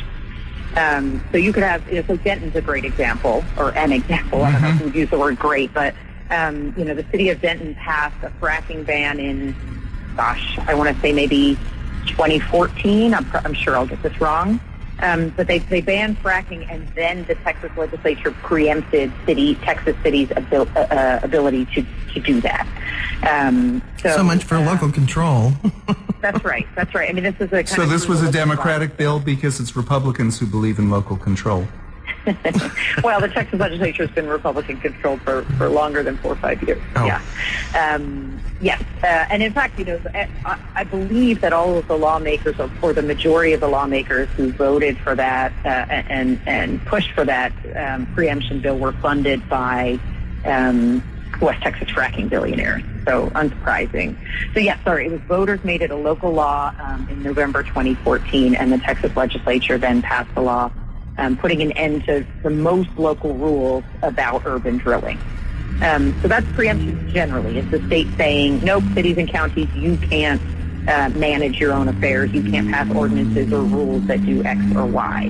Um, 0.78 1.23
so 1.32 1.38
you 1.38 1.51
could 1.51 1.63
have, 1.63 1.88
you 1.89 1.95
know, 1.95 2.03
so 2.05 2.17
Denton's 2.17 2.55
a 2.55 2.61
great 2.61 2.86
example, 2.86 3.43
or 3.57 3.75
an 3.75 3.91
example. 3.91 4.43
I 4.43 4.51
don't 4.51 4.61
know 4.61 4.69
if 4.69 4.82
we'd 4.82 4.95
use 4.95 5.09
the 5.09 5.17
word 5.17 5.39
great, 5.39 5.73
but 5.73 5.95
um, 6.30 6.73
you 6.78 6.86
know, 6.86 6.93
the 6.93 7.05
city 7.11 7.30
of 7.30 7.41
Denton 7.41 7.73
passed 7.75 8.23
a 8.23 8.30
fracking 8.41 8.86
ban 8.86 9.19
in, 9.19 9.55
gosh, 10.15 10.59
I 10.67 10.75
want 10.75 10.93
to 10.93 11.01
say 11.01 11.13
maybe 11.13 11.57
2014. 12.05 13.13
I'm, 13.13 13.25
pr- 13.25 13.38
I'm 13.43 13.53
sure 13.53 13.75
I'll 13.75 13.88
get 13.88 14.03
this 14.03 14.19
wrong. 14.21 14.59
Um, 14.99 15.29
but 15.29 15.47
they, 15.47 15.59
they 15.59 15.81
banned 15.81 16.17
fracking, 16.23 16.65
and 16.71 16.87
then 16.95 17.23
the 17.25 17.35
Texas 17.35 17.71
legislature 17.77 18.31
preempted 18.31 19.11
city 19.25 19.55
Texas 19.55 19.95
cities' 20.01 20.31
abil- 20.31 20.67
uh, 20.75 20.79
uh, 20.79 21.19
ability 21.21 21.65
to, 21.75 21.85
to 22.13 22.19
do 22.19 22.41
that. 22.41 22.67
Um, 23.29 23.81
so, 24.01 24.17
so 24.17 24.23
much 24.23 24.43
for 24.43 24.55
uh, 24.55 24.65
local 24.65 24.91
control. 24.91 25.51
That's 26.21 26.43
right. 26.43 26.67
That's 26.75 26.93
right. 26.95 27.09
I 27.09 27.13
mean, 27.13 27.23
this 27.23 27.35
is 27.35 27.53
a 27.53 27.63
kind 27.63 27.67
So 27.67 27.83
of 27.83 27.89
this 27.89 28.07
was 28.07 28.19
a 28.19 28.23
brutal 28.23 28.39
Democratic 28.39 28.97
bill 28.97 29.19
because 29.19 29.59
it's 29.59 29.75
Republicans 29.75 30.39
who 30.39 30.47
believe 30.47 30.79
in 30.79 30.89
local 30.89 31.15
control. 31.17 31.67
well, 33.03 33.21
the 33.21 33.30
Texas 33.30 33.59
legislature 33.59 34.05
has 34.05 34.13
been 34.13 34.28
Republican 34.28 34.78
controlled 34.78 35.21
for, 35.21 35.43
for 35.57 35.69
longer 35.69 36.03
than 36.03 36.17
four 36.17 36.34
or 36.34 36.36
five 36.36 36.61
years. 36.63 36.82
Oh. 36.95 37.05
Yeah. 37.05 37.21
Um, 37.78 38.39
yes. 38.59 38.82
Uh, 39.01 39.25
and 39.30 39.41
in 39.41 39.53
fact, 39.53 39.80
you 39.80 39.86
know, 39.86 39.99
I, 40.13 40.59
I 40.75 40.84
believe 40.84 41.41
that 41.41 41.53
all 41.53 41.78
of 41.78 41.88
the 41.88 41.97
lawmakers, 41.97 42.59
or, 42.82 42.93
the 42.93 43.01
majority 43.01 43.53
of 43.53 43.61
the 43.61 43.67
lawmakers 43.67 44.28
who 44.30 44.51
voted 44.51 44.97
for 44.97 45.15
that 45.15 45.53
uh, 45.63 45.69
and, 45.89 46.39
and 46.45 46.86
pushed 46.86 47.11
for 47.11 47.23
that 47.25 47.53
um, 47.75 48.05
preemption 48.07 48.59
bill 48.59 48.78
were 48.78 48.93
funded 48.93 49.47
by 49.47 49.99
um, 50.45 51.01
West 51.41 51.61
Texas 51.61 51.88
fracking 51.89 52.30
billionaires. 52.30 52.84
So 53.05 53.30
unsurprising. 53.30 54.17
So 54.53 54.59
yeah, 54.59 54.82
sorry, 54.84 55.05
it 55.05 55.11
was 55.11 55.21
voters 55.21 55.63
made 55.63 55.82
it 55.82 55.91
a 55.91 55.95
local 55.95 56.32
law 56.32 56.73
um, 56.80 57.07
in 57.09 57.23
November 57.23 57.63
2014, 57.63 58.55
and 58.55 58.71
the 58.71 58.80
Texas 58.80 59.15
legislature 59.15 59.78
then 59.78 60.01
passed 60.01 60.34
the 60.36 60.41
law 60.41 60.71
um, 61.18 61.38
putting 61.38 61.61
an 61.61 61.72
end 61.74 62.05
to 62.05 62.26
the 62.43 62.49
most 62.49 62.89
local 62.97 63.34
rules 63.34 63.84
about 64.01 64.43
urban 64.45 64.78
drilling. 64.78 65.20
Um, 65.82 66.20
so 66.22 66.28
that's 66.28 66.47
preemption 66.53 67.09
generally. 67.13 67.59
It's 67.59 67.70
the 67.70 67.86
state 67.88 68.07
saying, 68.18 68.63
nope, 68.63 68.84
cities 68.93 69.18
and 69.18 69.30
counties, 69.30 69.70
you 69.76 69.97
can't 69.97 70.41
uh, 70.88 71.09
manage 71.09 71.59
your 71.59 71.74
own 71.74 71.88
affairs. 71.88 72.32
You 72.32 72.43
can't 72.43 72.70
pass 72.70 72.89
ordinances 72.95 73.51
or 73.51 73.61
rules 73.61 74.05
that 74.07 74.26
do 74.26 74.43
X 74.43 74.59
or 74.76 74.86
Y. 74.86 75.26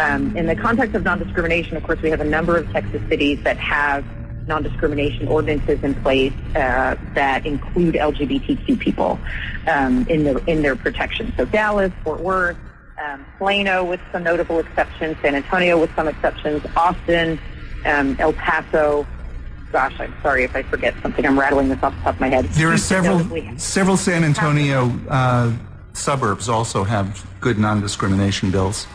Um, 0.00 0.36
in 0.36 0.46
the 0.46 0.56
context 0.56 0.94
of 0.94 1.04
non-discrimination, 1.04 1.76
of 1.76 1.82
course, 1.82 2.00
we 2.02 2.10
have 2.10 2.20
a 2.20 2.24
number 2.24 2.56
of 2.56 2.70
Texas 2.72 3.00
cities 3.08 3.42
that 3.44 3.56
have 3.58 4.04
non-discrimination 4.46 5.28
ordinances 5.28 5.82
in 5.82 5.94
place 5.96 6.32
uh, 6.54 6.96
that 7.14 7.44
include 7.46 7.94
LGBTQ 7.94 8.78
people 8.78 9.18
um, 9.66 10.06
in 10.08 10.24
their 10.24 10.38
in 10.46 10.62
their 10.62 10.76
protection. 10.76 11.32
So 11.36 11.44
Dallas, 11.46 11.92
Fort 12.04 12.20
Worth, 12.20 12.56
um, 13.06 13.26
Plano 13.38 13.84
with 13.84 14.00
some 14.12 14.22
notable 14.22 14.58
exceptions, 14.58 15.16
San 15.22 15.34
Antonio 15.34 15.78
with 15.80 15.94
some 15.94 16.08
exceptions, 16.08 16.62
Austin, 16.76 17.38
um, 17.84 18.16
El 18.18 18.32
Paso. 18.34 19.06
Gosh, 19.72 19.98
I'm 20.00 20.14
sorry 20.22 20.44
if 20.44 20.54
I 20.54 20.62
forget 20.62 20.94
something. 21.02 21.26
I'm 21.26 21.38
rattling 21.38 21.68
this 21.68 21.82
off 21.82 21.94
the 21.96 22.02
top 22.02 22.14
of 22.14 22.20
my 22.20 22.28
head. 22.28 22.44
There 22.46 22.72
are 22.72 22.78
several 22.78 23.20
several 23.58 23.96
San 23.96 24.24
Antonio 24.24 24.90
uh, 25.08 25.52
suburbs 25.92 26.48
also 26.48 26.84
have 26.84 27.26
good 27.40 27.58
non-discrimination 27.58 28.50
bills. 28.50 28.86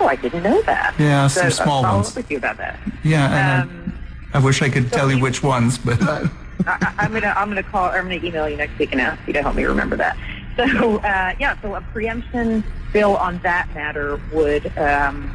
Oh, 0.00 0.06
I 0.06 0.16
didn't 0.16 0.42
know 0.42 0.60
that. 0.62 0.94
Yeah, 0.98 1.26
So 1.28 1.42
some 1.42 1.50
small 1.64 1.84
I'll 1.84 1.96
ones. 1.96 2.16
with 2.16 2.30
you 2.30 2.38
about 2.38 2.56
that. 2.56 2.78
Yeah, 3.04 3.60
and 3.62 3.70
Um, 3.70 3.92
I, 4.34 4.38
I 4.38 4.40
wish 4.40 4.62
I 4.62 4.68
could 4.70 4.90
tell 4.92 5.10
you 5.10 5.20
which 5.20 5.42
ones, 5.42 5.78
but 5.78 6.00
uh, 6.02 6.26
I, 6.66 6.94
I'm 6.98 7.12
gonna 7.12 7.32
I'm 7.36 7.48
gonna 7.48 7.62
call 7.62 7.90
I'm 7.90 8.04
gonna 8.04 8.24
email 8.24 8.48
you 8.48 8.56
next 8.56 8.78
week 8.78 8.92
and 8.92 9.00
ask 9.00 9.20
you 9.26 9.32
to 9.34 9.42
help 9.42 9.54
me 9.56 9.64
remember 9.64 9.96
that. 9.96 10.16
So 10.56 10.98
uh, 10.98 11.34
yeah, 11.38 11.56
so 11.62 11.74
a 11.74 11.80
preemption 11.80 12.64
bill 12.92 13.16
on 13.16 13.38
that 13.38 13.72
matter 13.74 14.20
would 14.32 14.66
um, 14.78 15.34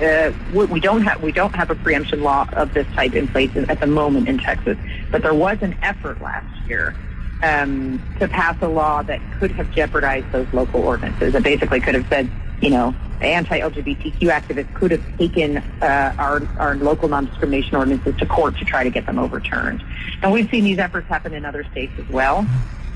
uh, 0.00 0.32
we 0.54 0.80
don't 0.80 1.02
have 1.02 1.22
we 1.22 1.32
don't 1.32 1.54
have 1.54 1.70
a 1.70 1.74
preemption 1.74 2.22
law 2.22 2.48
of 2.54 2.72
this 2.72 2.86
type 2.94 3.14
in 3.14 3.28
place 3.28 3.50
at 3.54 3.80
the 3.80 3.86
moment 3.86 4.28
in 4.28 4.38
Texas, 4.38 4.78
but 5.10 5.22
there 5.22 5.34
was 5.34 5.58
an 5.62 5.76
effort 5.82 6.20
last 6.22 6.68
year 6.68 6.96
um, 7.42 8.02
to 8.18 8.28
pass 8.28 8.56
a 8.62 8.68
law 8.68 9.02
that 9.02 9.20
could 9.38 9.50
have 9.52 9.70
jeopardized 9.72 10.30
those 10.32 10.46
local 10.52 10.82
ordinances. 10.82 11.34
It 11.34 11.42
basically 11.42 11.80
could 11.80 11.94
have 11.94 12.06
said, 12.08 12.30
you 12.60 12.70
know, 12.70 12.94
anti-LGBTQ 13.20 14.18
activists 14.18 14.74
could 14.74 14.90
have 14.90 15.18
taken 15.18 15.58
uh, 15.58 16.14
our, 16.18 16.42
our 16.58 16.74
local 16.76 17.08
non-discrimination 17.08 17.76
ordinances 17.76 18.16
to 18.16 18.26
court 18.26 18.56
to 18.58 18.64
try 18.64 18.84
to 18.84 18.90
get 18.90 19.06
them 19.06 19.18
overturned. 19.18 19.82
And 20.22 20.32
we've 20.32 20.48
seen 20.50 20.64
these 20.64 20.78
efforts 20.78 21.08
happen 21.08 21.34
in 21.34 21.44
other 21.44 21.64
states 21.64 21.92
as 21.98 22.08
well. 22.08 22.46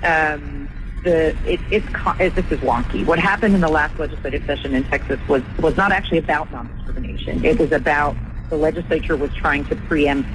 Um, 0.02 0.68
the, 1.04 1.36
it, 1.46 1.60
it's, 1.70 1.86
it, 2.18 2.34
this 2.34 2.50
is 2.50 2.60
wonky. 2.60 3.06
What 3.06 3.18
happened 3.18 3.54
in 3.54 3.60
the 3.60 3.68
last 3.68 3.98
legislative 3.98 4.44
session 4.44 4.74
in 4.74 4.84
Texas 4.84 5.20
was, 5.28 5.42
was 5.58 5.76
not 5.76 5.92
actually 5.92 6.18
about 6.18 6.50
non-discrimination. 6.50 7.44
It 7.44 7.58
was 7.58 7.72
about 7.72 8.16
the 8.50 8.56
legislature 8.56 9.16
was 9.16 9.32
trying 9.34 9.64
to 9.66 9.76
preempt 9.76 10.28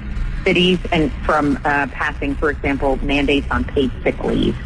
cities 0.44 0.78
and 0.90 1.12
from 1.24 1.56
uh, 1.64 1.86
passing, 1.88 2.34
for 2.34 2.50
example, 2.50 2.96
mandates 3.04 3.46
on 3.50 3.64
paid 3.64 3.90
sick 4.02 4.18
leave 4.24 4.56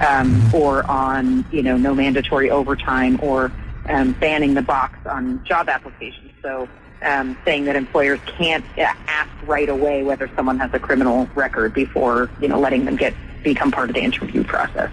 um, 0.00 0.54
or 0.54 0.88
on, 0.88 1.44
you 1.50 1.62
know, 1.62 1.76
no 1.76 1.94
mandatory 1.94 2.50
overtime 2.50 3.18
or 3.22 3.50
um, 3.88 4.12
banning 4.12 4.54
the 4.54 4.62
box 4.62 4.98
on 5.06 5.44
job 5.44 5.68
applications. 5.68 6.30
So 6.42 6.68
um, 7.02 7.36
saying 7.44 7.64
that 7.66 7.76
employers 7.76 8.20
can't 8.26 8.64
uh, 8.78 8.92
ask 9.06 9.30
right 9.46 9.68
away 9.68 10.02
whether 10.02 10.30
someone 10.36 10.58
has 10.58 10.72
a 10.72 10.78
criminal 10.78 11.28
record 11.34 11.74
before, 11.74 12.30
you 12.40 12.48
know, 12.48 12.58
letting 12.58 12.84
them 12.84 12.96
get 12.96 13.14
become 13.44 13.70
part 13.70 13.90
of 13.90 13.94
the 13.94 14.02
interview 14.02 14.42
process. 14.42 14.90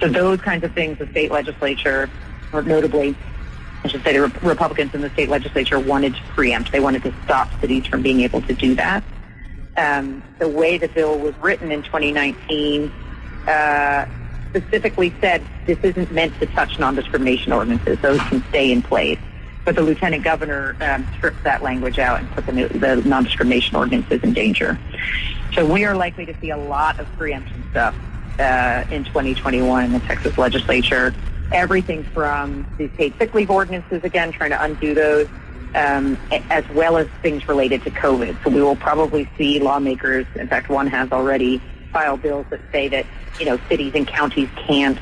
So 0.00 0.08
those 0.08 0.40
kinds 0.40 0.64
of 0.64 0.72
things, 0.72 0.98
the 0.98 1.06
state 1.08 1.30
legislature, 1.30 2.10
or 2.52 2.62
notably, 2.62 3.14
I 3.84 3.88
should 3.88 4.02
say 4.02 4.14
the 4.14 4.22
Republicans 4.42 4.94
in 4.94 5.00
the 5.02 5.10
state 5.10 5.28
legislature 5.28 5.78
wanted 5.78 6.14
to 6.16 6.22
preempt. 6.34 6.72
They 6.72 6.80
wanted 6.80 7.02
to 7.04 7.14
stop 7.24 7.48
cities 7.60 7.86
from 7.86 8.02
being 8.02 8.20
able 8.20 8.42
to 8.42 8.54
do 8.54 8.74
that. 8.74 9.04
Um, 9.76 10.22
the 10.38 10.48
way 10.48 10.76
the 10.78 10.88
bill 10.88 11.18
was 11.18 11.34
written 11.36 11.70
in 11.70 11.82
2019 11.84 12.92
uh, 13.46 14.06
specifically 14.50 15.14
said 15.20 15.42
this 15.66 15.78
isn't 15.82 16.10
meant 16.12 16.38
to 16.40 16.46
touch 16.46 16.78
non-discrimination 16.78 17.52
ordinances. 17.52 17.98
Those 18.00 18.20
can 18.22 18.44
stay 18.48 18.72
in 18.72 18.82
place. 18.82 19.18
But 19.64 19.76
the 19.76 19.82
lieutenant 19.82 20.24
governor 20.24 20.76
um, 20.80 21.06
stripped 21.16 21.44
that 21.44 21.62
language 21.62 21.98
out 21.98 22.20
and 22.20 22.30
put 22.32 22.46
the, 22.46 22.52
the 22.78 22.96
non-discrimination 23.08 23.76
ordinances 23.76 24.22
in 24.22 24.32
danger. 24.32 24.78
So 25.52 25.66
we 25.66 25.84
are 25.84 25.96
likely 25.96 26.26
to 26.26 26.34
see 26.40 26.50
a 26.50 26.56
lot 26.56 27.00
of 27.00 27.06
preemption 27.16 27.64
stuff 27.70 27.94
uh, 28.38 28.84
in 28.90 29.04
2021 29.04 29.84
in 29.84 29.92
the 29.92 30.00
Texas 30.00 30.38
legislature. 30.38 31.14
Everything 31.52 32.04
from 32.04 32.66
these 32.78 32.90
paid 32.96 33.14
sick 33.18 33.34
leave 33.34 33.50
ordinances, 33.50 34.04
again, 34.04 34.30
trying 34.30 34.50
to 34.50 34.62
undo 34.62 34.94
those, 34.94 35.28
um, 35.74 36.16
as 36.50 36.68
well 36.70 36.96
as 36.96 37.08
things 37.22 37.48
related 37.48 37.82
to 37.82 37.90
COVID. 37.90 38.42
So 38.44 38.50
we 38.50 38.62
will 38.62 38.76
probably 38.76 39.28
see 39.36 39.58
lawmakers, 39.58 40.26
in 40.36 40.46
fact, 40.46 40.68
one 40.68 40.86
has 40.86 41.10
already 41.10 41.60
filed 41.92 42.22
bills 42.22 42.46
that 42.50 42.60
say 42.70 42.86
that, 42.88 43.04
you 43.40 43.46
know, 43.46 43.58
cities 43.68 43.92
and 43.96 44.06
counties 44.06 44.48
can't 44.56 44.98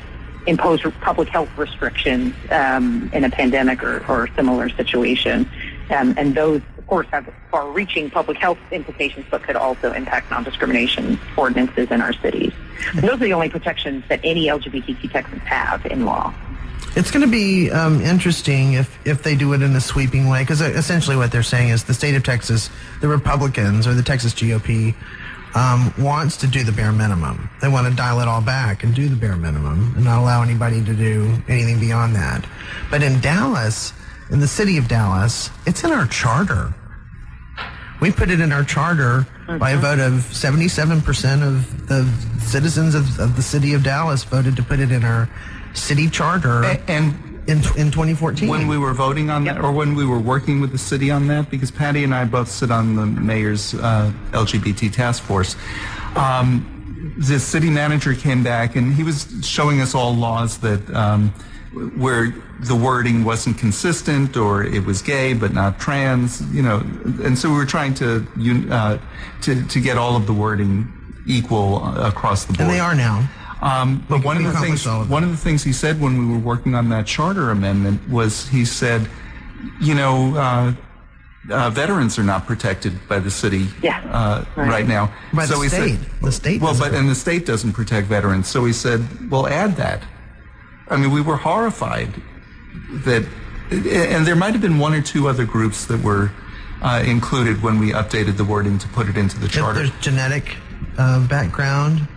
impose 0.47 0.81
public 1.01 1.29
health 1.29 1.49
restrictions 1.57 2.33
um, 2.49 3.09
in 3.13 3.23
a 3.23 3.29
pandemic 3.29 3.83
or, 3.83 4.03
or 4.07 4.27
similar 4.35 4.69
situation. 4.69 5.49
Um, 5.91 6.15
and 6.17 6.33
those, 6.33 6.61
course, 6.89 7.07
have 7.07 7.31
far-reaching 7.51 8.09
public 8.09 8.37
health 8.37 8.57
implications, 8.71 9.25
but 9.29 9.43
could 9.43 9.55
also 9.55 9.93
impact 9.93 10.31
non-discrimination 10.31 11.19
ordinances 11.37 11.91
in 11.91 12.01
our 12.01 12.13
cities. 12.13 12.51
Those 12.95 13.13
are 13.13 13.17
the 13.17 13.33
only 13.33 13.49
protections 13.49 14.03
that 14.09 14.19
any 14.23 14.47
LGBTQ 14.47 15.11
Texans 15.11 15.43
have 15.43 15.85
in 15.85 16.05
law. 16.05 16.33
It's 16.95 17.11
going 17.11 17.23
to 17.23 17.31
be 17.31 17.69
um, 17.69 18.01
interesting 18.01 18.73
if, 18.73 19.07
if 19.07 19.21
they 19.21 19.35
do 19.35 19.53
it 19.53 19.61
in 19.61 19.75
a 19.75 19.81
sweeping 19.81 20.27
way, 20.27 20.41
because 20.41 20.61
essentially 20.61 21.15
what 21.15 21.31
they're 21.31 21.43
saying 21.43 21.69
is 21.69 21.83
the 21.83 21.93
state 21.93 22.15
of 22.15 22.23
Texas, 22.23 22.69
the 22.99 23.07
Republicans 23.07 23.85
or 23.85 23.93
the 23.93 24.01
Texas 24.01 24.33
GOP, 24.33 24.95
um, 25.55 25.93
wants 25.99 26.37
to 26.37 26.47
do 26.47 26.63
the 26.63 26.71
bare 26.71 26.91
minimum. 26.91 27.49
They 27.61 27.67
want 27.67 27.87
to 27.87 27.95
dial 27.95 28.19
it 28.19 28.27
all 28.27 28.41
back 28.41 28.83
and 28.83 28.93
do 28.95 29.07
the 29.07 29.15
bare 29.15 29.35
minimum 29.35 29.93
and 29.95 30.03
not 30.03 30.19
allow 30.19 30.41
anybody 30.41 30.83
to 30.83 30.93
do 30.93 31.37
anything 31.47 31.79
beyond 31.79 32.15
that. 32.15 32.45
But 32.89 33.03
in 33.03 33.19
Dallas, 33.21 33.93
in 34.31 34.39
the 34.39 34.47
city 34.47 34.77
of 34.77 34.87
Dallas, 34.87 35.49
it's 35.65 35.83
in 35.83 35.91
our 35.91 36.07
charter. 36.07 36.73
We 37.99 38.11
put 38.11 38.29
it 38.31 38.39
in 38.39 38.51
our 38.51 38.63
charter 38.63 39.27
mm-hmm. 39.45 39.57
by 39.57 39.71
a 39.71 39.73
mm-hmm. 39.73 39.81
vote 39.81 39.99
of 39.99 40.13
77% 40.13 41.45
of 41.45 41.87
the 41.87 42.05
citizens 42.39 42.95
of, 42.95 43.19
of, 43.19 43.35
the 43.35 43.41
city 43.41 43.73
of 43.73 43.83
Dallas 43.83 44.23
voted 44.23 44.55
to 44.55 44.63
put 44.63 44.79
it 44.79 44.91
in 44.91 45.03
our 45.03 45.29
city 45.73 46.09
charter. 46.09 46.63
And, 46.63 46.81
and 46.87 47.29
in, 47.47 47.57
in 47.77 47.91
2014. 47.91 48.47
When 48.47 48.67
we 48.67 48.77
were 48.77 48.93
voting 48.93 49.29
on 49.29 49.43
that, 49.45 49.59
or 49.59 49.71
when 49.71 49.95
we 49.95 50.05
were 50.05 50.19
working 50.19 50.61
with 50.61 50.71
the 50.71 50.77
city 50.77 51.09
on 51.09 51.27
that, 51.27 51.49
because 51.49 51.71
Patty 51.71 52.03
and 52.03 52.13
I 52.13 52.25
both 52.25 52.49
sit 52.49 52.69
on 52.69 52.95
the 52.95 53.05
mayor's 53.05 53.73
uh, 53.73 54.11
LGBT 54.31 54.93
task 54.93 55.23
force. 55.23 55.55
Um, 56.15 57.15
the 57.17 57.39
city 57.39 57.69
manager 57.69 58.13
came 58.13 58.43
back 58.43 58.75
and 58.75 58.93
he 58.93 59.03
was 59.03 59.27
showing 59.41 59.81
us 59.81 59.95
all 59.95 60.13
laws 60.13 60.59
that 60.59 60.87
um, 60.93 61.33
where 61.73 62.33
the 62.61 62.75
wording 62.75 63.23
wasn't 63.23 63.57
consistent 63.57 64.35
or 64.35 64.63
it 64.63 64.83
was 64.85 65.01
gay 65.01 65.33
but 65.33 65.53
not 65.53 65.79
trans, 65.79 66.41
you 66.53 66.61
know, 66.61 66.79
and 67.23 67.37
so 67.37 67.49
we 67.49 67.55
were 67.55 67.65
trying 67.65 67.93
to 67.93 68.25
uh, 68.71 68.97
to 69.41 69.67
to 69.67 69.79
get 69.79 69.97
all 69.97 70.15
of 70.15 70.25
the 70.25 70.33
wording 70.33 70.91
equal 71.27 71.85
across 71.97 72.45
the 72.45 72.53
board. 72.53 72.61
And 72.61 72.69
they 72.71 72.79
are 72.79 72.95
now. 72.95 73.29
Um, 73.61 74.05
but 74.09 74.23
one 74.23 74.37
of 74.37 74.43
the 74.43 74.59
things 74.59 74.85
one 74.85 75.23
of 75.23 75.29
the 75.29 75.37
things 75.37 75.63
he 75.63 75.73
said 75.73 76.01
when 76.01 76.17
we 76.17 76.33
were 76.33 76.39
working 76.39 76.75
on 76.75 76.89
that 76.89 77.05
charter 77.05 77.51
amendment 77.51 78.07
was 78.09 78.47
he 78.47 78.65
said, 78.65 79.07
you 79.81 79.95
know. 79.95 80.35
Uh, 80.35 80.73
uh, 81.49 81.69
veterans 81.69 82.19
are 82.19 82.23
not 82.23 82.45
protected 82.45 82.93
by 83.07 83.17
the 83.17 83.31
city 83.31 83.65
yeah, 83.81 84.01
uh, 84.11 84.45
right. 84.55 84.69
right. 84.69 84.87
now. 84.87 85.11
By 85.33 85.45
so 85.45 85.63
the 85.63 85.69
state. 85.69 85.97
Said, 85.97 86.09
the 86.21 86.31
state. 86.31 86.61
Well, 86.61 86.77
but 86.77 86.93
and 86.93 87.09
the 87.09 87.15
state 87.15 87.45
doesn't 87.45 87.73
protect 87.73 88.07
veterans. 88.07 88.47
So 88.47 88.65
he 88.65 88.73
said, 88.73 89.31
"Well, 89.31 89.47
add 89.47 89.75
that." 89.77 90.03
I 90.89 90.97
mean, 90.97 91.11
we 91.11 91.21
were 91.21 91.37
horrified 91.37 92.13
that, 93.05 93.27
and 93.71 94.25
there 94.25 94.35
might 94.35 94.53
have 94.53 94.61
been 94.61 94.79
one 94.79 94.93
or 94.93 95.01
two 95.01 95.27
other 95.27 95.45
groups 95.45 95.85
that 95.85 96.01
were 96.01 96.31
uh, 96.81 97.03
included 97.05 97.61
when 97.61 97.79
we 97.79 97.91
updated 97.91 98.37
the 98.37 98.45
wording 98.45 98.79
to 98.79 98.87
put 98.89 99.07
it 99.07 99.17
into 99.17 99.39
the 99.39 99.47
charter. 99.47 99.79
There's 99.79 99.99
genetic 100.01 100.57
uh, 100.97 101.25
background. 101.27 102.07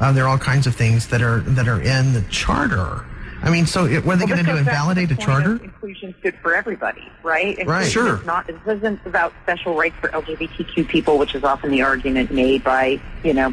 Uh, 0.00 0.12
there 0.12 0.24
are 0.24 0.28
all 0.28 0.38
kinds 0.38 0.66
of 0.66 0.74
things 0.74 1.08
that 1.08 1.22
are 1.22 1.40
that 1.40 1.68
are 1.68 1.80
in 1.80 2.12
the 2.12 2.22
charter. 2.30 3.04
I 3.42 3.50
mean, 3.50 3.66
so 3.66 3.86
it, 3.86 4.04
what 4.04 4.14
are 4.14 4.18
they 4.18 4.24
well, 4.26 4.36
going 4.36 4.46
to 4.46 4.52
do? 4.52 4.58
Invalidate 4.58 5.10
a 5.10 5.16
charter? 5.16 5.56
Inclusion 5.62 6.10
is 6.10 6.14
good 6.22 6.36
for 6.42 6.54
everybody, 6.54 7.10
right? 7.24 7.58
Inclusion 7.58 7.66
right. 7.66 7.90
Sure. 7.90 8.16
It's 8.16 8.26
not. 8.26 8.48
It 8.48 8.56
isn't 8.66 9.00
about 9.04 9.32
special 9.42 9.74
rights 9.74 9.96
for 10.00 10.08
LGBTQ 10.10 10.86
people, 10.88 11.18
which 11.18 11.34
is 11.34 11.42
often 11.42 11.70
the 11.70 11.82
argument 11.82 12.30
made 12.30 12.62
by 12.62 13.00
you 13.24 13.34
know 13.34 13.52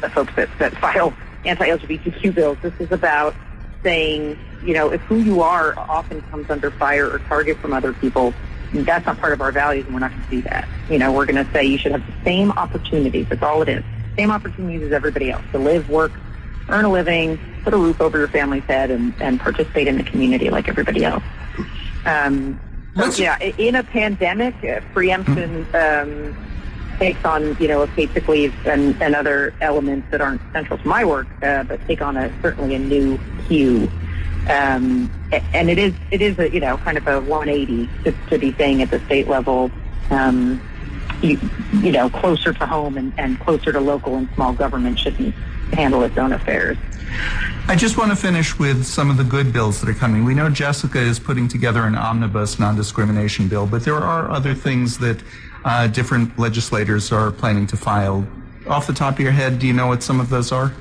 the 0.00 0.10
folks 0.10 0.34
that, 0.36 0.48
that 0.58 0.74
file 0.78 1.14
anti-LGBTQ 1.44 2.34
bills. 2.34 2.58
This 2.62 2.74
is 2.80 2.90
about 2.90 3.34
saying, 3.82 4.38
you 4.64 4.74
know, 4.74 4.90
if 4.90 5.00
who 5.02 5.16
you 5.16 5.42
are 5.42 5.78
often 5.78 6.20
comes 6.22 6.50
under 6.50 6.70
fire 6.70 7.08
or 7.10 7.18
target 7.20 7.58
from 7.58 7.72
other 7.72 7.92
people, 7.92 8.34
that's 8.72 9.06
not 9.06 9.18
part 9.18 9.32
of 9.32 9.40
our 9.40 9.52
values, 9.52 9.84
and 9.86 9.94
we're 9.94 10.00
not 10.00 10.10
going 10.10 10.24
to 10.24 10.30
do 10.30 10.42
that. 10.42 10.68
You 10.90 10.98
know, 10.98 11.12
we're 11.12 11.26
going 11.26 11.44
to 11.44 11.50
say 11.52 11.64
you 11.64 11.78
should 11.78 11.92
have 11.92 12.06
the 12.06 12.24
same 12.24 12.50
opportunities. 12.52 13.26
That's 13.28 13.42
all 13.42 13.62
it 13.62 13.68
is. 13.68 13.84
Same 14.16 14.30
opportunities 14.30 14.82
as 14.82 14.92
everybody 14.92 15.30
else 15.30 15.44
to 15.52 15.58
live, 15.58 15.88
work, 15.88 16.12
earn 16.68 16.84
a 16.84 16.90
living, 16.90 17.38
put 17.62 17.72
a 17.72 17.76
roof 17.76 18.00
over 18.00 18.18
your 18.18 18.28
family's 18.28 18.64
head, 18.64 18.90
and, 18.90 19.14
and 19.20 19.40
participate 19.40 19.86
in 19.86 19.96
the 19.96 20.04
community 20.04 20.50
like 20.50 20.68
everybody 20.68 21.04
else. 21.04 21.22
Um, 22.04 22.60
so, 22.96 23.22
yeah, 23.22 23.38
in 23.38 23.76
a 23.76 23.84
pandemic, 23.84 24.54
uh, 24.64 24.80
preemption 24.92 25.66
um, 25.74 26.36
takes 26.98 27.24
on, 27.24 27.56
you 27.60 27.68
know, 27.68 27.86
paid 27.88 28.28
leave 28.28 28.54
and, 28.66 29.00
and 29.02 29.14
other 29.14 29.54
elements 29.60 30.10
that 30.10 30.20
aren't 30.20 30.40
central 30.52 30.78
to 30.78 30.88
my 30.88 31.04
work, 31.04 31.26
uh, 31.42 31.62
but 31.64 31.80
take 31.86 32.02
on 32.02 32.16
a 32.16 32.32
certainly 32.42 32.74
a 32.74 32.78
new 32.78 33.16
hue. 33.48 33.90
Um, 34.48 35.10
and 35.52 35.68
it 35.68 35.78
is 35.78 35.92
it 36.10 36.22
is 36.22 36.38
a 36.38 36.50
you 36.50 36.60
know 36.60 36.78
kind 36.78 36.96
of 36.96 37.06
a 37.06 37.20
180 37.20 37.88
to, 38.04 38.14
to 38.30 38.38
be 38.38 38.52
saying 38.54 38.80
at 38.80 38.90
the 38.90 39.00
state 39.00 39.28
level, 39.28 39.70
um, 40.10 40.60
you, 41.22 41.38
you 41.74 41.92
know, 41.92 42.08
closer 42.08 42.52
to 42.52 42.66
home 42.66 42.96
and, 42.96 43.12
and 43.18 43.38
closer 43.40 43.72
to 43.72 43.80
local 43.80 44.16
and 44.16 44.28
small 44.34 44.52
government 44.52 44.98
shouldn't 44.98 45.34
handle 45.74 46.02
its 46.02 46.16
own 46.16 46.32
affairs. 46.32 46.78
I 47.66 47.76
just 47.76 47.98
want 47.98 48.10
to 48.10 48.16
finish 48.16 48.58
with 48.58 48.84
some 48.84 49.10
of 49.10 49.16
the 49.16 49.24
good 49.24 49.52
bills 49.52 49.80
that 49.80 49.90
are 49.90 49.94
coming. 49.94 50.24
We 50.24 50.34
know 50.34 50.48
Jessica 50.48 50.98
is 50.98 51.18
putting 51.18 51.48
together 51.48 51.82
an 51.84 51.94
omnibus 51.94 52.58
non-discrimination 52.58 53.48
bill, 53.48 53.66
but 53.66 53.84
there 53.84 53.96
are 53.96 54.30
other 54.30 54.54
things 54.54 54.98
that 54.98 55.20
uh, 55.64 55.86
different 55.88 56.38
legislators 56.38 57.12
are 57.12 57.30
planning 57.30 57.66
to 57.68 57.76
file. 57.76 58.26
Off 58.66 58.86
the 58.86 58.92
top 58.92 59.14
of 59.14 59.20
your 59.20 59.32
head, 59.32 59.58
do 59.58 59.66
you 59.66 59.72
know 59.72 59.86
what 59.86 60.02
some 60.02 60.20
of 60.20 60.28
those 60.28 60.52
are? 60.52 60.72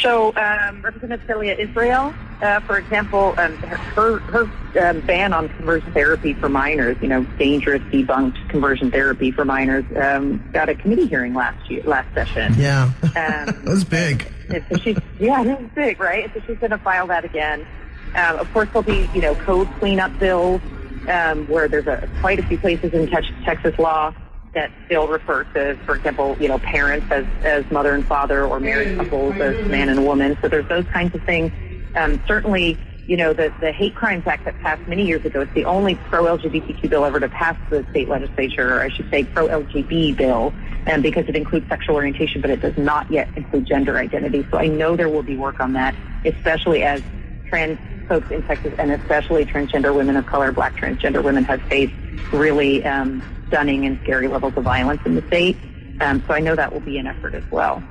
So, 0.00 0.34
um, 0.36 0.82
Representative 0.82 1.26
Celia 1.26 1.54
Israel, 1.54 2.14
uh, 2.42 2.60
for 2.60 2.78
example, 2.78 3.34
um, 3.38 3.56
her, 3.56 4.18
her 4.18 4.42
um, 4.80 5.00
ban 5.00 5.32
on 5.32 5.48
conversion 5.48 5.92
therapy 5.92 6.34
for 6.34 6.48
minors, 6.48 6.96
you 7.00 7.08
know, 7.08 7.24
dangerous 7.38 7.82
debunked 7.84 8.48
conversion 8.50 8.90
therapy 8.90 9.32
for 9.32 9.44
minors, 9.44 9.84
um, 9.96 10.42
got 10.52 10.68
a 10.68 10.74
committee 10.74 11.06
hearing 11.06 11.34
last 11.34 11.70
year, 11.70 11.82
last 11.84 12.12
session. 12.14 12.54
Yeah, 12.56 12.92
um, 13.02 13.10
that 13.14 13.64
was 13.64 13.84
big. 13.84 14.30
So 14.70 14.76
she's, 14.78 14.98
yeah, 15.18 15.42
it 15.42 15.60
was 15.60 15.70
big, 15.74 16.00
right? 16.00 16.30
So 16.32 16.40
she's 16.46 16.58
going 16.58 16.70
to 16.70 16.78
file 16.78 17.06
that 17.08 17.24
again. 17.24 17.66
Um, 18.14 18.38
of 18.38 18.50
course, 18.52 18.68
there'll 18.68 18.82
be, 18.82 19.08
you 19.14 19.20
know, 19.20 19.34
code 19.34 19.68
cleanup 19.78 20.18
bills 20.18 20.60
um, 21.08 21.46
where 21.46 21.68
there's 21.68 21.86
a, 21.86 22.08
quite 22.20 22.38
a 22.38 22.42
few 22.46 22.58
places 22.58 22.92
in 22.92 23.08
Texas 23.08 23.78
law 23.78 24.12
that 24.54 24.70
still 24.86 25.08
refer 25.08 25.44
to, 25.44 25.76
for 25.84 25.96
example, 25.96 26.36
you 26.40 26.48
know, 26.48 26.58
parents 26.58 27.06
as, 27.10 27.24
as 27.42 27.70
mother 27.70 27.94
and 27.94 28.06
father 28.06 28.44
or 28.44 28.60
married 28.60 28.96
couples 28.96 29.34
as 29.36 29.66
man 29.68 29.88
and 29.88 30.04
woman. 30.04 30.36
So 30.40 30.48
there's 30.48 30.68
those 30.68 30.86
kinds 30.86 31.14
of 31.14 31.22
things. 31.24 31.52
Um, 31.94 32.20
certainly, 32.26 32.78
you 33.06 33.16
know, 33.16 33.32
the, 33.32 33.52
the 33.60 33.72
Hate 33.72 33.94
Crimes 33.94 34.26
Act 34.26 34.44
that 34.44 34.58
passed 34.60 34.86
many 34.88 35.06
years 35.06 35.24
ago, 35.24 35.42
it's 35.42 35.54
the 35.54 35.64
only 35.64 35.94
pro-LGBTQ 35.94 36.90
bill 36.90 37.04
ever 37.04 37.20
to 37.20 37.28
pass 37.28 37.56
the 37.70 37.86
state 37.90 38.08
legislature, 38.08 38.76
or 38.76 38.80
I 38.80 38.88
should 38.90 39.08
say 39.10 39.24
pro-LGB 39.24 40.16
bill, 40.16 40.52
um, 40.86 41.02
because 41.02 41.26
it 41.28 41.36
includes 41.36 41.68
sexual 41.68 41.96
orientation, 41.96 42.40
but 42.40 42.50
it 42.50 42.60
does 42.60 42.76
not 42.76 43.10
yet 43.10 43.28
include 43.36 43.66
gender 43.66 43.98
identity. 43.98 44.46
So 44.50 44.58
I 44.58 44.66
know 44.66 44.96
there 44.96 45.08
will 45.08 45.22
be 45.22 45.36
work 45.36 45.60
on 45.60 45.72
that, 45.74 45.94
especially 46.24 46.82
as 46.82 47.02
trans 47.48 47.78
folks 48.08 48.30
in 48.30 48.42
Texas 48.42 48.72
and 48.78 48.90
especially 48.90 49.44
transgender 49.44 49.94
women 49.94 50.16
of 50.16 50.26
color, 50.26 50.50
black 50.52 50.74
transgender 50.76 51.22
women 51.22 51.44
have 51.44 51.62
faced 51.62 51.94
really 52.32 52.84
um, 52.84 53.22
stunning 53.48 53.86
and 53.86 53.98
scary 54.02 54.28
levels 54.28 54.54
of 54.56 54.64
violence 54.64 55.00
in 55.04 55.14
the 55.14 55.26
state. 55.28 55.56
Um, 56.00 56.22
so 56.26 56.34
I 56.34 56.40
know 56.40 56.56
that 56.56 56.72
will 56.72 56.80
be 56.80 56.98
an 56.98 57.06
effort 57.06 57.34
as 57.34 57.48
well. 57.50 57.82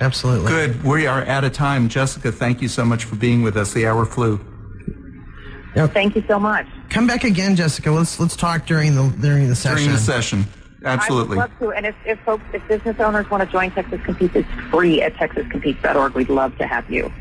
Absolutely. 0.00 0.48
Good. 0.48 0.84
We 0.84 1.06
are 1.06 1.24
out 1.24 1.44
of 1.44 1.52
time. 1.52 1.88
Jessica, 1.88 2.30
thank 2.30 2.60
you 2.60 2.68
so 2.68 2.84
much 2.84 3.04
for 3.04 3.16
being 3.16 3.42
with 3.42 3.56
us. 3.56 3.72
The 3.72 3.86
hour 3.86 4.04
flew. 4.04 4.38
Thank 5.74 6.16
you 6.16 6.24
so 6.26 6.38
much. 6.38 6.66
Come 6.88 7.06
back 7.06 7.24
again, 7.24 7.54
Jessica. 7.54 7.90
Let's 7.90 8.18
let's 8.18 8.34
talk 8.34 8.64
during 8.64 8.94
the 8.94 9.14
during 9.20 9.48
the 9.48 9.54
session. 9.54 9.76
During 9.76 9.92
the 9.92 9.98
session. 9.98 10.46
Absolutely. 10.82 11.36
I 11.36 11.42
would 11.42 11.50
love 11.50 11.58
to. 11.58 11.72
And 11.72 11.86
if, 11.86 11.94
if 12.06 12.18
folks, 12.20 12.44
if 12.54 12.66
business 12.66 12.98
owners 12.98 13.28
want 13.28 13.42
to 13.42 13.50
join 13.50 13.70
Texas 13.72 14.00
Competes, 14.02 14.36
it's 14.36 14.70
free 14.70 15.02
at 15.02 15.14
texascompetes.org. 15.14 16.14
We'd 16.14 16.30
love 16.30 16.56
to 16.58 16.66
have 16.66 16.88
you. 16.90 17.12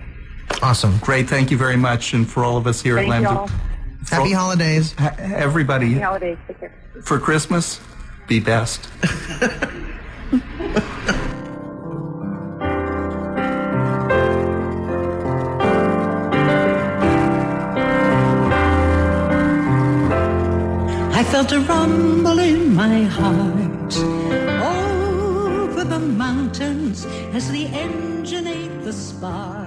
Awesome. 0.61 0.97
Great. 0.99 1.27
Thank 1.29 1.51
you 1.51 1.57
very 1.57 1.77
much. 1.77 2.13
And 2.13 2.29
for 2.29 2.43
all 2.43 2.57
of 2.57 2.67
us 2.67 2.81
here 2.81 2.95
Thank 2.95 3.11
at 3.13 3.21
you 3.21 3.27
Lambda. 3.27 3.39
all. 3.41 3.49
Happy 4.09 4.31
holidays. 4.31 4.93
ha- 4.93 5.15
everybody, 5.19 5.89
Happy 5.93 6.01
holidays. 6.03 6.37
Take 6.47 6.59
care. 6.59 6.71
for 7.03 7.19
Christmas, 7.19 7.79
be 8.27 8.39
best. 8.39 8.87
I 21.17 21.23
felt 21.31 21.51
a 21.51 21.59
rumble 21.61 22.39
in 22.39 22.73
my 22.75 23.03
heart 23.03 23.95
over 24.61 25.83
the 25.83 25.99
mountains 25.99 27.05
as 27.33 27.49
the 27.51 27.65
engine 27.67 28.47
ate 28.47 28.83
the 28.83 28.93
spark. 28.93 29.64